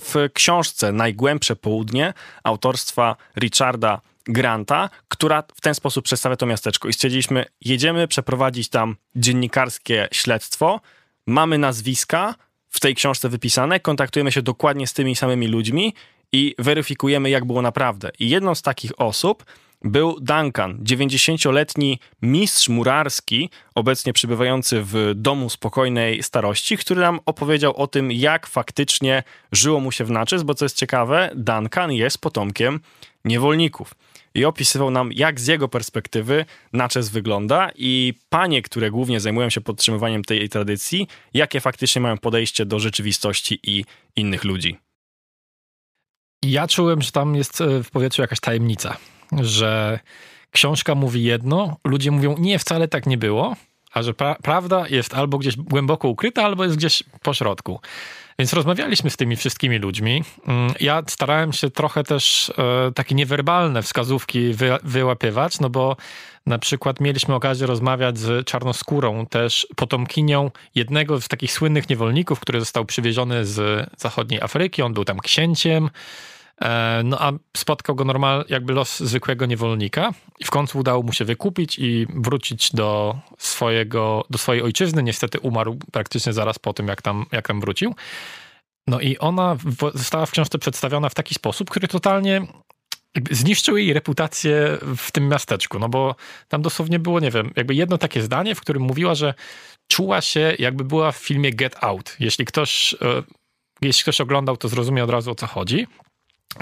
w 0.00 0.28
książce 0.34 0.92
Najgłębsze 0.92 1.56
Południe 1.56 2.14
autorstwa 2.44 3.16
Richarda 3.36 4.00
Granta, 4.24 4.90
która 5.08 5.42
w 5.54 5.60
ten 5.60 5.74
sposób 5.74 6.04
przedstawia 6.04 6.36
to 6.36 6.46
miasteczko. 6.46 6.88
I 6.88 6.92
stwierdziliśmy, 6.92 7.44
jedziemy 7.60 8.08
przeprowadzić 8.08 8.68
tam 8.68 8.96
dziennikarskie 9.16 10.08
śledztwo, 10.12 10.80
mamy 11.26 11.58
nazwiska, 11.58 12.34
w 12.68 12.80
tej 12.80 12.94
książce 12.94 13.28
wypisane, 13.28 13.80
kontaktujemy 13.80 14.32
się 14.32 14.42
dokładnie 14.42 14.86
z 14.86 14.92
tymi 14.92 15.16
samymi 15.16 15.48
ludźmi 15.48 15.94
i 16.32 16.54
weryfikujemy, 16.58 17.30
jak 17.30 17.44
było 17.44 17.62
naprawdę. 17.62 18.10
I 18.18 18.28
jedną 18.28 18.54
z 18.54 18.62
takich 18.62 19.00
osób 19.00 19.44
był 19.84 20.20
Duncan, 20.20 20.78
90-letni 20.78 21.98
mistrz 22.22 22.68
murarski, 22.68 23.50
obecnie 23.74 24.12
przybywający 24.12 24.82
w 24.82 25.12
domu 25.14 25.50
spokojnej 25.50 26.22
starości, 26.22 26.76
który 26.76 27.00
nam 27.00 27.20
opowiedział 27.26 27.76
o 27.76 27.86
tym, 27.86 28.12
jak 28.12 28.46
faktycznie 28.46 29.22
żyło 29.52 29.80
mu 29.80 29.92
się 29.92 30.04
w 30.04 30.10
Naczys, 30.10 30.42
bo 30.42 30.54
co 30.54 30.64
jest 30.64 30.76
ciekawe, 30.76 31.30
Duncan 31.34 31.92
jest 31.92 32.18
potomkiem 32.18 32.80
niewolników 33.24 33.94
i 34.34 34.44
opisywał 34.44 34.90
nam, 34.90 35.12
jak 35.12 35.40
z 35.40 35.46
jego 35.46 35.68
perspektywy 35.68 36.44
naczes 36.72 37.08
wygląda 37.08 37.70
i 37.74 38.14
panie, 38.28 38.62
które 38.62 38.90
głównie 38.90 39.20
zajmują 39.20 39.50
się 39.50 39.60
podtrzymywaniem 39.60 40.24
tej 40.24 40.48
tradycji, 40.48 41.08
jakie 41.34 41.60
faktycznie 41.60 42.02
mają 42.02 42.18
podejście 42.18 42.66
do 42.66 42.78
rzeczywistości 42.78 43.60
i 43.62 43.84
innych 44.16 44.44
ludzi. 44.44 44.76
Ja 46.44 46.66
czułem, 46.66 47.02
że 47.02 47.12
tam 47.12 47.34
jest 47.34 47.60
e, 47.60 47.82
w 47.82 47.90
powietrzu 47.90 48.22
jakaś 48.22 48.40
tajemnica, 48.40 48.96
że 49.40 49.98
książka 50.50 50.94
mówi 50.94 51.22
jedno, 51.22 51.76
ludzie 51.84 52.10
mówią, 52.10 52.34
nie, 52.38 52.58
wcale 52.58 52.88
tak 52.88 53.06
nie 53.06 53.18
było, 53.18 53.56
a 53.92 54.02
że 54.02 54.14
pra 54.14 54.36
prawda 54.42 54.88
jest 54.88 55.14
albo 55.14 55.38
gdzieś 55.38 55.56
głęboko 55.56 56.08
ukryta, 56.08 56.42
albo 56.42 56.64
jest 56.64 56.76
gdzieś 56.76 57.02
po 57.22 57.34
środku. 57.34 57.80
Więc 58.38 58.52
rozmawialiśmy 58.52 59.10
z 59.10 59.16
tymi 59.16 59.36
wszystkimi 59.36 59.78
ludźmi. 59.78 60.24
Mm, 60.46 60.74
ja 60.80 61.02
starałem 61.06 61.52
się 61.52 61.70
trochę 61.70 62.04
też 62.04 62.52
e, 62.58 62.92
takie 62.92 63.14
niewerbalne 63.14 63.82
wskazówki 63.82 64.52
wy, 64.52 64.78
wyłapywać, 64.82 65.60
no 65.60 65.70
bo 65.70 65.96
na 66.46 66.58
przykład 66.58 67.00
mieliśmy 67.00 67.34
okazję 67.34 67.66
rozmawiać 67.66 68.18
z 68.18 68.46
czarnoskórą, 68.46 69.26
też 69.26 69.66
potomkinią 69.76 70.50
jednego 70.74 71.20
z 71.20 71.28
takich 71.28 71.52
słynnych 71.52 71.88
niewolników, 71.88 72.40
który 72.40 72.60
został 72.60 72.84
przywieziony 72.84 73.46
z 73.46 73.88
zachodniej 74.00 74.40
Afryki. 74.40 74.82
On 74.82 74.94
był 74.94 75.04
tam 75.04 75.18
księciem. 75.18 75.90
E, 76.62 77.02
no 77.04 77.20
a 77.20 77.32
spotkał 77.56 77.94
go 77.94 78.04
normal, 78.04 78.44
jakby 78.48 78.72
los 78.72 79.00
zwykłego 79.00 79.46
niewolnika 79.46 80.12
i 80.40 80.44
w 80.44 80.50
końcu 80.50 80.78
udało 80.78 81.02
mu 81.02 81.12
się 81.12 81.24
wykupić 81.24 81.78
i 81.78 82.06
wrócić 82.14 82.72
do 82.72 83.18
swojego, 83.38 84.24
do 84.30 84.38
swojej 84.38 84.62
ojczyzny. 84.62 85.02
Niestety 85.02 85.40
umarł 85.40 85.78
praktycznie 85.92 86.32
zaraz 86.32 86.58
po 86.58 86.72
tym, 86.72 86.88
jak 86.88 87.02
tam, 87.02 87.26
jak 87.32 87.48
tam 87.48 87.60
wrócił. 87.60 87.94
No 88.86 89.00
i 89.00 89.18
ona 89.18 89.56
została 89.94 90.26
w 90.26 90.30
książce 90.30 90.58
przedstawiona 90.58 91.08
w 91.08 91.14
taki 91.14 91.34
sposób, 91.34 91.70
który 91.70 91.88
totalnie 91.88 92.46
zniszczył 93.30 93.76
jej 93.76 93.92
reputację 93.92 94.78
w 94.96 95.12
tym 95.12 95.28
miasteczku, 95.28 95.78
no 95.78 95.88
bo 95.88 96.16
tam 96.48 96.62
dosłownie 96.62 96.98
było, 96.98 97.20
nie 97.20 97.30
wiem, 97.30 97.50
jakby 97.56 97.74
jedno 97.74 97.98
takie 97.98 98.22
zdanie, 98.22 98.54
w 98.54 98.60
którym 98.60 98.82
mówiła, 98.82 99.14
że 99.14 99.34
czuła 99.88 100.20
się 100.20 100.54
jakby 100.58 100.84
była 100.84 101.12
w 101.12 101.16
filmie 101.16 101.52
Get 101.52 101.76
Out. 101.80 102.16
Jeśli 102.20 102.44
ktoś, 102.44 102.94
e, 102.94 103.22
jeśli 103.82 104.02
ktoś 104.02 104.20
oglądał, 104.20 104.56
to 104.56 104.68
zrozumie 104.68 105.04
od 105.04 105.10
razu 105.10 105.30
o 105.30 105.34
co 105.34 105.46
chodzi 105.46 105.86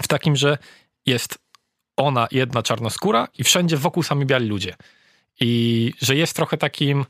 w 0.03 0.09
takim, 0.09 0.37
że 0.37 0.59
jest 1.07 1.39
ona 1.97 2.29
jedna 2.31 2.63
czarnoskóra 2.63 3.29
i 3.39 3.45
wszędzie 3.45 3.77
wokół 3.77 4.03
sami 4.03 4.27
biali 4.27 4.49
ludzie. 4.49 4.77
I 5.41 5.93
że 6.01 6.17
jest 6.17 6.37
trochę 6.37 6.57
takim 6.57 7.05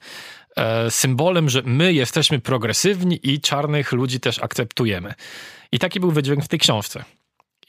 e, 0.57 0.91
symbolem, 0.91 1.49
że 1.49 1.63
my 1.65 1.93
jesteśmy 1.93 2.41
progresywni 2.41 3.21
i 3.23 3.41
czarnych 3.41 3.93
ludzi 3.93 4.21
też 4.21 4.39
akceptujemy. 4.39 5.15
I 5.73 5.79
taki 5.79 6.01
był 6.01 6.11
wydźwięk 6.11 6.45
w 6.45 6.49
tej 6.49 6.59
książce. 6.59 7.05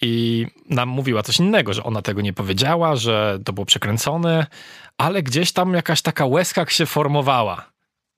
I 0.01 0.47
nam 0.69 0.89
mówiła 0.89 1.23
coś 1.23 1.39
innego, 1.39 1.73
że 1.73 1.83
ona 1.83 2.01
tego 2.01 2.21
nie 2.21 2.33
powiedziała, 2.33 2.95
że 2.95 3.39
to 3.45 3.53
było 3.53 3.65
przekręcone, 3.65 4.45
ale 4.97 5.23
gdzieś 5.23 5.51
tam 5.51 5.73
jakaś 5.73 6.01
taka 6.01 6.25
łezka 6.25 6.65
się 6.65 6.85
formowała. 6.85 7.71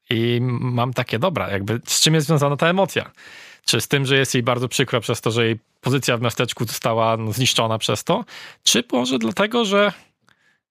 I 0.10 0.40
mam 0.42 0.94
takie, 0.94 1.20
dobra, 1.20 1.52
jakby 1.52 1.82
z 1.86 2.02
czym 2.02 2.14
jest 2.14 2.28
związana 2.28 2.58
ta 2.58 2.68
emocja? 2.68 3.12
Czy 3.66 3.82
z 3.82 3.88
tym, 3.88 4.06
że 4.06 4.18
jest 4.18 4.34
jej 4.34 4.44
bardzo 4.44 4.68
przykro 4.68 5.02
przez 5.02 5.22
to, 5.22 5.32
że 5.32 5.46
jej 5.46 5.60
pozycja 5.82 6.18
w 6.18 6.22
miasteczku 6.22 6.66
została 6.66 7.18
no, 7.18 7.32
zniszczona 7.32 7.78
przez 7.78 8.04
to, 8.04 8.26
czy 8.64 8.84
może 8.92 9.20
dlatego, 9.20 9.66
że 9.66 9.92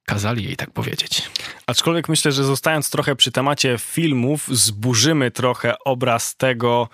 kazali 0.06 0.44
jej 0.44 0.56
tak 0.56 0.70
powiedzieć. 0.70 1.30
Aczkolwiek 1.66 2.08
myślę, 2.08 2.32
że 2.32 2.44
zostając 2.44 2.90
trochę 2.90 3.16
przy 3.16 3.32
temacie 3.32 3.76
filmów, 3.78 4.48
zburzymy 4.48 5.30
trochę 5.30 5.74
obraz 5.84 6.36
tego, 6.36 6.88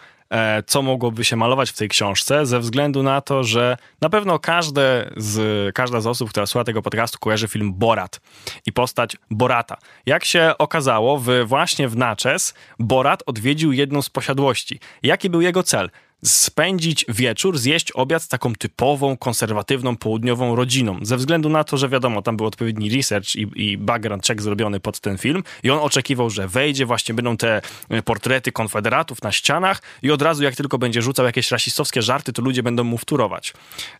co 0.66 0.82
mogłoby 0.82 1.24
się 1.24 1.36
malować 1.36 1.70
w 1.70 1.76
tej 1.76 1.88
książce, 1.88 2.46
ze 2.46 2.60
względu 2.60 3.02
na 3.02 3.20
to, 3.20 3.44
że 3.44 3.76
na 4.00 4.08
pewno 4.08 4.38
każde 4.38 5.10
z, 5.16 5.74
każda 5.74 6.00
z 6.00 6.06
osób, 6.06 6.30
która 6.30 6.46
słucha 6.46 6.64
tego 6.64 6.82
podcastu, 6.82 7.18
kojarzy 7.18 7.48
film 7.48 7.74
Borat 7.74 8.20
i 8.66 8.72
postać 8.72 9.16
Borata. 9.30 9.76
Jak 10.06 10.24
się 10.24 10.52
okazało, 10.58 11.18
w, 11.18 11.26
właśnie 11.46 11.88
w 11.88 11.96
Naczes 11.96 12.54
Borat 12.78 13.22
odwiedził 13.26 13.72
jedną 13.72 14.02
z 14.02 14.10
posiadłości. 14.10 14.80
Jaki 15.02 15.30
był 15.30 15.40
jego 15.40 15.62
cel? 15.62 15.90
Spędzić 16.24 17.04
wieczór, 17.08 17.58
zjeść 17.58 17.92
obiad 17.92 18.22
z 18.22 18.28
taką 18.28 18.54
typową, 18.54 19.16
konserwatywną, 19.16 19.96
południową 19.96 20.56
rodziną. 20.56 20.98
Ze 21.02 21.16
względu 21.16 21.48
na 21.48 21.64
to, 21.64 21.76
że 21.76 21.88
wiadomo, 21.88 22.22
tam 22.22 22.36
był 22.36 22.46
odpowiedni 22.46 22.96
research 22.96 23.36
i, 23.36 23.46
i 23.54 23.78
background 23.78 24.26
check 24.26 24.42
zrobiony 24.42 24.80
pod 24.80 25.00
ten 25.00 25.18
film 25.18 25.42
i 25.62 25.70
on 25.70 25.78
oczekiwał, 25.78 26.30
że 26.30 26.48
wejdzie, 26.48 26.86
właśnie 26.86 27.14
będą 27.14 27.36
te 27.36 27.60
e, 27.88 28.02
portrety 28.02 28.52
konfederatów 28.52 29.22
na 29.22 29.32
ścianach 29.32 29.82
i 30.02 30.10
od 30.10 30.22
razu 30.22 30.42
jak 30.42 30.56
tylko 30.56 30.78
będzie 30.78 31.02
rzucał 31.02 31.26
jakieś 31.26 31.50
rasistowskie 31.50 32.02
żarty, 32.02 32.32
to 32.32 32.42
ludzie 32.42 32.62
będą 32.62 32.84
mu 32.84 32.98
wturować. 32.98 33.52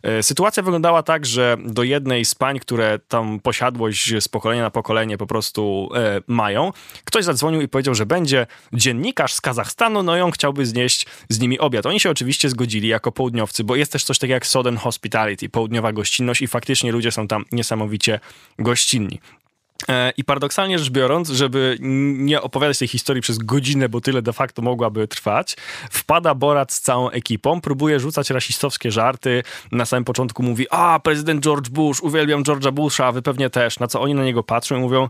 E, 0.03 0.23
sytuacja 0.23 0.63
wyglądała 0.63 1.03
tak, 1.03 1.25
że 1.25 1.57
do 1.65 1.83
jednej 1.83 2.25
z 2.25 2.35
pań, 2.35 2.59
które 2.59 2.99
tam 3.07 3.39
posiadłość 3.39 4.13
z 4.19 4.27
pokolenia 4.27 4.61
na 4.61 4.71
pokolenie 4.71 5.17
po 5.17 5.27
prostu 5.27 5.89
e, 5.95 6.21
mają, 6.27 6.71
ktoś 7.05 7.25
zadzwonił 7.25 7.61
i 7.61 7.67
powiedział, 7.67 7.95
że 7.95 8.05
będzie 8.05 8.47
dziennikarz 8.73 9.33
z 9.33 9.41
Kazachstanu, 9.41 10.03
no 10.03 10.17
i 10.17 10.21
on 10.21 10.31
chciałby 10.31 10.65
znieść 10.65 11.05
z 11.29 11.39
nimi 11.39 11.59
obiad. 11.59 11.85
Oni 11.85 11.99
się 11.99 12.08
oczywiście 12.09 12.49
zgodzili 12.49 12.87
jako 12.87 13.11
południowcy, 13.11 13.63
bo 13.63 13.75
jest 13.75 13.91
też 13.91 14.03
coś 14.03 14.19
takiego 14.19 14.33
jak 14.33 14.47
Southern 14.47 14.77
Hospitality, 14.77 15.49
południowa 15.49 15.93
gościnność 15.93 16.41
i 16.41 16.47
faktycznie 16.47 16.91
ludzie 16.91 17.11
są 17.11 17.27
tam 17.27 17.45
niesamowicie 17.51 18.19
gościnni. 18.59 19.19
E, 19.87 20.13
I 20.17 20.23
paradoksalnie 20.23 20.79
rzecz 20.79 20.89
biorąc, 20.89 21.29
żeby 21.29 21.77
nie 22.17 22.41
opowiadać 22.41 22.77
tej 22.77 22.87
historii 22.87 23.21
przez 23.21 23.37
godzinę, 23.37 23.89
bo 23.89 24.01
tyle 24.01 24.21
de 24.21 24.33
facto 24.33 24.61
mogłaby 24.61 25.07
trwać, 25.07 25.55
wpada 25.91 26.35
Borat 26.35 26.73
z 26.73 26.81
całą 26.81 27.09
ekipą, 27.09 27.61
próbuje 27.61 27.99
rzucać 27.99 28.29
rasistowskie 28.29 28.91
żarty. 28.91 29.43
Na 29.71 29.85
samym 29.85 30.05
początku 30.05 30.43
mówi, 30.43 30.67
a 30.69 30.99
prezydent 30.99 31.43
George 31.43 31.69
Bush, 31.69 32.01
uwielbiam 32.01 32.43
George'a 32.43 32.71
Busha, 32.71 33.11
wy 33.11 33.21
pewnie 33.21 33.49
też. 33.49 33.79
Na 33.79 33.87
co 33.87 34.01
oni 34.01 34.13
na 34.13 34.23
niego 34.23 34.43
patrzą 34.43 34.77
i 34.77 34.79
mówią, 34.79 35.09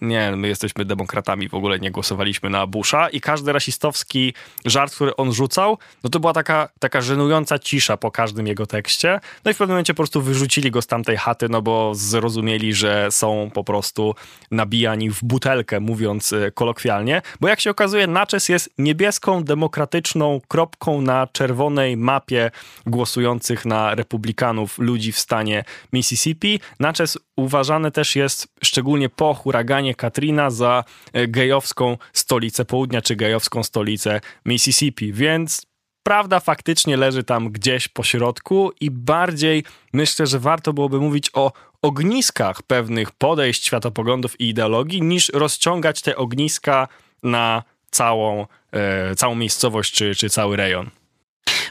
nie, 0.00 0.32
my 0.36 0.48
jesteśmy 0.48 0.84
demokratami, 0.84 1.48
w 1.48 1.54
ogóle 1.54 1.78
nie 1.78 1.90
głosowaliśmy 1.90 2.50
na 2.50 2.66
Busha 2.66 3.08
i 3.08 3.20
każdy 3.20 3.52
rasistowski 3.52 4.34
żart, 4.64 4.94
który 4.94 5.16
on 5.16 5.32
rzucał, 5.32 5.78
no 6.04 6.10
to 6.10 6.20
była 6.20 6.32
taka, 6.32 6.68
taka 6.78 7.00
żenująca 7.00 7.58
cisza 7.58 7.96
po 7.96 8.10
każdym 8.10 8.46
jego 8.46 8.66
tekście. 8.66 9.20
No 9.44 9.50
i 9.50 9.54
w 9.54 9.56
pewnym 9.56 9.74
momencie 9.74 9.94
po 9.94 9.96
prostu 9.96 10.22
wyrzucili 10.22 10.70
go 10.70 10.82
z 10.82 10.86
tamtej 10.86 11.16
chaty, 11.16 11.48
no 11.48 11.62
bo 11.62 11.94
zrozumieli, 11.94 12.74
że 12.74 13.10
są 13.10 13.50
po 13.54 13.64
prostu 13.64 14.14
nabijani 14.50 15.10
w 15.10 15.24
butelkę, 15.24 15.80
mówiąc 15.80 16.32
e, 16.32 16.50
kolokwialnie, 16.50 17.22
bo 17.40 17.48
jak 17.48 17.60
się 17.60 17.70
okazuje, 17.70 18.06
Naczes 18.06 18.48
jest 18.48 18.74
niebieską, 18.78 19.44
demokratyczną 19.44 20.40
kropką 20.48 21.00
na 21.00 21.26
czerwonej 21.26 21.96
mapie 21.96 22.50
głosujących 22.86 23.64
na 23.64 23.94
republikanów 23.94 24.78
ludzi 24.78 25.12
w 25.12 25.18
stanie 25.18 25.64
Mississippi. 25.92 26.60
Naczes 26.80 27.18
uważany 27.36 27.90
też 27.90 28.16
jest 28.16 28.48
szczególnie 28.62 29.08
po 29.08 29.29
huraganie 29.34 29.94
Katrina 29.94 30.50
za 30.50 30.84
e, 31.12 31.28
gejowską 31.28 31.96
stolicę 32.12 32.64
południa, 32.64 33.02
czy 33.02 33.16
gejowską 33.16 33.62
stolicę 33.62 34.20
Mississippi, 34.44 35.12
więc 35.12 35.66
prawda 36.02 36.40
faktycznie 36.40 36.96
leży 36.96 37.24
tam 37.24 37.50
gdzieś 37.50 37.88
po 37.88 38.02
środku 38.02 38.72
i 38.80 38.90
bardziej 38.90 39.64
myślę, 39.92 40.26
że 40.26 40.38
warto 40.38 40.72
byłoby 40.72 41.00
mówić 41.00 41.30
o 41.32 41.52
ogniskach 41.82 42.62
pewnych 42.62 43.10
podejść, 43.10 43.66
światopoglądów 43.66 44.40
i 44.40 44.48
ideologii, 44.48 45.02
niż 45.02 45.28
rozciągać 45.28 46.02
te 46.02 46.16
ogniska 46.16 46.88
na 47.22 47.62
całą, 47.90 48.46
e, 48.72 49.14
całą 49.16 49.34
miejscowość 49.34 49.94
czy, 49.94 50.14
czy 50.14 50.30
cały 50.30 50.56
rejon. 50.56 50.90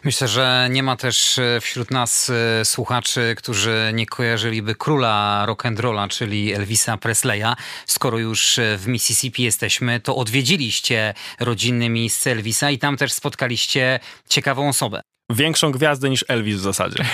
Myślę, 0.04 0.28
że 0.28 0.68
nie 0.72 0.84
ma 0.84 0.96
też 0.96 1.40
e, 1.40 1.62
wśród 1.62 1.92
nas 1.92 2.30
e, 2.30 2.66
słuchaczy, 2.66 3.36
którzy 3.38 3.92
nie 3.94 4.06
kojarzyliby 4.06 4.76
króla 4.76 5.46
rock'n'rolla, 5.48 6.08
czyli 6.08 6.54
Elvisa 6.54 6.98
Presleya. 6.98 7.56
Skoro 7.86 8.18
już 8.18 8.60
e, 8.60 8.78
w 8.78 8.88
Mississippi 8.88 9.44
jesteśmy, 9.44 10.00
to 10.00 10.16
odwiedziliście 10.16 11.14
rodzinne 11.40 11.90
miejsce 11.90 12.32
Elvisa 12.32 12.72
i 12.72 12.78
tam 12.78 12.98
też 12.98 13.14
spotkaliście 13.14 14.00
ciekawą 14.30 14.70
osobę. 14.70 15.02
Większą 15.30 15.72
gwiazdę 15.72 16.10
niż 16.10 16.26
Elvis 16.28 16.56
w 16.56 16.60
zasadzie. 16.60 17.06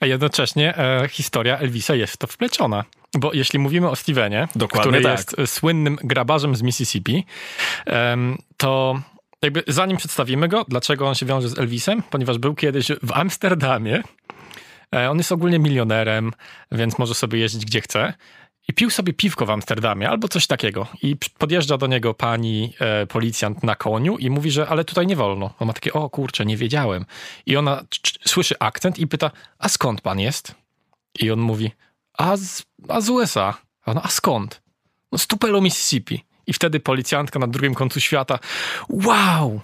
A 0.00 0.06
jednocześnie 0.06 0.76
e, 0.76 1.08
historia 1.08 1.58
Elvisa 1.58 1.94
jest 1.94 2.12
w 2.12 2.16
to 2.16 2.26
wpleciona. 2.26 2.84
Bo 3.14 3.32
jeśli 3.32 3.58
mówimy 3.58 3.90
o 3.90 3.96
Stevenie, 3.96 4.48
Dokładnie 4.56 5.00
który 5.00 5.02
tak. 5.02 5.38
jest 5.38 5.54
słynnym 5.54 5.98
grabarzem 6.02 6.56
z 6.56 6.62
Mississippi, 6.62 7.24
to 8.56 9.00
jakby 9.42 9.64
zanim 9.68 9.96
przedstawimy 9.96 10.48
go, 10.48 10.64
dlaczego 10.68 11.08
on 11.08 11.14
się 11.14 11.26
wiąże 11.26 11.48
z 11.48 11.58
Elvisem, 11.58 12.02
ponieważ 12.10 12.38
był 12.38 12.54
kiedyś 12.54 12.88
w 13.02 13.12
Amsterdamie. 13.12 14.02
E, 14.94 15.10
on 15.10 15.18
jest 15.18 15.32
ogólnie 15.32 15.58
milionerem, 15.58 16.32
więc 16.72 16.98
może 16.98 17.14
sobie 17.14 17.38
jeździć 17.38 17.64
gdzie 17.64 17.80
chce. 17.80 18.14
I 18.68 18.72
pił 18.72 18.90
sobie 18.90 19.12
piwko 19.12 19.46
w 19.46 19.50
Amsterdamie 19.50 20.08
albo 20.10 20.28
coś 20.28 20.46
takiego. 20.46 20.86
I 21.02 21.16
podjeżdża 21.38 21.78
do 21.78 21.86
niego 21.86 22.14
pani 22.14 22.74
e, 22.80 23.06
policjant 23.06 23.62
na 23.62 23.74
koniu 23.74 24.18
i 24.18 24.30
mówi, 24.30 24.50
że 24.50 24.68
ale 24.68 24.84
tutaj 24.84 25.06
nie 25.06 25.16
wolno. 25.16 25.54
On 25.58 25.66
ma 25.66 25.72
takie, 25.72 25.92
o 25.92 26.10
kurczę, 26.10 26.44
nie 26.44 26.56
wiedziałem. 26.56 27.04
I 27.46 27.56
ona 27.56 27.84
słyszy 28.26 28.54
akcent 28.58 28.98
i 28.98 29.06
pyta, 29.06 29.30
a 29.58 29.68
skąd 29.68 30.00
pan 30.00 30.20
jest? 30.20 30.54
I 31.20 31.30
on 31.30 31.40
mówi, 31.40 31.70
a 32.18 32.36
z, 32.36 32.62
a 32.88 33.00
z 33.00 33.08
USA. 33.08 33.54
A 33.84 33.90
ona, 33.90 34.02
a 34.02 34.08
skąd? 34.08 34.62
No 35.12 35.18
z 35.18 35.26
Tupelo, 35.26 35.60
Mississippi. 35.60 36.24
I 36.52 36.54
wtedy 36.54 36.80
policjantka 36.80 37.38
na 37.38 37.46
drugim 37.46 37.74
końcu 37.74 38.00
świata, 38.00 38.38
wow, 38.88 39.60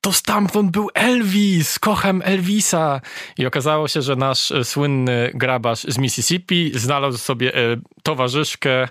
to 0.00 0.12
stamtąd 0.12 0.70
był 0.70 0.88
Elvis, 0.94 1.78
kocham 1.78 2.22
Elvisa. 2.24 3.00
I 3.38 3.46
okazało 3.46 3.88
się, 3.88 4.02
że 4.02 4.16
nasz 4.16 4.52
e, 4.52 4.64
słynny 4.64 5.30
grabarz 5.34 5.80
z 5.80 5.98
Mississippi 5.98 6.72
znalazł 6.74 7.18
sobie 7.18 7.54
e, 7.54 7.76
towarzyszkę 8.02 8.88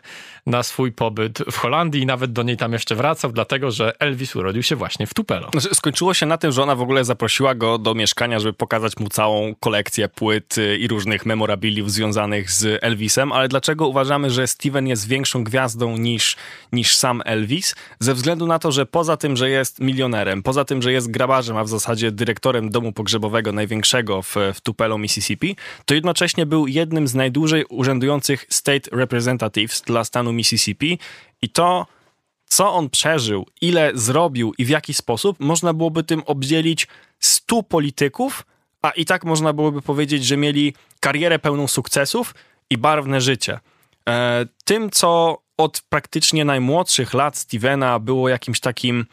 na 0.49 0.63
swój 0.63 0.91
pobyt 0.91 1.39
w 1.51 1.57
Holandii 1.57 2.01
i 2.01 2.05
nawet 2.05 2.31
do 2.31 2.43
niej 2.43 2.57
tam 2.57 2.73
jeszcze 2.73 2.95
wracał, 2.95 3.31
dlatego 3.31 3.71
że 3.71 3.99
Elvis 3.99 4.35
urodził 4.35 4.63
się 4.63 4.75
właśnie 4.75 5.07
w 5.07 5.13
Tupelo. 5.13 5.49
Znaczy, 5.51 5.75
skończyło 5.75 6.13
się 6.13 6.25
na 6.25 6.37
tym, 6.37 6.51
że 6.51 6.63
ona 6.63 6.75
w 6.75 6.81
ogóle 6.81 7.05
zaprosiła 7.05 7.55
go 7.55 7.77
do 7.77 7.95
mieszkania, 7.95 8.39
żeby 8.39 8.53
pokazać 8.53 8.97
mu 8.97 9.09
całą 9.09 9.55
kolekcję 9.59 10.09
płyt 10.09 10.57
y, 10.57 10.77
i 10.77 10.87
różnych 10.87 11.25
memorabiliów 11.25 11.91
związanych 11.91 12.51
z 12.51 12.83
Elvisem, 12.83 13.31
ale 13.31 13.47
dlaczego 13.47 13.87
uważamy, 13.87 14.29
że 14.29 14.47
Steven 14.47 14.87
jest 14.87 15.07
większą 15.07 15.43
gwiazdą 15.43 15.97
niż, 15.97 16.35
niż 16.71 16.95
sam 16.95 17.21
Elvis? 17.25 17.75
Ze 17.99 18.13
względu 18.13 18.47
na 18.47 18.59
to, 18.59 18.71
że 18.71 18.85
poza 18.85 19.17
tym, 19.17 19.37
że 19.37 19.49
jest 19.49 19.79
milionerem, 19.79 20.43
poza 20.43 20.65
tym, 20.65 20.81
że 20.81 20.91
jest 20.91 21.11
grabarzem, 21.11 21.57
a 21.57 21.63
w 21.63 21.69
zasadzie 21.69 22.11
dyrektorem 22.11 22.69
domu 22.69 22.93
pogrzebowego 22.93 23.51
największego 23.51 24.21
w, 24.21 24.35
w 24.53 24.61
Tupelo, 24.61 24.97
Mississippi, 24.97 25.55
to 25.85 25.93
jednocześnie 25.93 26.45
był 26.45 26.67
jednym 26.67 27.07
z 27.07 27.15
najdłużej 27.15 27.65
urzędujących 27.69 28.45
state 28.49 28.89
representatives 28.91 29.81
dla 29.81 30.03
stanu 30.03 30.33
Mississippi 30.39 30.99
i 31.41 31.49
to, 31.49 31.85
co 32.45 32.73
on 32.73 32.89
przeżył, 32.89 33.45
ile 33.61 33.91
zrobił 33.93 34.53
i 34.57 34.65
w 34.65 34.69
jaki 34.69 34.93
sposób, 34.93 35.39
można 35.39 35.73
byłoby 35.73 36.03
tym 36.03 36.23
obdzielić 36.25 36.87
stu 37.19 37.63
polityków, 37.63 38.45
a 38.81 38.89
i 38.89 39.05
tak 39.05 39.25
można 39.25 39.53
byłoby 39.53 39.81
powiedzieć, 39.81 40.25
że 40.25 40.37
mieli 40.37 40.73
karierę 40.99 41.39
pełną 41.39 41.67
sukcesów 41.67 42.35
i 42.69 42.77
barwne 42.77 43.21
życie. 43.21 43.59
E, 44.09 44.45
tym, 44.65 44.89
co 44.89 45.41
od 45.57 45.81
praktycznie 45.89 46.45
najmłodszych 46.45 47.13
lat 47.13 47.37
Stevena 47.37 47.99
było 47.99 48.29
jakimś 48.29 48.59
takim 48.59 49.05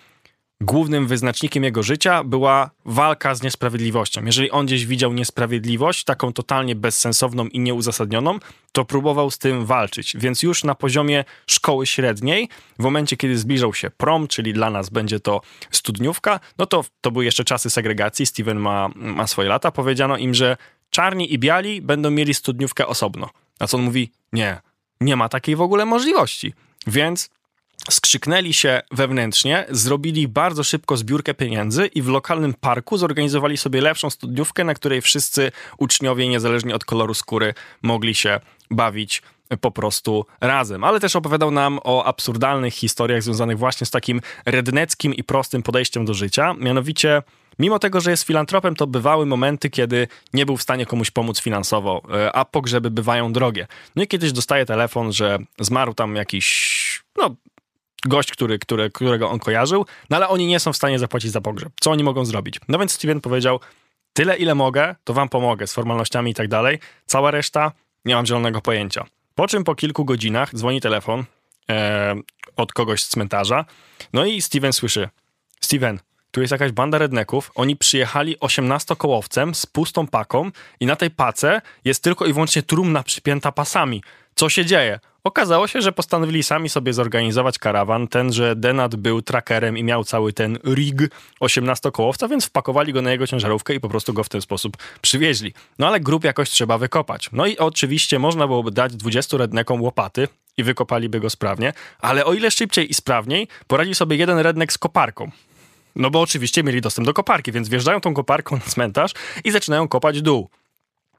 głównym 0.61 1.07
wyznacznikiem 1.07 1.65
jego 1.65 1.83
życia 1.83 2.25
była 2.25 2.71
walka 2.85 3.35
z 3.35 3.43
niesprawiedliwością. 3.43 4.25
Jeżeli 4.25 4.51
on 4.51 4.67
gdzieś 4.67 4.87
widział 4.87 5.13
niesprawiedliwość, 5.13 6.05
taką 6.05 6.33
totalnie 6.33 6.75
bezsensowną 6.75 7.47
i 7.47 7.61
nieuzasadnioną, 7.61 8.39
to 8.73 8.85
próbował 8.85 9.31
z 9.31 9.39
tym 9.39 9.67
walczyć. 9.67 10.17
Więc 10.17 10.43
już 10.43 10.65
na 10.65 10.75
poziomie 10.75 11.25
szkoły 11.47 11.87
średniej, 11.87 12.49
w 12.79 12.83
momencie 12.83 13.17
kiedy 13.17 13.39
zbliżał 13.39 13.75
się 13.75 13.91
prom, 13.91 14.29
czyli 14.29 14.53
dla 14.53 14.71
nas 14.71 14.91
będzie 14.91 15.21
to 15.21 15.41
studniówka, 15.71 16.41
no 16.59 16.67
to 16.67 16.85
to 17.01 17.11
były 17.11 17.25
jeszcze 17.25 17.45
czasy 17.45 17.71
segregacji, 17.71 18.27
Steven 18.27 18.59
ma, 18.59 18.91
ma 18.95 19.27
swoje 19.27 19.49
lata, 19.49 19.71
powiedziano 19.71 20.17
im, 20.17 20.35
że 20.35 20.57
czarni 20.91 21.33
i 21.33 21.39
biali 21.39 21.83
będą 21.83 22.11
mieli 22.11 22.35
studniówkę 22.35 22.87
osobno. 22.87 23.31
A 23.59 23.67
co 23.67 23.77
on 23.77 23.83
mówi? 23.83 24.11
Nie, 24.33 24.61
nie 25.01 25.17
ma 25.17 25.29
takiej 25.29 25.57
w 25.57 25.61
ogóle 25.61 25.87
możliwości. 25.87 26.55
Więc 26.87 27.31
skrzyknęli 27.91 28.53
się 28.53 28.83
wewnętrznie, 28.91 29.67
zrobili 29.71 30.29
bardzo 30.29 30.65
szybko 30.65 30.97
zbiórkę 30.97 31.35
pieniędzy 31.35 31.87
i 31.87 32.03
w 32.03 32.09
lokalnym 32.09 32.55
parku 32.55 32.99
zorganizowali 32.99 33.57
sobie 33.57 33.81
lepszą 33.81 34.11
studniówkę, 34.11 34.65
na 34.65 34.75
której 34.75 35.01
wszyscy 35.01 35.53
uczniowie, 35.79 36.29
niezależnie 36.29 36.75
od 36.75 36.85
koloru 36.85 37.15
skóry, 37.15 37.55
mogli 37.83 38.15
się 38.15 38.41
bawić 38.71 39.23
po 39.61 39.71
prostu 39.71 40.27
razem. 40.41 40.85
Ale 40.85 41.01
też 41.01 41.17
opowiadał 41.17 41.51
nam 41.51 41.79
o 41.85 42.05
absurdalnych 42.05 42.75
historiach 42.75 43.23
związanych 43.23 43.59
właśnie 43.59 43.87
z 43.87 43.91
takim 43.91 44.21
redneckim 44.47 45.15
i 45.15 45.25
prostym 45.25 45.63
podejściem 45.63 46.05
do 46.05 46.15
życia. 46.15 46.55
Mianowicie, 46.59 47.23
mimo 47.59 47.79
tego, 47.79 48.01
że 48.01 48.11
jest 48.11 48.23
filantropem, 48.23 48.77
to 48.77 48.87
bywały 48.87 49.27
momenty, 49.27 49.71
kiedy 49.71 50.09
nie 50.35 50.47
był 50.47 50.57
w 50.57 50.63
stanie 50.63 50.87
komuś 50.87 51.11
pomóc 51.11 51.41
finansowo, 51.41 52.03
e, 52.15 52.33
a 52.33 52.45
pogrzeby 52.45 52.91
bywają 52.91 53.33
drogie. 53.33 53.67
No 53.97 54.03
i 54.03 54.07
kiedyś 54.07 54.33
dostaje 54.33 54.67
telefon, 54.67 55.13
że 55.13 55.39
zmarł 55.61 55.95
tam 55.95 56.17
jakiś, 56.17 57.05
no, 57.19 57.35
gość, 58.09 58.33
który, 58.33 58.59
który, 58.59 58.91
którego 58.91 59.31
on 59.31 59.39
kojarzył, 59.39 59.87
no 60.11 60.17
ale 60.17 60.29
oni 60.29 60.47
nie 60.47 60.61
są 60.61 60.73
w 60.73 60.77
stanie 60.77 60.99
zapłacić 60.99 61.31
za 61.33 61.41
pogrzeb. 61.41 61.73
Co 61.81 61.91
oni 61.91 62.05
mogą 62.05 62.25
zrobić? 62.25 62.61
No 62.69 62.79
więc 62.79 62.93
Steven 62.93 63.21
powiedział, 63.21 63.61
tyle 64.13 64.37
ile 64.37 64.55
mogę, 64.55 64.95
to 65.05 65.15
wam 65.15 65.29
pomogę 65.29 65.67
z 65.67 65.73
formalnościami 65.73 66.31
i 66.31 66.35
tak 66.35 66.49
dalej. 66.49 66.79
Cała 67.07 67.31
reszta 67.31 67.73
nie 68.05 68.15
mam 68.15 68.27
zielonego 68.27 68.61
pojęcia. 68.61 69.05
Po 69.35 69.49
czym 69.49 69.65
po 69.65 69.75
kilku 69.75 70.05
godzinach 70.05 70.55
dzwoni 70.55 70.81
telefon 70.81 71.25
e, 71.71 72.15
od 72.57 72.73
kogoś 72.73 73.03
z 73.03 73.09
cmentarza, 73.09 73.65
no 74.13 74.25
i 74.25 74.43
Steven 74.43 74.73
słyszy, 74.73 75.09
Steven, 75.61 75.99
tu 76.31 76.41
jest 76.41 76.53
jakaś 76.53 76.73
banda 76.73 76.99
redneków, 76.99 77.51
oni 77.55 77.77
przyjechali 77.77 78.37
18-kołowcem 78.37 79.55
z 79.55 79.67
pustą 79.67 80.07
paką 80.07 80.51
i 80.81 80.87
na 80.87 80.97
tej 80.97 81.11
pace 81.11 81.63
jest 81.85 82.03
tylko 82.03 82.27
i 82.27 82.33
wyłącznie 82.33 82.63
trumna 82.63 83.03
przypięta 83.03 83.53
pasami. 83.53 84.03
Co 84.39 84.49
się 84.49 84.65
dzieje? 84.65 85.01
Okazało 85.25 85.67
się, 85.67 85.83
że 85.83 85.93
postanowili 85.93 86.43
sami 86.43 86.69
sobie 86.69 86.93
zorganizować 86.93 87.59
karawan. 87.59 88.09
Ten, 88.09 88.33
że 88.33 88.57
Denat 88.57 88.97
był 88.97 89.23
trackerem 89.23 89.79
i 89.79 89.85
miał 89.85 90.05
cały 90.05 90.33
ten 90.33 90.59
rig 90.65 90.97
18-kołowca, 91.41 92.29
więc 92.29 92.45
wpakowali 92.45 92.93
go 92.93 93.03
na 93.03 93.13
jego 93.13 93.27
ciężarówkę 93.27 93.75
i 93.75 93.81
po 93.81 93.89
prostu 93.89 94.13
go 94.13 94.25
w 94.25 94.29
ten 94.29 94.41
sposób 94.41 94.77
przywieźli. 95.03 95.55
No 95.79 95.87
ale 95.87 96.01
grób 96.01 96.25
jakoś 96.25 96.51
trzeba 96.51 96.79
wykopać. 96.79 97.29
No 97.33 97.47
i 97.47 97.59
oczywiście 97.59 98.19
można 98.19 98.47
byłoby 98.47 98.71
dać 98.71 98.97
20 98.97 99.37
rednekom 99.37 99.83
łopaty 99.83 100.29
i 100.57 100.63
wykopaliby 100.63 101.21
go 101.21 101.31
sprawnie, 101.31 101.73
ale 102.01 102.25
o 102.25 102.35
ile 102.35 102.51
szybciej 102.51 102.91
i 102.91 102.95
sprawniej 102.95 103.49
poradzi 103.67 103.95
sobie 103.95 104.17
jeden 104.17 104.39
rednek 104.39 104.73
z 104.73 104.79
koparką. 104.79 105.31
No 105.97 106.11
bo 106.11 106.21
oczywiście 106.21 106.63
mieli 106.63 106.81
dostęp 106.81 107.07
do 107.07 107.15
koparki, 107.15 107.53
więc 107.53 107.69
wjeżdżają 107.69 108.01
tą 108.01 108.15
koparką 108.15 108.57
na 108.57 108.63
cmentarz 108.63 109.13
i 109.45 109.51
zaczynają 109.51 109.89
kopać 109.89 110.23
dół. 110.23 110.49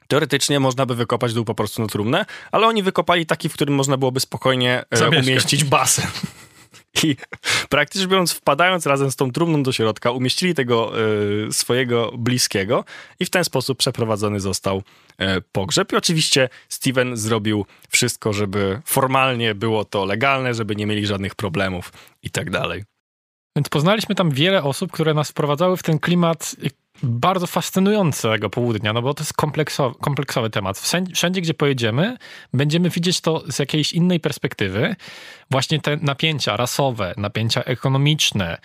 Teoretycznie 0.08 0.60
można 0.60 0.86
by 0.86 0.95
wykopać 0.95 1.34
dół 1.34 1.45
po 1.45 1.55
prostu 1.55 1.82
na 1.82 1.88
trumnę, 1.88 2.26
ale 2.51 2.68
oni 2.68 2.84
wykopali 2.84 3.26
taki, 3.26 3.49
w 3.49 3.53
którym 3.53 3.76
można 3.76 3.97
byłoby 3.97 4.20
spokojnie 4.20 4.84
e, 4.91 5.20
umieścić 5.20 5.64
basen. 5.64 6.08
I 7.03 7.16
praktycznie 7.70 8.08
biorąc, 8.08 8.32
wpadając 8.32 8.86
razem 8.86 9.12
z 9.12 9.16
tą 9.16 9.32
trumną 9.32 9.64
do 9.64 9.72
środka, 9.72 10.12
umieścili 10.12 10.53
tego 10.55 10.91
e, 11.47 11.51
swojego 11.51 12.12
bliskiego 12.18 12.84
i 13.20 13.26
w 13.26 13.30
ten 13.30 13.43
sposób 13.43 13.78
przeprowadzony 13.78 14.39
został 14.39 14.84
e, 15.18 15.41
pogrzeb. 15.41 15.93
I 15.93 15.95
oczywiście 15.95 16.49
Steven 16.70 17.18
zrobił 17.18 17.66
wszystko, 17.89 18.34
żeby 18.34 18.82
formalnie 18.86 19.55
było 19.55 19.86
to 19.86 20.05
legalne, 20.05 20.53
żeby 20.53 20.76
nie 20.76 20.86
mieli 20.86 21.05
żadnych 21.05 21.36
problemów 21.36 21.93
i 22.24 22.30
tak 22.30 22.49
dalej. 22.49 22.84
Więc 23.55 23.70
poznaliśmy 23.70 24.16
tam 24.16 24.32
wiele 24.32 24.64
osób, 24.64 24.91
które 24.91 25.14
nas 25.14 25.30
wprowadzały 25.30 25.78
w 25.78 25.84
ten 25.84 25.99
klimat 25.99 26.55
bardzo 27.04 27.48
fascynującego 27.48 28.50
południa, 28.50 28.93
no 28.93 29.02
bo 29.02 29.14
to 29.14 29.22
jest 29.22 29.34
kompleksowy, 29.34 29.95
kompleksowy 30.02 30.50
temat. 30.50 30.80
Wszędzie, 31.14 31.41
gdzie 31.41 31.54
pojedziemy, 31.54 32.18
będziemy 32.54 32.89
widzieć 32.89 33.22
to 33.22 33.43
z 33.52 33.60
jakiejś 33.60 33.93
innej 33.93 34.20
perspektywy. 34.20 34.95
Właśnie 35.52 35.82
te 35.82 35.98
napięcia 35.98 36.58
rasowe, 36.58 37.14
napięcia 37.18 37.64
ekonomiczne, 37.64 38.58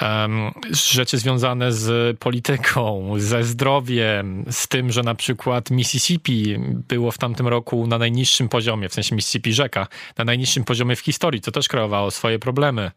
um, 0.00 0.52
rzeczy 0.70 1.18
związane 1.18 1.72
z 1.72 2.18
polityką, 2.18 3.14
ze 3.16 3.44
zdrowiem, 3.44 4.44
z 4.50 4.68
tym, 4.68 4.92
że 4.92 5.02
na 5.02 5.14
przykład 5.14 5.70
Mississippi 5.70 6.56
było 6.88 7.10
w 7.10 7.18
tamtym 7.18 7.48
roku 7.48 7.86
na 7.86 7.98
najniższym 7.98 8.48
poziomie, 8.48 8.88
w 8.88 8.94
sensie 8.94 9.14
Mississippi 9.14 9.52
rzeka, 9.52 9.86
na 10.18 10.24
najniższym 10.24 10.64
poziomie 10.64 10.96
w 10.96 11.00
historii, 11.00 11.40
co 11.40 11.52
też 11.52 11.68
kreowało 11.68 12.10
swoje 12.10 12.38
problemy. 12.38 12.90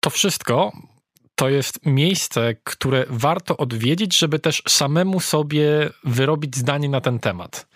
To 0.00 0.10
wszystko 0.10 0.72
to 1.42 1.48
jest 1.48 1.86
miejsce, 1.86 2.54
które 2.64 3.04
warto 3.08 3.56
odwiedzić, 3.56 4.18
żeby 4.18 4.38
też 4.38 4.62
samemu 4.68 5.20
sobie 5.20 5.90
wyrobić 6.04 6.56
zdanie 6.56 6.88
na 6.88 7.00
ten 7.00 7.18
temat. 7.18 7.66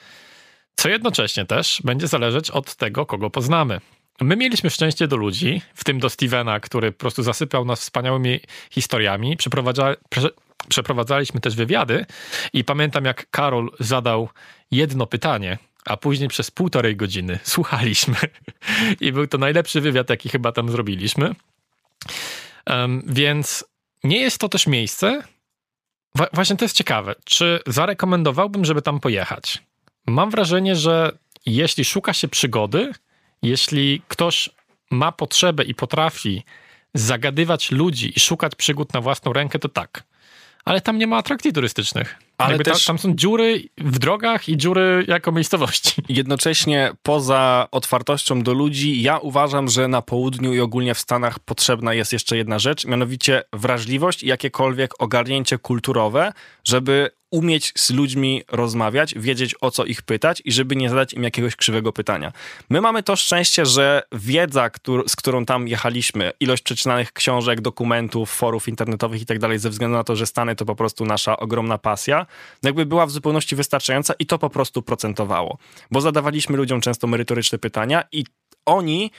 Co 0.77 0.89
jednocześnie 0.89 1.47
też 1.47 1.83
będzie 1.85 2.07
zależeć 2.07 2.51
od 2.51 2.75
tego, 2.75 3.07
kogo 3.07 3.31
poznamy. 3.31 3.81
My 4.21 4.37
mieliśmy 4.37 4.71
szczęście 4.71 5.09
do 5.09 5.17
ludzi, 5.17 5.63
w 5.75 5.85
tym 5.85 5.99
do 5.99 6.11
Stevena, 6.11 6.61
który 6.61 6.93
po 6.93 6.99
prostu 6.99 7.23
zasypał 7.23 7.65
nas 7.65 7.81
wspaniałymi 7.81 8.41
historiami. 8.71 9.37
Przeprowadza, 9.37 9.95
prze, 10.09 10.29
przeprowadzaliśmy 10.69 11.41
też 11.41 11.57
wywiady 11.57 12.07
i 12.53 12.65
pamiętam, 12.65 13.05
jak 13.05 13.31
Karol 13.31 13.71
zadał 13.81 14.29
jedno 14.71 15.07
pytanie, 15.07 15.59
a 15.85 15.97
później 15.97 16.29
przez 16.29 16.51
półtorej 16.51 16.97
godziny 16.97 17.39
słuchaliśmy. 17.43 18.17
I 19.01 19.13
był 19.13 19.27
to 19.27 19.39
najlepszy 19.39 19.81
wywiad, 19.81 20.11
jaki 20.11 20.29
chyba 20.29 20.53
tam 20.53 20.71
zrobiliśmy. 20.71 21.35
Więc 23.07 23.65
nie 24.05 24.21
jest 24.21 24.39
to 24.39 24.49
też 24.49 24.67
miejsce. 24.67 25.23
Właśnie 26.33 26.57
to 26.57 26.65
jest 26.65 26.77
ciekawe. 26.77 27.15
Czy 27.25 27.61
zarekomendowałbym, 27.67 28.65
żeby 28.65 28.83
tam 28.83 29.01
pojechać? 29.01 29.63
Mam 30.07 30.31
wrażenie, 30.31 30.77
że 30.77 31.19
jeśli 31.47 31.85
szuka 31.85 32.13
się 32.13 32.29
przygody, 32.29 32.93
jeśli 33.43 34.03
ktoś 34.09 34.51
ma 34.91 35.13
potrzebę 35.13 35.65
i 35.65 35.75
potrafi 35.75 36.45
zagadywać 36.95 37.71
ludzi 37.71 38.13
i 38.17 38.21
szukać 38.21 38.55
przygód 38.55 38.95
na 38.95 39.01
własną 39.01 39.33
rękę, 39.33 39.59
to 39.59 39.69
tak. 39.69 40.03
Ale 40.65 40.81
tam 40.81 40.99
nie 40.99 41.07
ma 41.07 41.17
atrakcji 41.17 41.53
turystycznych. 41.53 42.19
Ale 42.39 42.59
też... 42.59 42.85
tam 42.85 42.99
są 42.99 43.15
dziury 43.15 43.63
w 43.79 43.99
drogach 43.99 44.49
i 44.49 44.57
dziury 44.57 45.05
jako 45.09 45.33
miejscowości. 45.33 46.03
Jednocześnie 46.09 46.93
poza 47.03 47.69
otwartością 47.71 48.43
do 48.43 48.55
ludzi, 48.55 49.03
ja 49.03 49.19
uważam, 49.19 49.69
że 49.69 49.89
na 49.89 50.03
południu 50.03 50.55
i 50.55 50.61
ogólnie 50.61 50.95
w 50.95 50.99
Stanach 50.99 51.39
potrzebna 51.39 51.95
jest 51.95 52.13
jeszcze 52.13 52.37
jedna 52.37 52.59
rzecz, 52.59 52.85
mianowicie 52.85 53.43
wrażliwość 53.53 54.23
i 54.23 54.27
jakiekolwiek 54.27 55.03
ogarnięcie 55.03 55.59
kulturowe, 55.59 56.33
żeby 56.65 57.11
umieć 57.31 57.73
z 57.77 57.91
ludźmi 57.91 58.43
rozmawiać, 58.49 59.15
wiedzieć 59.15 59.55
o 59.61 59.71
co 59.71 59.85
ich 59.85 60.03
pytać 60.03 60.43
i 60.45 60.53
żeby 60.53 60.77
nie 60.77 60.91
zadać 60.91 61.15
im 61.15 61.23
jakiegoś 61.23 61.57
krzywego 61.57 61.93
pytania. 61.93 62.33
My 62.71 62.81
mamy 62.81 63.03
to 63.03 63.17
szczęście, 63.17 63.67
że 63.67 64.03
wiedza, 64.13 64.71
któr 64.71 65.09
z 65.09 65.17
którą 65.17 65.45
tam 65.45 65.69
jechaliśmy, 65.69 66.33
ilość 66.41 66.63
przeczytanych 66.63 67.13
książek, 67.13 67.61
dokumentów, 67.61 68.31
forów 68.31 68.69
internetowych 68.69 69.23
i 69.23 69.27
tak 69.27 69.39
dalej, 69.39 69.59
ze 69.59 69.71
względu 69.71 69.97
na 69.97 70.05
to, 70.05 70.17
że 70.17 70.27
Stany 70.27 70.57
to 70.57 70.65
po 70.65 70.77
prostu 70.77 71.05
nasza 71.05 71.37
ogromna 71.37 71.79
pasja, 71.79 72.27
jakby 72.63 72.87
była 72.87 73.07
w 73.07 73.11
zupełności 73.11 73.57
wystarczająca 73.57 74.15
i 74.19 74.27
to 74.27 74.39
po 74.39 74.51
prostu 74.51 74.83
procentowało. 74.83 75.59
Bo 75.91 76.01
zadawaliśmy 76.01 76.57
ludziom 76.57 76.81
często 76.81 77.07
merytoryczne 77.07 77.59
pytania 77.59 78.05
i 78.13 78.25
oni 78.67 79.11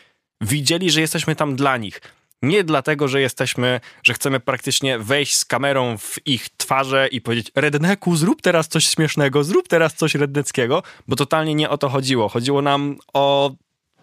widzieli, 0.41 0.91
że 0.91 1.01
jesteśmy 1.01 1.35
tam 1.35 1.55
dla 1.55 1.77
nich. 1.77 2.01
Nie 2.41 2.63
dlatego, 2.63 3.07
że 3.07 3.21
jesteśmy, 3.21 3.79
że 4.03 4.13
chcemy 4.13 4.39
praktycznie 4.39 4.99
wejść 4.99 5.35
z 5.35 5.45
kamerą 5.45 5.97
w 5.97 6.15
ich 6.25 6.49
twarze 6.49 7.07
i 7.11 7.21
powiedzieć 7.21 7.51
redneku, 7.55 8.15
zrób 8.15 8.41
teraz 8.41 8.67
coś 8.67 8.88
śmiesznego, 8.88 9.43
zrób 9.43 9.67
teraz 9.67 9.93
coś 9.93 10.15
redneckiego, 10.15 10.83
bo 11.07 11.15
totalnie 11.15 11.55
nie 11.55 11.69
o 11.69 11.77
to 11.77 11.89
chodziło. 11.89 12.29
Chodziło 12.29 12.61
nam 12.61 12.97
o 13.13 13.51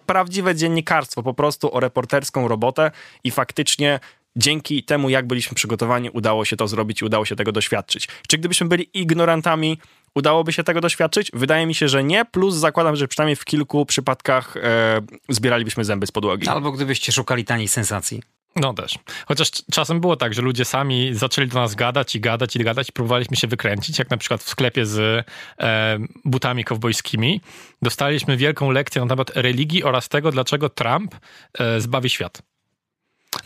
prawdziwe 0.06 0.54
dziennikarstwo, 0.54 1.22
po 1.22 1.34
prostu 1.34 1.74
o 1.74 1.80
reporterską 1.80 2.48
robotę 2.48 2.90
i 3.24 3.30
faktycznie 3.30 4.00
dzięki 4.36 4.84
temu, 4.84 5.08
jak 5.08 5.26
byliśmy 5.26 5.54
przygotowani, 5.54 6.10
udało 6.10 6.44
się 6.44 6.56
to 6.56 6.68
zrobić 6.68 7.02
i 7.02 7.04
udało 7.04 7.24
się 7.24 7.36
tego 7.36 7.52
doświadczyć. 7.52 8.08
Czy 8.28 8.38
gdybyśmy 8.38 8.66
byli 8.68 8.90
ignorantami, 8.94 9.78
udałoby 10.14 10.52
się 10.52 10.64
tego 10.64 10.80
doświadczyć? 10.80 11.30
Wydaje 11.34 11.66
mi 11.66 11.74
się, 11.74 11.88
że 11.88 12.04
nie, 12.04 12.24
plus 12.24 12.54
zakładam, 12.54 12.96
że 12.96 13.08
przynajmniej 13.08 13.36
w 13.36 13.44
kilku 13.44 13.86
przypadkach 13.86 14.56
e, 14.56 15.00
zbieralibyśmy 15.28 15.84
zęby 15.84 16.06
z 16.06 16.12
podłogi. 16.12 16.48
Albo 16.48 16.72
gdybyście 16.72 17.12
szukali 17.12 17.44
taniej 17.44 17.68
sensacji. 17.68 18.22
No 18.56 18.74
też. 18.74 18.98
Chociaż 19.26 19.50
czasem 19.72 20.00
było 20.00 20.16
tak, 20.16 20.34
że 20.34 20.42
ludzie 20.42 20.64
sami 20.64 21.14
zaczęli 21.14 21.48
do 21.48 21.60
nas 21.60 21.74
gadać 21.74 22.14
i 22.14 22.20
gadać 22.20 22.56
i 22.56 22.64
gadać 22.64 22.88
i 22.88 22.92
próbowaliśmy 22.92 23.36
się 23.36 23.46
wykręcić, 23.46 23.98
jak 23.98 24.10
na 24.10 24.16
przykład 24.16 24.42
w 24.42 24.48
sklepie 24.48 24.86
z 24.86 25.26
e, 25.60 25.98
butami 26.24 26.64
kowbojskimi. 26.64 27.40
Dostaliśmy 27.82 28.36
wielką 28.36 28.70
lekcję 28.70 29.02
na 29.02 29.08
temat 29.08 29.30
religii 29.34 29.84
oraz 29.84 30.08
tego, 30.08 30.30
dlaczego 30.30 30.68
Trump 30.68 31.14
e, 31.58 31.80
zbawi 31.80 32.10
świat. 32.10 32.42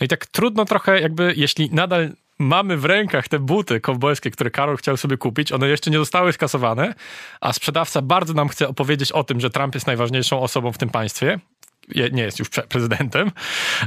No 0.00 0.04
i 0.04 0.08
tak 0.08 0.26
trudno 0.26 0.64
trochę 0.64 1.00
jakby, 1.00 1.34
jeśli 1.36 1.70
nadal 1.70 2.10
mamy 2.38 2.76
w 2.76 2.84
rękach 2.84 3.28
te 3.28 3.38
buty 3.38 3.80
kowbojskie, 3.80 4.30
które 4.30 4.50
Karol 4.50 4.76
chciał 4.76 4.96
sobie 4.96 5.16
kupić, 5.16 5.52
one 5.52 5.68
jeszcze 5.68 5.90
nie 5.90 5.98
zostały 5.98 6.32
skasowane, 6.32 6.94
a 7.40 7.52
sprzedawca 7.52 8.02
bardzo 8.02 8.34
nam 8.34 8.48
chce 8.48 8.68
opowiedzieć 8.68 9.12
o 9.12 9.24
tym, 9.24 9.40
że 9.40 9.50
Trump 9.50 9.74
jest 9.74 9.86
najważniejszą 9.86 10.40
osobą 10.40 10.72
w 10.72 10.78
tym 10.78 10.90
państwie, 10.90 11.38
nie 12.12 12.22
jest 12.22 12.38
już 12.38 12.48
prezydentem, 12.68 13.30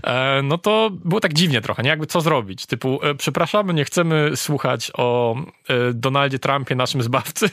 e, 0.03 0.41
no 0.43 0.57
to 0.57 0.89
było 1.05 1.19
tak 1.19 1.33
dziwnie 1.33 1.61
trochę, 1.61 1.83
nie? 1.83 1.89
Jakby 1.89 2.07
co 2.07 2.21
zrobić? 2.21 2.65
Typu, 2.65 2.99
e, 3.03 3.15
przepraszamy, 3.15 3.73
nie 3.73 3.85
chcemy 3.85 4.31
słuchać 4.35 4.91
o 4.97 5.35
e, 5.67 5.93
Donaldzie 5.93 6.39
Trumpie, 6.39 6.75
naszym 6.75 7.01
zbawcy, 7.01 7.49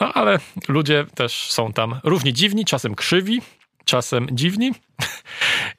no 0.00 0.12
ale 0.12 0.38
ludzie 0.68 1.06
też 1.14 1.50
są 1.50 1.72
tam 1.72 2.00
równie 2.04 2.32
dziwni, 2.32 2.64
czasem 2.64 2.94
krzywi, 2.94 3.40
czasem 3.88 4.28
dziwni. 4.32 4.72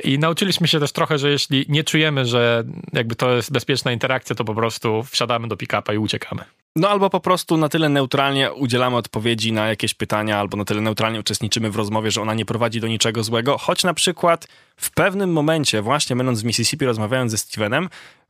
I 0.04 0.20
nauczyliśmy 0.20 0.68
się 0.68 0.80
też 0.80 0.92
trochę, 0.92 1.18
że 1.18 1.30
jeśli 1.30 1.66
nie 1.70 1.84
czujemy, 1.84 2.26
że 2.26 2.64
jakby 2.94 3.16
to 3.16 3.36
jest 3.36 3.52
bezpieczna 3.52 3.92
interakcja, 3.92 4.36
to 4.36 4.46
po 4.46 4.56
prostu 4.56 5.04
wsiadamy 5.04 5.48
do 5.48 5.56
pick-upa 5.56 5.94
i 5.94 5.98
uciekamy. 5.98 6.44
No 6.76 6.90
albo 6.90 7.10
po 7.10 7.20
prostu 7.20 7.58
na 7.58 7.70
tyle 7.70 7.90
neutralnie 7.90 8.54
udzielamy 8.54 8.96
odpowiedzi 8.96 9.52
na 9.52 9.68
jakieś 9.68 9.94
pytania, 9.94 10.40
albo 10.40 10.58
na 10.58 10.66
tyle 10.66 10.82
neutralnie 10.82 11.20
uczestniczymy 11.20 11.72
w 11.72 11.76
rozmowie, 11.76 12.12
że 12.12 12.22
ona 12.22 12.34
nie 12.34 12.46
prowadzi 12.46 12.80
do 12.80 12.88
niczego 12.88 13.24
złego. 13.24 13.58
Choć 13.58 13.84
na 13.84 13.94
przykład 13.94 14.48
w 14.78 14.92
pewnym 14.92 15.32
momencie, 15.32 15.82
właśnie 15.82 16.16
będąc 16.16 16.42
w 16.42 16.46
Mississippi, 16.46 16.86
rozmawiając 16.86 17.32
ze 17.32 17.38
Stevenem, 17.38 17.90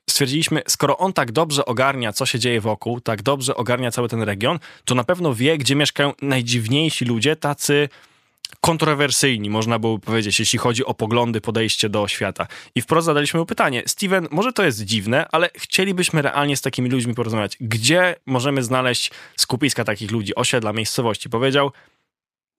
stwierdziliśmy, 0.09 0.61
skoro 0.67 0.97
on 0.97 1.13
tak 1.13 1.31
dobrze 1.31 1.65
ogarnia, 1.65 2.13
co 2.13 2.25
się 2.25 2.39
dzieje 2.39 2.61
wokół, 2.61 3.01
tak 3.01 3.21
dobrze 3.21 3.55
ogarnia 3.55 3.91
cały 3.91 4.09
ten 4.09 4.21
region, 4.21 4.59
to 4.85 4.95
na 4.95 5.03
pewno 5.03 5.33
wie, 5.33 5.57
gdzie 5.57 5.75
mieszkają 5.75 6.13
najdziwniejsi 6.21 7.05
ludzie, 7.05 7.35
tacy 7.35 7.89
kontrowersyjni, 8.61 9.49
można 9.49 9.79
było 9.79 9.99
powiedzieć, 9.99 10.39
jeśli 10.39 10.59
chodzi 10.59 10.85
o 10.85 10.93
poglądy, 10.93 11.41
podejście 11.41 11.89
do 11.89 12.07
świata. 12.07 12.47
I 12.75 12.81
wprost 12.81 13.05
zadaliśmy 13.05 13.39
mu 13.39 13.45
pytanie, 13.45 13.83
Steven, 13.85 14.27
może 14.31 14.53
to 14.53 14.63
jest 14.63 14.81
dziwne, 14.81 15.27
ale 15.31 15.49
chcielibyśmy 15.55 16.21
realnie 16.21 16.57
z 16.57 16.61
takimi 16.61 16.89
ludźmi 16.89 17.13
porozmawiać. 17.13 17.57
Gdzie 17.61 18.15
możemy 18.25 18.63
znaleźć 18.63 19.11
skupiska 19.37 19.83
takich 19.83 20.11
ludzi, 20.11 20.35
osiedla, 20.35 20.73
miejscowości? 20.73 21.29
Powiedział, 21.29 21.71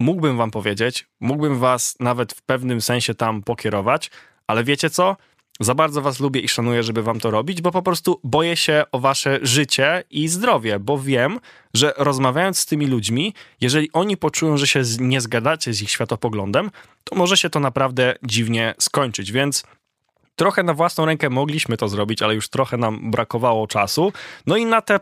mógłbym 0.01 0.37
wam 0.37 0.51
powiedzieć, 0.51 1.07
mógłbym 1.21 1.59
was 1.59 1.97
nawet 2.01 2.33
w 2.33 2.43
pewnym 2.43 2.81
sensie 2.81 3.15
tam 3.15 3.43
pokierować, 3.43 4.11
ale 4.47 4.65
wiecie 4.65 4.91
co? 4.91 5.17
Za 5.61 5.75
bardzo 5.75 6.03
was 6.03 6.21
lubię 6.21 6.41
i 6.41 6.49
szanuję, 6.49 6.83
żeby 6.83 7.03
wam 7.03 7.21
to 7.21 7.31
robić, 7.31 7.63
bo 7.63 7.71
po 7.71 7.83
prostu 7.83 8.21
boję 8.25 8.57
się 8.57 8.85
o 8.93 8.99
wasze 8.99 9.39
życie 9.43 10.05
i 10.11 10.29
zdrowie, 10.29 10.79
bo 10.79 10.99
wiem, 10.99 11.41
że 11.75 11.93
rozmawiając 11.97 12.59
z 12.59 12.67
tymi 12.67 12.87
ludźmi, 12.87 13.35
jeżeli 13.61 13.93
oni 13.93 14.17
poczują, 14.17 14.57
że 14.57 14.67
się 14.67 14.83
nie 14.99 15.21
zgadacie 15.21 15.75
z 15.75 15.83
ich 15.83 15.91
światopoglądem, 15.91 16.71
to 17.05 17.17
może 17.17 17.37
się 17.37 17.51
to 17.51 17.61
naprawdę 17.61 18.15
dziwnie 18.23 18.75
skończyć, 18.79 19.33
więc 19.33 19.65
trochę 20.37 20.63
na 20.63 20.75
własną 20.75 21.07
rękę 21.07 21.31
mogliśmy 21.31 21.77
to 21.77 21.89
zrobić, 21.89 22.23
ale 22.23 22.35
już 22.35 22.49
trochę 22.49 22.77
nam 22.77 23.11
brakowało 23.11 23.67
czasu. 23.67 24.13
No 24.47 24.57
i 24.57 24.67
na 24.67 24.83
te 24.83 25.01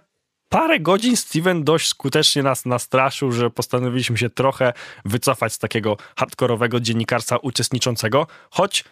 parę 0.48 0.80
godzin 0.80 1.16
Steven 1.16 1.64
dość 1.64 1.88
skutecznie 1.88 2.42
nas 2.42 2.66
nastraszył, 2.66 3.32
że 3.32 3.50
postanowiliśmy 3.50 4.18
się 4.18 4.30
trochę 4.30 4.72
wycofać 5.04 5.52
z 5.52 5.58
takiego 5.58 5.96
hardkorowego 6.16 6.80
dziennikarstwa 6.80 7.36
uczestniczącego, 7.36 8.26
choć 8.50 8.84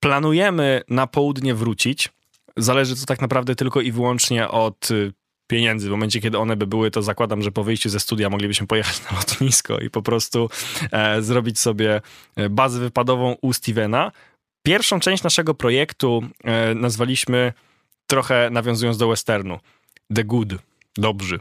planujemy 0.00 0.82
na 0.88 1.06
południe 1.06 1.54
wrócić. 1.54 2.08
Zależy 2.56 2.96
to 2.96 3.06
tak 3.06 3.20
naprawdę 3.20 3.54
tylko 3.54 3.80
i 3.80 3.92
wyłącznie 3.92 4.48
od 4.48 4.90
y, 4.90 5.12
pieniędzy. 5.50 5.88
W 5.88 5.90
momencie, 5.90 6.20
kiedy 6.20 6.38
one 6.38 6.56
by 6.56 6.66
były, 6.66 6.90
to 6.90 7.02
zakładam, 7.02 7.42
że 7.42 7.52
po 7.52 7.64
wyjściu 7.64 7.88
ze 7.88 8.00
studia 8.00 8.30
moglibyśmy 8.30 8.66
pojechać 8.66 9.02
na 9.10 9.16
lotnisko 9.16 9.78
i 9.78 9.90
po 9.90 10.02
prostu 10.02 10.50
e, 10.92 11.22
zrobić 11.22 11.58
sobie 11.58 12.00
e, 12.36 12.48
bazę 12.48 12.80
wypadową 12.80 13.36
u 13.42 13.52
Stevena. 13.52 14.12
Pierwszą 14.62 15.00
część 15.00 15.22
naszego 15.22 15.54
projektu 15.54 16.22
e, 16.44 16.74
nazwaliśmy 16.74 17.52
trochę 18.06 18.48
nawiązując 18.50 18.98
do 18.98 19.08
westernu. 19.08 19.58
The 20.14 20.24
Good, 20.24 20.48
dobrzy. 20.96 21.38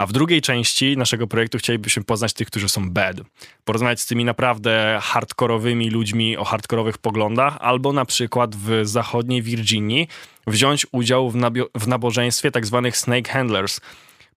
A 0.00 0.06
w 0.06 0.12
drugiej 0.12 0.42
części 0.42 0.96
naszego 0.96 1.26
projektu 1.26 1.58
chcielibyśmy 1.58 2.04
poznać 2.04 2.32
tych, 2.32 2.46
którzy 2.48 2.68
są 2.68 2.90
bad. 2.90 3.16
Porozmawiać 3.64 4.00
z 4.00 4.06
tymi 4.06 4.24
naprawdę 4.24 4.98
hardkorowymi 5.02 5.90
ludźmi 5.90 6.36
o 6.36 6.44
hardkorowych 6.44 6.98
poglądach, 6.98 7.56
albo 7.60 7.92
na 7.92 8.04
przykład 8.04 8.56
w 8.56 8.80
zachodniej 8.82 9.42
Virginii 9.42 10.08
wziąć 10.46 10.86
udział 10.92 11.30
w, 11.30 11.36
w 11.74 11.88
nabożeństwie 11.88 12.50
tak 12.50 12.66
zwanych 12.66 12.96
snake 12.96 13.32
handlers. 13.32 13.80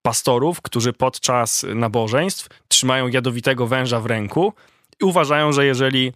Pastorów, 0.02 0.62
którzy 0.62 0.92
podczas 0.92 1.66
nabożeństw 1.74 2.48
trzymają 2.68 3.08
jadowitego 3.08 3.66
węża 3.66 4.00
w 4.00 4.06
ręku 4.06 4.52
i 5.00 5.04
uważają, 5.04 5.52
że 5.52 5.66
jeżeli 5.66 6.12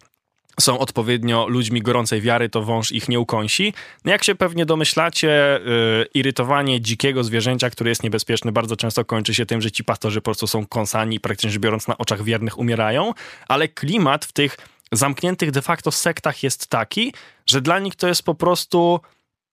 są 0.59 0.79
odpowiednio 0.79 1.47
ludźmi 1.47 1.81
gorącej 1.81 2.21
wiary, 2.21 2.49
to 2.49 2.61
wąż 2.61 2.91
ich 2.91 3.09
nie 3.09 3.19
ukąsi. 3.19 3.73
No 4.05 4.11
jak 4.11 4.23
się 4.23 4.35
pewnie 4.35 4.65
domyślacie, 4.65 5.59
yy, 5.65 6.05
irytowanie 6.13 6.81
dzikiego 6.81 7.23
zwierzęcia, 7.23 7.69
które 7.69 7.89
jest 7.89 8.03
niebezpieczne, 8.03 8.51
bardzo 8.51 8.75
często 8.75 9.05
kończy 9.05 9.33
się 9.33 9.45
tym, 9.45 9.61
że 9.61 9.71
ci 9.71 9.83
pastorzy 9.83 10.21
po 10.21 10.25
prostu 10.25 10.47
są 10.47 10.65
kąsani 10.65 11.15
i 11.15 11.19
praktycznie 11.19 11.49
rzecz 11.49 11.61
biorąc 11.61 11.87
na 11.87 11.97
oczach 11.97 12.23
wiernych 12.23 12.57
umierają, 12.57 13.13
ale 13.47 13.67
klimat 13.67 14.25
w 14.25 14.31
tych 14.31 14.57
zamkniętych 14.91 15.51
de 15.51 15.61
facto 15.61 15.91
sektach 15.91 16.43
jest 16.43 16.67
taki, 16.67 17.13
że 17.45 17.61
dla 17.61 17.79
nich 17.79 17.95
to 17.95 18.07
jest 18.07 18.23
po 18.23 18.35
prostu 18.35 18.99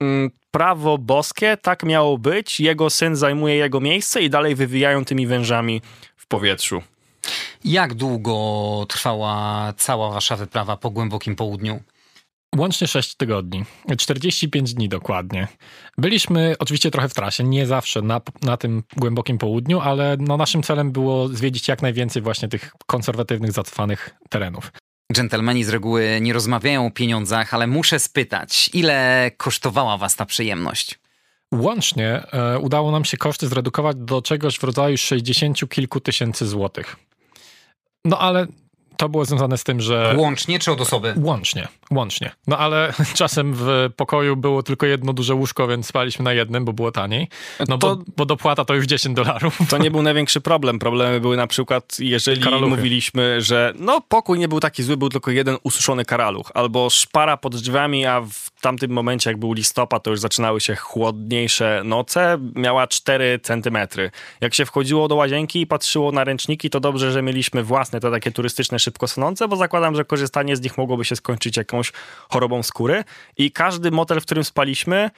mm, 0.00 0.30
prawo 0.50 0.98
boskie, 0.98 1.56
tak 1.62 1.82
miało 1.82 2.18
być, 2.18 2.60
jego 2.60 2.90
syn 2.90 3.16
zajmuje 3.16 3.54
jego 3.56 3.80
miejsce 3.80 4.22
i 4.22 4.30
dalej 4.30 4.54
wywijają 4.54 5.04
tymi 5.04 5.26
wężami 5.26 5.82
w 6.16 6.26
powietrzu. 6.26 6.82
Jak 7.66 7.94
długo 7.94 8.86
trwała 8.88 9.72
cała 9.76 10.10
wasza 10.10 10.36
wyprawa 10.36 10.76
po 10.76 10.90
głębokim 10.90 11.36
południu? 11.36 11.80
Łącznie 12.56 12.86
6 12.86 13.14
tygodni, 13.14 13.64
45 13.98 14.74
dni 14.74 14.88
dokładnie. 14.88 15.48
Byliśmy 15.98 16.54
oczywiście 16.58 16.90
trochę 16.90 17.08
w 17.08 17.14
trasie, 17.14 17.44
nie 17.44 17.66
zawsze 17.66 18.02
na, 18.02 18.20
na 18.42 18.56
tym 18.56 18.82
głębokim 18.96 19.38
południu, 19.38 19.80
ale 19.80 20.16
no 20.20 20.36
naszym 20.36 20.62
celem 20.62 20.92
było 20.92 21.28
zwiedzić 21.28 21.68
jak 21.68 21.82
najwięcej 21.82 22.22
właśnie 22.22 22.48
tych 22.48 22.72
konserwatywnych, 22.86 23.52
zacofanych 23.52 24.14
terenów. 24.30 24.72
Dżentelmeni 25.12 25.64
z 25.64 25.68
reguły 25.68 26.18
nie 26.20 26.32
rozmawiają 26.32 26.86
o 26.86 26.90
pieniądzach, 26.90 27.54
ale 27.54 27.66
muszę 27.66 27.98
spytać, 27.98 28.70
ile 28.72 29.30
kosztowała 29.36 29.96
was 29.98 30.16
ta 30.16 30.26
przyjemność? 30.26 30.98
Łącznie 31.54 32.22
e, 32.32 32.58
udało 32.58 32.90
nam 32.90 33.04
się 33.04 33.16
koszty 33.16 33.48
zredukować 33.48 33.96
do 33.96 34.22
czegoś 34.22 34.58
w 34.58 34.64
rodzaju 34.64 34.96
60 34.96 35.68
kilku 35.68 36.00
tysięcy 36.00 36.46
złotych. 36.46 36.96
No 38.06 38.18
ale 38.18 38.46
to 38.96 39.08
było 39.08 39.24
związane 39.24 39.58
z 39.58 39.64
tym, 39.64 39.80
że. 39.80 40.14
Łącznie 40.18 40.58
czy 40.58 40.72
od 40.72 40.80
osoby? 40.80 41.14
Łącznie, 41.16 41.68
łącznie. 41.90 42.30
No 42.46 42.58
ale 42.58 42.92
czasem 43.14 43.54
w 43.54 43.66
pokoju 43.96 44.36
było 44.36 44.62
tylko 44.62 44.86
jedno 44.86 45.12
duże 45.12 45.34
łóżko, 45.34 45.68
więc 45.68 45.86
spaliśmy 45.86 46.24
na 46.24 46.32
jednym, 46.32 46.64
bo 46.64 46.72
było 46.72 46.92
taniej. 46.92 47.28
No 47.68 47.78
to, 47.78 47.96
bo, 47.96 48.04
bo 48.16 48.26
dopłata 48.26 48.64
to 48.64 48.74
już 48.74 48.86
10 48.86 49.16
dolarów. 49.16 49.58
To 49.68 49.78
nie 49.78 49.90
był 49.90 50.02
największy 50.02 50.40
problem. 50.40 50.78
Problemy 50.78 51.20
były 51.20 51.36
na 51.36 51.46
przykład, 51.46 51.96
jeżeli 51.98 52.42
Karaluchy. 52.42 52.76
mówiliśmy, 52.76 53.40
że 53.40 53.72
no 53.78 54.00
pokój 54.00 54.38
nie 54.38 54.48
był 54.48 54.60
taki 54.60 54.82
zły, 54.82 54.96
był 54.96 55.08
tylko 55.08 55.30
jeden 55.30 55.56
ususzony 55.62 56.04
karaluch, 56.04 56.50
albo 56.54 56.90
szpara 56.90 57.36
pod 57.36 57.56
drzwiami, 57.56 58.06
a 58.06 58.20
w 58.20 58.50
tamtym 58.66 58.90
momencie, 58.90 59.30
jak 59.30 59.36
był 59.36 59.52
listopad, 59.52 60.02
to 60.02 60.10
już 60.10 60.20
zaczynały 60.20 60.60
się 60.60 60.76
chłodniejsze 60.76 61.82
noce, 61.84 62.38
miała 62.54 62.86
4 62.86 63.38
centymetry. 63.42 64.10
Jak 64.40 64.54
się 64.54 64.66
wchodziło 64.66 65.08
do 65.08 65.14
łazienki 65.14 65.60
i 65.60 65.66
patrzyło 65.66 66.12
na 66.12 66.24
ręczniki, 66.24 66.70
to 66.70 66.80
dobrze, 66.80 67.12
że 67.12 67.22
mieliśmy 67.22 67.62
własne, 67.62 68.00
te 68.00 68.10
takie 68.10 68.32
turystyczne, 68.32 68.78
szybko 68.78 69.08
sunące, 69.08 69.48
bo 69.48 69.56
zakładam, 69.56 69.94
że 69.94 70.04
korzystanie 70.04 70.56
z 70.56 70.62
nich 70.62 70.78
mogłoby 70.78 71.04
się 71.04 71.16
skończyć 71.16 71.56
jakąś 71.56 71.92
chorobą 72.30 72.62
skóry. 72.62 73.04
I 73.36 73.52
każdy 73.52 73.90
motel, 73.90 74.20
w 74.20 74.22
którym 74.22 74.44
spaliśmy, 74.44 75.10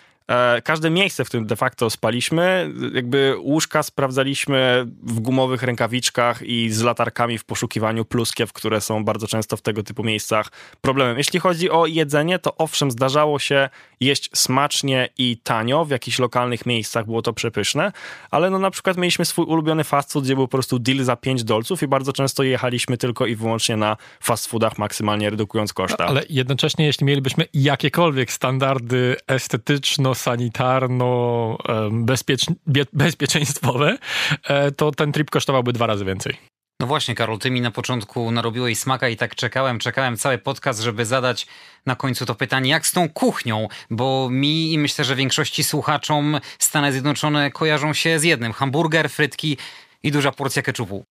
każde 0.65 0.91
miejsce, 0.91 1.25
w 1.25 1.29
którym 1.29 1.47
de 1.47 1.57
facto 1.57 1.91
spaliśmy, 1.91 2.73
jakby 2.95 3.35
łóżka 3.39 3.83
sprawdzaliśmy 3.83 4.87
w 5.03 5.21
gumowych 5.21 5.63
rękawiczkach 5.63 6.43
i 6.43 6.71
z 6.71 6.83
latarkami 6.83 7.39
w 7.39 7.45
poszukiwaniu 7.45 8.05
pluskiew, 8.05 8.53
które 8.53 8.81
są 8.81 9.05
bardzo 9.05 9.27
często 9.27 9.57
w 9.57 9.63
tego 9.63 9.83
typu 9.83 10.05
miejscach 10.05 10.49
problemem. 10.81 11.19
Jeśli 11.19 11.41
chodzi 11.41 11.71
o 11.71 11.87
jedzenie, 11.87 12.39
to 12.39 12.57
owszem, 12.57 12.91
zdarzało 12.91 13.39
się 13.39 13.69
jeść 14.01 14.31
smacznie 14.35 15.09
i 15.19 15.37
tanio, 15.43 15.85
w 15.85 15.91
jakichś 15.91 16.19
lokalnych 16.19 16.67
miejscach 16.67 17.05
było 17.05 17.23
to 17.23 17.33
przepyszne, 17.33 17.93
ale 18.31 18.51
no 18.51 18.59
na 18.59 18.71
przykład 18.71 18.97
mieliśmy 18.97 19.25
swój 19.25 19.45
ulubiony 19.45 19.85
fast 19.85 20.13
food, 20.13 20.25
gdzie 20.25 20.35
był 20.35 20.49
po 20.49 20.53
prostu 20.53 20.79
deal 20.79 21.05
za 21.05 21.17
5 21.17 21.45
dolców 21.45 21.83
i 21.83 21.89
bardzo 21.89 22.13
często 22.13 22.43
jechaliśmy 22.43 22.97
tylko 22.97 23.27
i 23.27 23.37
wyłącznie 23.37 23.77
na 23.77 23.97
fast 24.21 24.47
foodach, 24.47 24.79
maksymalnie 24.79 25.31
redukując 25.31 25.73
koszta. 25.73 26.07
Ale 26.07 26.23
jednocześnie, 26.31 26.87
jeśli 26.87 27.07
mielibyśmy 27.07 27.45
jakiekolwiek 27.55 28.33
standardy 28.33 29.17
estetyczno 29.27 30.15
sanitarno 30.19 31.59
bezpiecz, 31.91 32.47
bezpieczeństwowe, 32.93 33.99
e, 34.45 34.71
to 34.73 34.91
ten 34.91 35.13
trip 35.13 35.31
kosztowałby 35.31 35.73
dwa 35.73 35.87
razy 35.87 36.05
więcej. 36.05 36.37
No 36.81 36.87
właśnie, 36.87 37.15
Karol, 37.15 37.39
ty 37.39 37.51
mi 37.51 37.61
na 37.61 37.71
początku 37.71 38.31
narobiłeś 38.31 38.79
smaka 38.79 39.09
i 39.09 39.17
tak 39.17 39.35
czekałem, 39.35 39.79
czekałem 39.79 40.17
cały 40.17 40.39
podcast, 40.39 40.81
żeby 40.81 41.07
zadać 41.07 41.47
na 41.87 41.97
końcu 41.97 42.27
to 42.27 42.35
pytanie, 42.35 42.71
jak 42.71 42.87
z 42.87 42.93
tą 42.93 43.09
kuchnią, 43.09 43.69
bo 43.91 44.29
mi 44.31 44.73
i 44.73 44.79
myślę, 44.79 45.05
że 45.05 45.17
większości 45.17 45.65
słuchaczom 45.65 46.41
Stany 46.59 46.93
Zjednoczone 46.93 47.51
kojarzą 47.51 47.93
się 47.93 48.19
z 48.19 48.25
jednym, 48.25 48.53
hamburger, 48.53 49.11
frytki 49.11 49.57
i 50.03 50.11
duża 50.11 50.33
porcja 50.33 50.63
keczupu. 50.63 51.05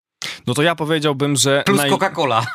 No 0.48 0.54
to 0.54 0.62
ja 0.62 0.76
powiedziałbym, 0.76 1.36
że... 1.36 1.64
Plus 1.66 1.78
naj... 1.78 1.92
Coca-Cola. 1.92 2.46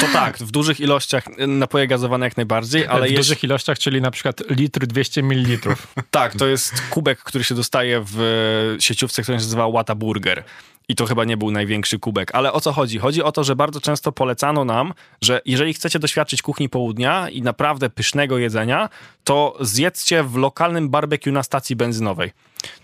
To 0.00 0.06
tak, 0.12 0.38
w 0.38 0.50
dużych 0.50 0.80
ilościach 0.80 1.24
napoje 1.48 1.86
gazowane 1.86 2.26
jak 2.26 2.36
najbardziej, 2.36 2.86
ale... 2.86 3.06
W 3.06 3.10
jest... 3.10 3.16
dużych 3.16 3.44
ilościach, 3.44 3.78
czyli 3.78 4.00
na 4.00 4.10
przykład 4.10 4.42
litr 4.50 4.86
200 4.86 5.22
ml. 5.22 5.58
tak, 6.10 6.36
to 6.36 6.46
jest 6.46 6.82
kubek, 6.90 7.18
który 7.18 7.44
się 7.44 7.54
dostaje 7.54 8.04
w 8.06 8.76
sieciówce, 8.80 9.22
która 9.22 9.38
się 9.38 9.44
nazywa 9.44 9.68
Whataburger. 9.68 10.44
I 10.88 10.94
to 10.94 11.06
chyba 11.06 11.24
nie 11.24 11.36
był 11.36 11.50
największy 11.50 11.98
kubek. 11.98 12.34
Ale 12.34 12.52
o 12.52 12.60
co 12.60 12.72
chodzi? 12.72 12.98
Chodzi 12.98 13.22
o 13.22 13.32
to, 13.32 13.44
że 13.44 13.56
bardzo 13.56 13.80
często 13.80 14.12
polecano 14.12 14.64
nam, 14.64 14.94
że 15.22 15.40
jeżeli 15.44 15.74
chcecie 15.74 15.98
doświadczyć 15.98 16.42
kuchni 16.42 16.68
południa 16.68 17.28
i 17.28 17.42
naprawdę 17.42 17.90
pysznego 17.90 18.38
jedzenia, 18.38 18.88
to 19.24 19.56
zjedzcie 19.60 20.22
w 20.22 20.36
lokalnym 20.36 20.88
barbecue 20.88 21.32
na 21.32 21.42
stacji 21.42 21.76
benzynowej. 21.76 22.32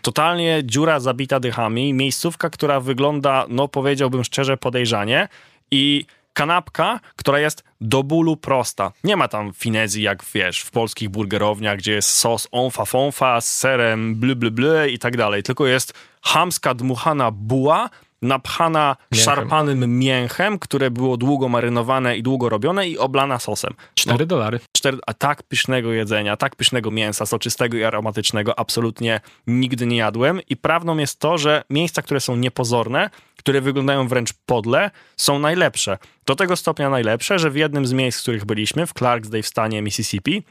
Totalnie 0.03 0.63
dziura 0.65 1.01
zabita 1.01 1.41
dychami, 1.41 1.95
miejscówka, 1.95 2.51
która 2.51 2.81
wygląda, 2.81 3.47
no 3.49 3.69
powiedziałbym 3.69 4.25
szczerze, 4.25 4.57
podejrzanie 4.57 5.29
i 5.71 6.05
kanapka, 6.33 7.01
która 7.17 7.39
jest 7.39 7.65
do 7.81 8.03
bólu 8.03 8.37
prosta. 8.37 8.93
Nie 9.05 9.17
ma 9.17 9.29
tam 9.29 9.53
finezji, 9.53 10.03
jak 10.03 10.25
wiesz, 10.35 10.61
w 10.61 10.71
polskich 10.71 11.09
burgerowniach, 11.09 11.79
gdzie 11.79 11.93
jest 11.93 12.09
sos 12.09 12.49
onfa 12.51 12.85
fonfa 12.85 13.41
z 13.41 13.57
serem 13.57 14.15
blu 14.15 14.37
blu 14.37 14.51
blu 14.51 14.87
i 14.87 14.99
tak 14.99 15.17
dalej, 15.17 15.43
tylko 15.43 15.67
jest 15.67 15.95
hamska 16.23 16.75
dmuchana 16.75 17.31
buła, 17.31 17.91
napchana 18.23 18.97
mięchem. 19.13 19.25
szarpanym 19.25 19.99
mięchem, 19.99 20.59
które 20.59 20.91
było 20.91 21.17
długo 21.17 21.49
marynowane 21.49 22.17
i 22.17 22.23
długo 22.23 22.49
robione 22.49 22.89
i 22.89 22.99
oblana 22.99 23.39
sosem. 23.39 23.75
4 23.95 24.19
no, 24.19 24.27
dolary. 24.27 24.61
A 25.07 25.15
tak 25.15 25.43
pysznego 25.43 25.93
jedzenia, 25.93 26.37
tak 26.37 26.57
pysznego 26.57 26.91
mięsa, 26.91 27.27
soczystego 27.27 27.77
i 27.77 27.85
aromatycznego 27.85 28.59
absolutnie 28.59 29.21
nigdy 29.47 29.87
nie 29.87 29.97
jadłem 29.97 30.41
i 30.49 30.57
prawdą 30.57 30.97
jest 30.97 31.19
to, 31.19 31.39
że 31.39 31.65
miejsca, 31.71 32.03
które 32.03 32.21
są 32.21 32.37
niepozorne, 32.37 33.11
które 33.39 33.61
wyglądają 33.61 34.09
wręcz 34.09 34.33
podle, 34.47 34.91
są 35.17 35.39
najlepsze. 35.39 35.99
Do 36.27 36.37
tego 36.37 36.57
stopnia 36.57 36.91
najlepsze, 36.91 37.39
że 37.39 37.51
w 37.51 37.57
jednym 37.57 37.87
z 37.87 37.93
miejsc, 37.93 38.19
w 38.19 38.23
których 38.23 38.45
byliśmy, 38.45 38.87
w 38.87 38.93
Clarksdale 38.93 39.43
w 39.43 39.47
stanie 39.47 39.83
Mississippi, 39.83 40.43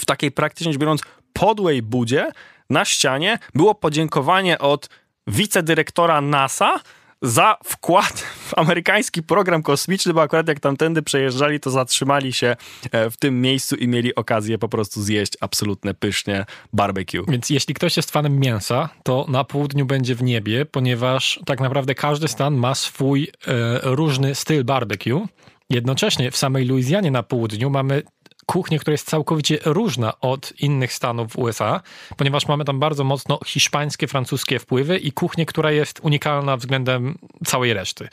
w 0.00 0.06
takiej 0.06 0.32
praktycznie 0.32 0.72
rzecz 0.72 0.80
biorąc 0.80 1.00
podłej 1.32 1.82
budzie 1.82 2.30
na 2.70 2.84
ścianie 2.84 3.38
było 3.54 3.74
podziękowanie 3.74 4.58
od 4.58 4.88
wicedyrektora 5.26 6.20
NASA 6.20 6.80
za 7.22 7.56
wkład 7.64 8.20
w 8.20 8.58
amerykański 8.58 9.22
program 9.22 9.62
kosmiczny, 9.62 10.14
bo 10.14 10.22
akurat 10.22 10.48
jak 10.48 10.60
tamtędy 10.60 11.02
przejeżdżali, 11.02 11.60
to 11.60 11.70
zatrzymali 11.70 12.32
się 12.32 12.56
e, 12.92 13.10
w 13.10 13.16
tym 13.16 13.40
miejscu 13.40 13.76
i 13.76 13.88
mieli 13.88 14.14
okazję 14.14 14.58
po 14.58 14.68
prostu 14.68 15.02
zjeść 15.02 15.32
absolutne 15.40 15.94
pysznie 15.94 16.44
barbecue. 16.72 17.24
Więc 17.28 17.50
jeśli 17.50 17.74
ktoś 17.74 17.96
jest 17.96 18.10
fanem 18.10 18.38
mięsa, 18.38 18.88
to 19.02 19.26
na 19.28 19.44
południu 19.44 19.86
będzie 19.86 20.14
w 20.14 20.22
niebie, 20.22 20.66
ponieważ 20.66 21.40
tak 21.46 21.60
naprawdę 21.60 21.94
każdy 21.94 22.28
stan 22.28 22.54
ma 22.54 22.74
swój 22.74 23.22
e, 23.22 23.80
różny 23.82 24.34
styl 24.34 24.64
barbecue. 24.64 25.26
Jednocześnie 25.70 26.30
w 26.30 26.36
samej 26.36 26.64
Luizjanie 26.64 27.10
na 27.10 27.22
południu 27.22 27.70
mamy 27.70 28.02
kuchnię, 28.46 28.78
która 28.78 28.92
jest 28.92 29.08
całkowicie 29.08 29.58
różna 29.64 30.20
od 30.20 30.52
innych 30.60 30.92
stanów 30.92 31.38
USA, 31.38 31.80
ponieważ 32.16 32.48
mamy 32.48 32.64
tam 32.64 32.80
bardzo 32.80 33.04
mocno 33.04 33.38
hiszpańskie, 33.46 34.06
francuskie 34.06 34.58
wpływy 34.58 34.98
i 34.98 35.12
kuchnię, 35.12 35.46
która 35.46 35.70
jest 35.72 36.00
unikalna 36.02 36.56
względem 36.56 37.18
całej 37.44 37.74
reszty. 37.74 38.08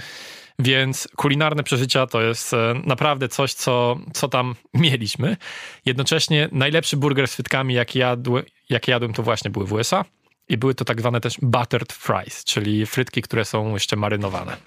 Więc 0.59 1.07
kulinarne 1.15 1.63
przeżycia 1.63 2.07
to 2.07 2.21
jest 2.21 2.53
e, 2.53 2.73
naprawdę 2.85 3.27
coś, 3.27 3.53
co, 3.53 3.99
co 4.13 4.27
tam 4.27 4.55
mieliśmy. 4.73 5.37
Jednocześnie 5.85 6.49
najlepszy 6.51 6.97
burger 6.97 7.27
z 7.27 7.35
frytkami, 7.35 7.73
jaki, 7.73 7.99
jadł, 7.99 8.37
jaki 8.69 8.91
jadłem, 8.91 9.13
to 9.13 9.23
właśnie 9.23 9.51
były 9.51 9.65
w 9.65 9.73
USA. 9.73 10.05
i 10.49 10.57
były 10.57 10.75
to 10.75 10.85
tak 10.85 10.99
zwane 10.99 11.21
też 11.21 11.37
buttered 11.41 11.93
fries, 11.93 12.43
czyli 12.43 12.85
frytki, 12.85 13.21
które 13.21 13.45
są 13.45 13.73
jeszcze 13.73 13.95
marynowane. 13.95 14.57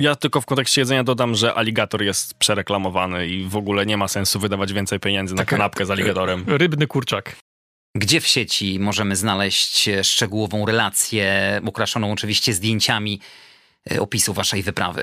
Ja 0.00 0.16
tylko 0.16 0.40
w 0.40 0.46
kontekście 0.46 0.80
jedzenia 0.80 1.04
dodam, 1.04 1.34
że 1.34 1.54
aligator 1.54 2.02
jest 2.02 2.34
przereklamowany 2.34 3.26
i 3.26 3.44
w 3.44 3.56
ogóle 3.56 3.86
nie 3.86 3.96
ma 3.96 4.08
sensu 4.08 4.40
wydawać 4.40 4.72
więcej 4.72 5.00
pieniędzy 5.00 5.34
na 5.34 5.44
kanapkę 5.44 5.86
z 5.86 5.90
aligatorem. 5.90 6.44
Rybny 6.46 6.86
kurczak. 6.86 7.36
Gdzie 7.94 8.20
w 8.20 8.26
sieci 8.26 8.78
możemy 8.80 9.16
znaleźć 9.16 9.90
szczegółową 10.02 10.66
relację, 10.66 11.60
ukraszoną 11.64 12.12
oczywiście 12.12 12.52
zdjęciami 12.52 13.20
e, 13.92 14.00
opisu 14.00 14.32
waszej 14.32 14.62
wyprawy? 14.62 15.02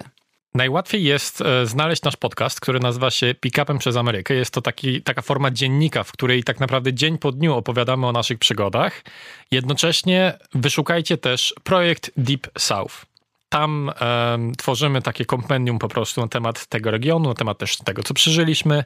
Najłatwiej 0.54 1.04
jest 1.04 1.42
e, 1.42 1.66
znaleźć 1.66 2.04
nasz 2.04 2.16
podcast, 2.16 2.60
który 2.60 2.80
nazywa 2.80 3.12
się 3.12 3.36
Pick-upem 3.46 3.78
przez 3.78 3.96
Amerykę. 3.96 4.34
Jest 4.34 4.52
to 4.52 4.62
taki, 4.62 5.02
taka 5.02 5.22
forma 5.22 5.52
dziennika, 5.52 6.04
w 6.04 6.12
której 6.12 6.44
tak 6.44 6.60
naprawdę 6.60 6.94
dzień 6.94 7.18
po 7.18 7.32
dniu 7.32 7.56
opowiadamy 7.56 8.08
o 8.08 8.12
naszych 8.12 8.40
przygodach. 8.40 9.04
Jednocześnie 9.52 10.38
wyszukajcie 10.54 11.18
też 11.18 11.56
projekt 11.64 12.12
Deep 12.18 12.48
South. 12.58 13.07
Tam 13.50 13.92
um, 14.32 14.56
tworzymy 14.56 15.02
takie 15.02 15.26
kompendium 15.26 15.80
po 15.80 15.88
prostu 15.88 16.22
na 16.22 16.28
temat 16.28 16.68
tego 16.68 16.92
regionu, 16.92 17.30
na 17.30 17.36
temat 17.36 17.58
też 17.58 17.78
tego, 17.78 18.04
co 18.04 18.14
przeżyliśmy. 18.14 18.84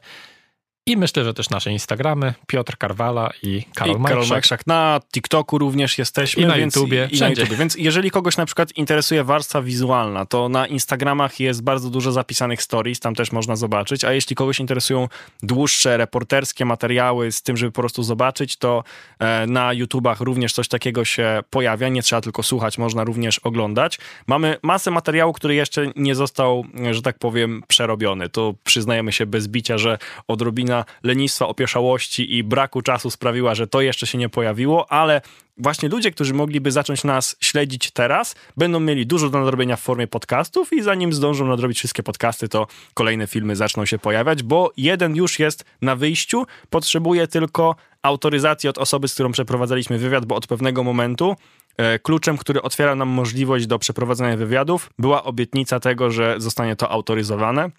I 0.85 0.97
myślę, 0.97 1.23
że 1.23 1.33
też 1.33 1.49
nasze 1.49 1.71
Instagramy, 1.71 2.33
Piotr 2.47 2.77
Karwala 2.77 3.29
i 3.43 3.63
Karol 3.75 3.97
I 3.97 4.03
Karol 4.03 4.27
Majszak. 4.27 4.67
Na 4.67 4.99
TikToku 5.13 5.57
również 5.57 5.97
jesteśmy. 5.97 6.43
I 6.43 6.45
na 6.45 6.55
więc, 6.55 6.75
YouTubie, 6.75 7.09
i, 7.11 7.17
i 7.17 7.19
na 7.19 7.29
YouTubie. 7.29 7.55
Więc 7.55 7.75
jeżeli 7.75 8.11
kogoś 8.11 8.37
na 8.37 8.45
przykład 8.45 8.77
interesuje 8.77 9.23
warstwa 9.23 9.61
wizualna, 9.61 10.25
to 10.25 10.49
na 10.49 10.67
Instagramach 10.67 11.39
jest 11.39 11.63
bardzo 11.63 11.89
dużo 11.89 12.11
zapisanych 12.11 12.63
stories, 12.63 12.99
tam 12.99 13.15
też 13.15 13.31
można 13.31 13.55
zobaczyć, 13.55 14.03
a 14.05 14.13
jeśli 14.13 14.35
kogoś 14.35 14.59
interesują 14.59 15.07
dłuższe, 15.43 15.97
reporterskie 15.97 16.65
materiały 16.65 17.31
z 17.31 17.41
tym, 17.41 17.57
żeby 17.57 17.71
po 17.71 17.81
prostu 17.81 18.03
zobaczyć, 18.03 18.57
to 18.57 18.83
e, 19.19 19.47
na 19.47 19.73
YouTubach 19.73 20.21
również 20.21 20.53
coś 20.53 20.67
takiego 20.67 21.05
się 21.05 21.43
pojawia. 21.49 21.89
Nie 21.89 22.03
trzeba 22.03 22.21
tylko 22.21 22.43
słuchać, 22.43 22.77
można 22.77 23.03
również 23.03 23.39
oglądać. 23.39 23.99
Mamy 24.27 24.57
masę 24.61 24.91
materiału, 24.91 25.33
który 25.33 25.55
jeszcze 25.55 25.91
nie 25.95 26.15
został, 26.15 26.65
że 26.91 27.01
tak 27.01 27.19
powiem, 27.19 27.63
przerobiony. 27.67 28.29
To 28.29 28.53
przyznajemy 28.63 29.11
się 29.11 29.25
bez 29.25 29.47
bicia, 29.47 29.77
że 29.77 29.97
odrobinę 30.27 30.70
lenistwa, 31.03 31.47
opieszałości 31.47 32.35
i 32.37 32.43
braku 32.43 32.81
czasu 32.81 33.09
sprawiła, 33.09 33.55
że 33.55 33.67
to 33.67 33.81
jeszcze 33.81 34.07
się 34.07 34.17
nie 34.17 34.29
pojawiło, 34.29 34.91
ale 34.91 35.21
właśnie 35.57 35.89
ludzie, 35.89 36.11
którzy 36.11 36.33
mogliby 36.33 36.71
zacząć 36.71 37.03
nas 37.03 37.35
śledzić 37.39 37.91
teraz, 37.91 38.35
będą 38.57 38.79
mieli 38.79 39.05
dużo 39.07 39.29
do 39.29 39.39
nadrobienia 39.39 39.75
w 39.75 39.81
formie 39.81 40.07
podcastów 40.07 40.73
i 40.73 40.81
zanim 40.81 41.13
zdążą 41.13 41.47
nadrobić 41.47 41.77
wszystkie 41.77 42.03
podcasty, 42.03 42.49
to 42.49 42.67
kolejne 42.93 43.27
filmy 43.27 43.55
zaczną 43.55 43.85
się 43.85 43.99
pojawiać, 43.99 44.43
bo 44.43 44.71
jeden 44.77 45.15
już 45.15 45.39
jest 45.39 45.65
na 45.81 45.95
wyjściu, 45.95 46.45
potrzebuje 46.69 47.27
tylko 47.27 47.75
autoryzacji 48.01 48.69
od 48.69 48.77
osoby, 48.77 49.07
z 49.07 49.13
którą 49.13 49.31
przeprowadzaliśmy 49.31 49.97
wywiad, 49.97 50.25
bo 50.25 50.35
od 50.35 50.47
pewnego 50.47 50.83
momentu 50.83 51.35
e, 51.77 51.99
kluczem, 51.99 52.37
który 52.37 52.61
otwiera 52.61 52.95
nam 52.95 53.09
możliwość 53.09 53.67
do 53.67 53.79
przeprowadzenia 53.79 54.37
wywiadów, 54.37 54.89
była 54.99 55.23
obietnica 55.23 55.79
tego, 55.79 56.11
że 56.11 56.35
zostanie 56.37 56.75
to 56.75 56.89
autoryzowane. 56.89 57.69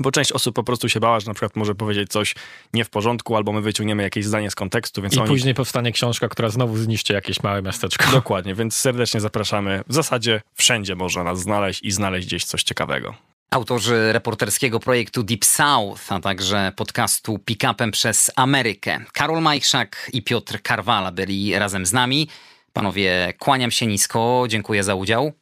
Bo 0.00 0.10
część 0.10 0.32
osób 0.32 0.54
po 0.54 0.64
prostu 0.64 0.88
się 0.88 1.00
bała, 1.00 1.20
że 1.20 1.26
na 1.26 1.34
przykład 1.34 1.56
może 1.56 1.74
powiedzieć 1.74 2.10
coś 2.10 2.34
nie 2.74 2.84
w 2.84 2.90
porządku, 2.90 3.36
albo 3.36 3.52
my 3.52 3.60
wyciągniemy 3.60 4.02
jakieś 4.02 4.24
zdanie 4.24 4.50
z 4.50 4.54
kontekstu. 4.54 5.02
Więc 5.02 5.14
I 5.14 5.18
oni... 5.18 5.28
później 5.28 5.54
powstanie 5.54 5.92
książka, 5.92 6.28
która 6.28 6.48
znowu 6.48 6.76
zniszczy 6.76 7.12
jakieś 7.12 7.42
małe 7.42 7.62
miasteczko. 7.62 8.10
Dokładnie, 8.12 8.54
więc 8.54 8.74
serdecznie 8.74 9.20
zapraszamy. 9.20 9.82
W 9.88 9.94
zasadzie 9.94 10.40
wszędzie 10.54 10.94
można 10.94 11.24
nas 11.24 11.40
znaleźć 11.40 11.82
i 11.82 11.90
znaleźć 11.90 12.26
gdzieś 12.26 12.44
coś 12.44 12.62
ciekawego. 12.62 13.14
Autorzy 13.50 14.12
reporterskiego 14.12 14.80
projektu 14.80 15.22
Deep 15.22 15.44
South, 15.44 16.12
a 16.12 16.20
także 16.20 16.72
podcastu 16.76 17.38
Pick-upem 17.38 17.90
przez 17.90 18.30
Amerykę. 18.36 19.04
Karol 19.12 19.42
Majchrzak 19.42 20.10
i 20.12 20.22
Piotr 20.22 20.62
Karwala 20.62 21.12
byli 21.12 21.58
razem 21.58 21.86
z 21.86 21.92
nami. 21.92 22.28
Panowie, 22.72 23.34
kłaniam 23.38 23.70
się 23.70 23.86
nisko, 23.86 24.44
dziękuję 24.48 24.84
za 24.84 24.94
udział. 24.94 25.32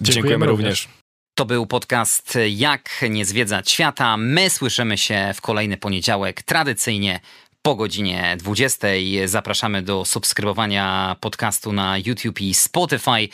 Dziękujemy, 0.00 0.14
Dziękujemy 0.14 0.46
również. 0.46 0.82
również. 0.84 0.97
To 1.38 1.44
był 1.44 1.66
podcast 1.66 2.38
Jak 2.50 2.90
nie 3.10 3.24
zwiedzać 3.24 3.70
świata. 3.70 4.16
My 4.16 4.50
słyszymy 4.50 4.98
się 4.98 5.32
w 5.34 5.40
kolejny 5.40 5.76
poniedziałek, 5.76 6.42
tradycyjnie 6.42 7.20
po 7.62 7.74
godzinie 7.74 8.36
20. 8.38 8.88
Zapraszamy 9.24 9.82
do 9.82 10.04
subskrybowania 10.04 11.16
podcastu 11.20 11.72
na 11.72 11.98
YouTube 11.98 12.40
i 12.40 12.54
Spotify 12.54 13.28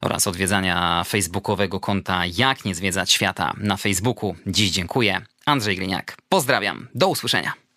oraz 0.00 0.26
odwiedzania 0.26 1.04
facebookowego 1.04 1.80
konta 1.80 2.22
Jak 2.38 2.64
nie 2.64 2.74
zwiedzać 2.74 3.12
świata 3.12 3.52
na 3.56 3.76
Facebooku. 3.76 4.34
Dziś 4.46 4.70
dziękuję. 4.70 5.20
Andrzej 5.46 5.76
Gliniak. 5.76 6.16
Pozdrawiam. 6.28 6.88
Do 6.94 7.08
usłyszenia. 7.08 7.67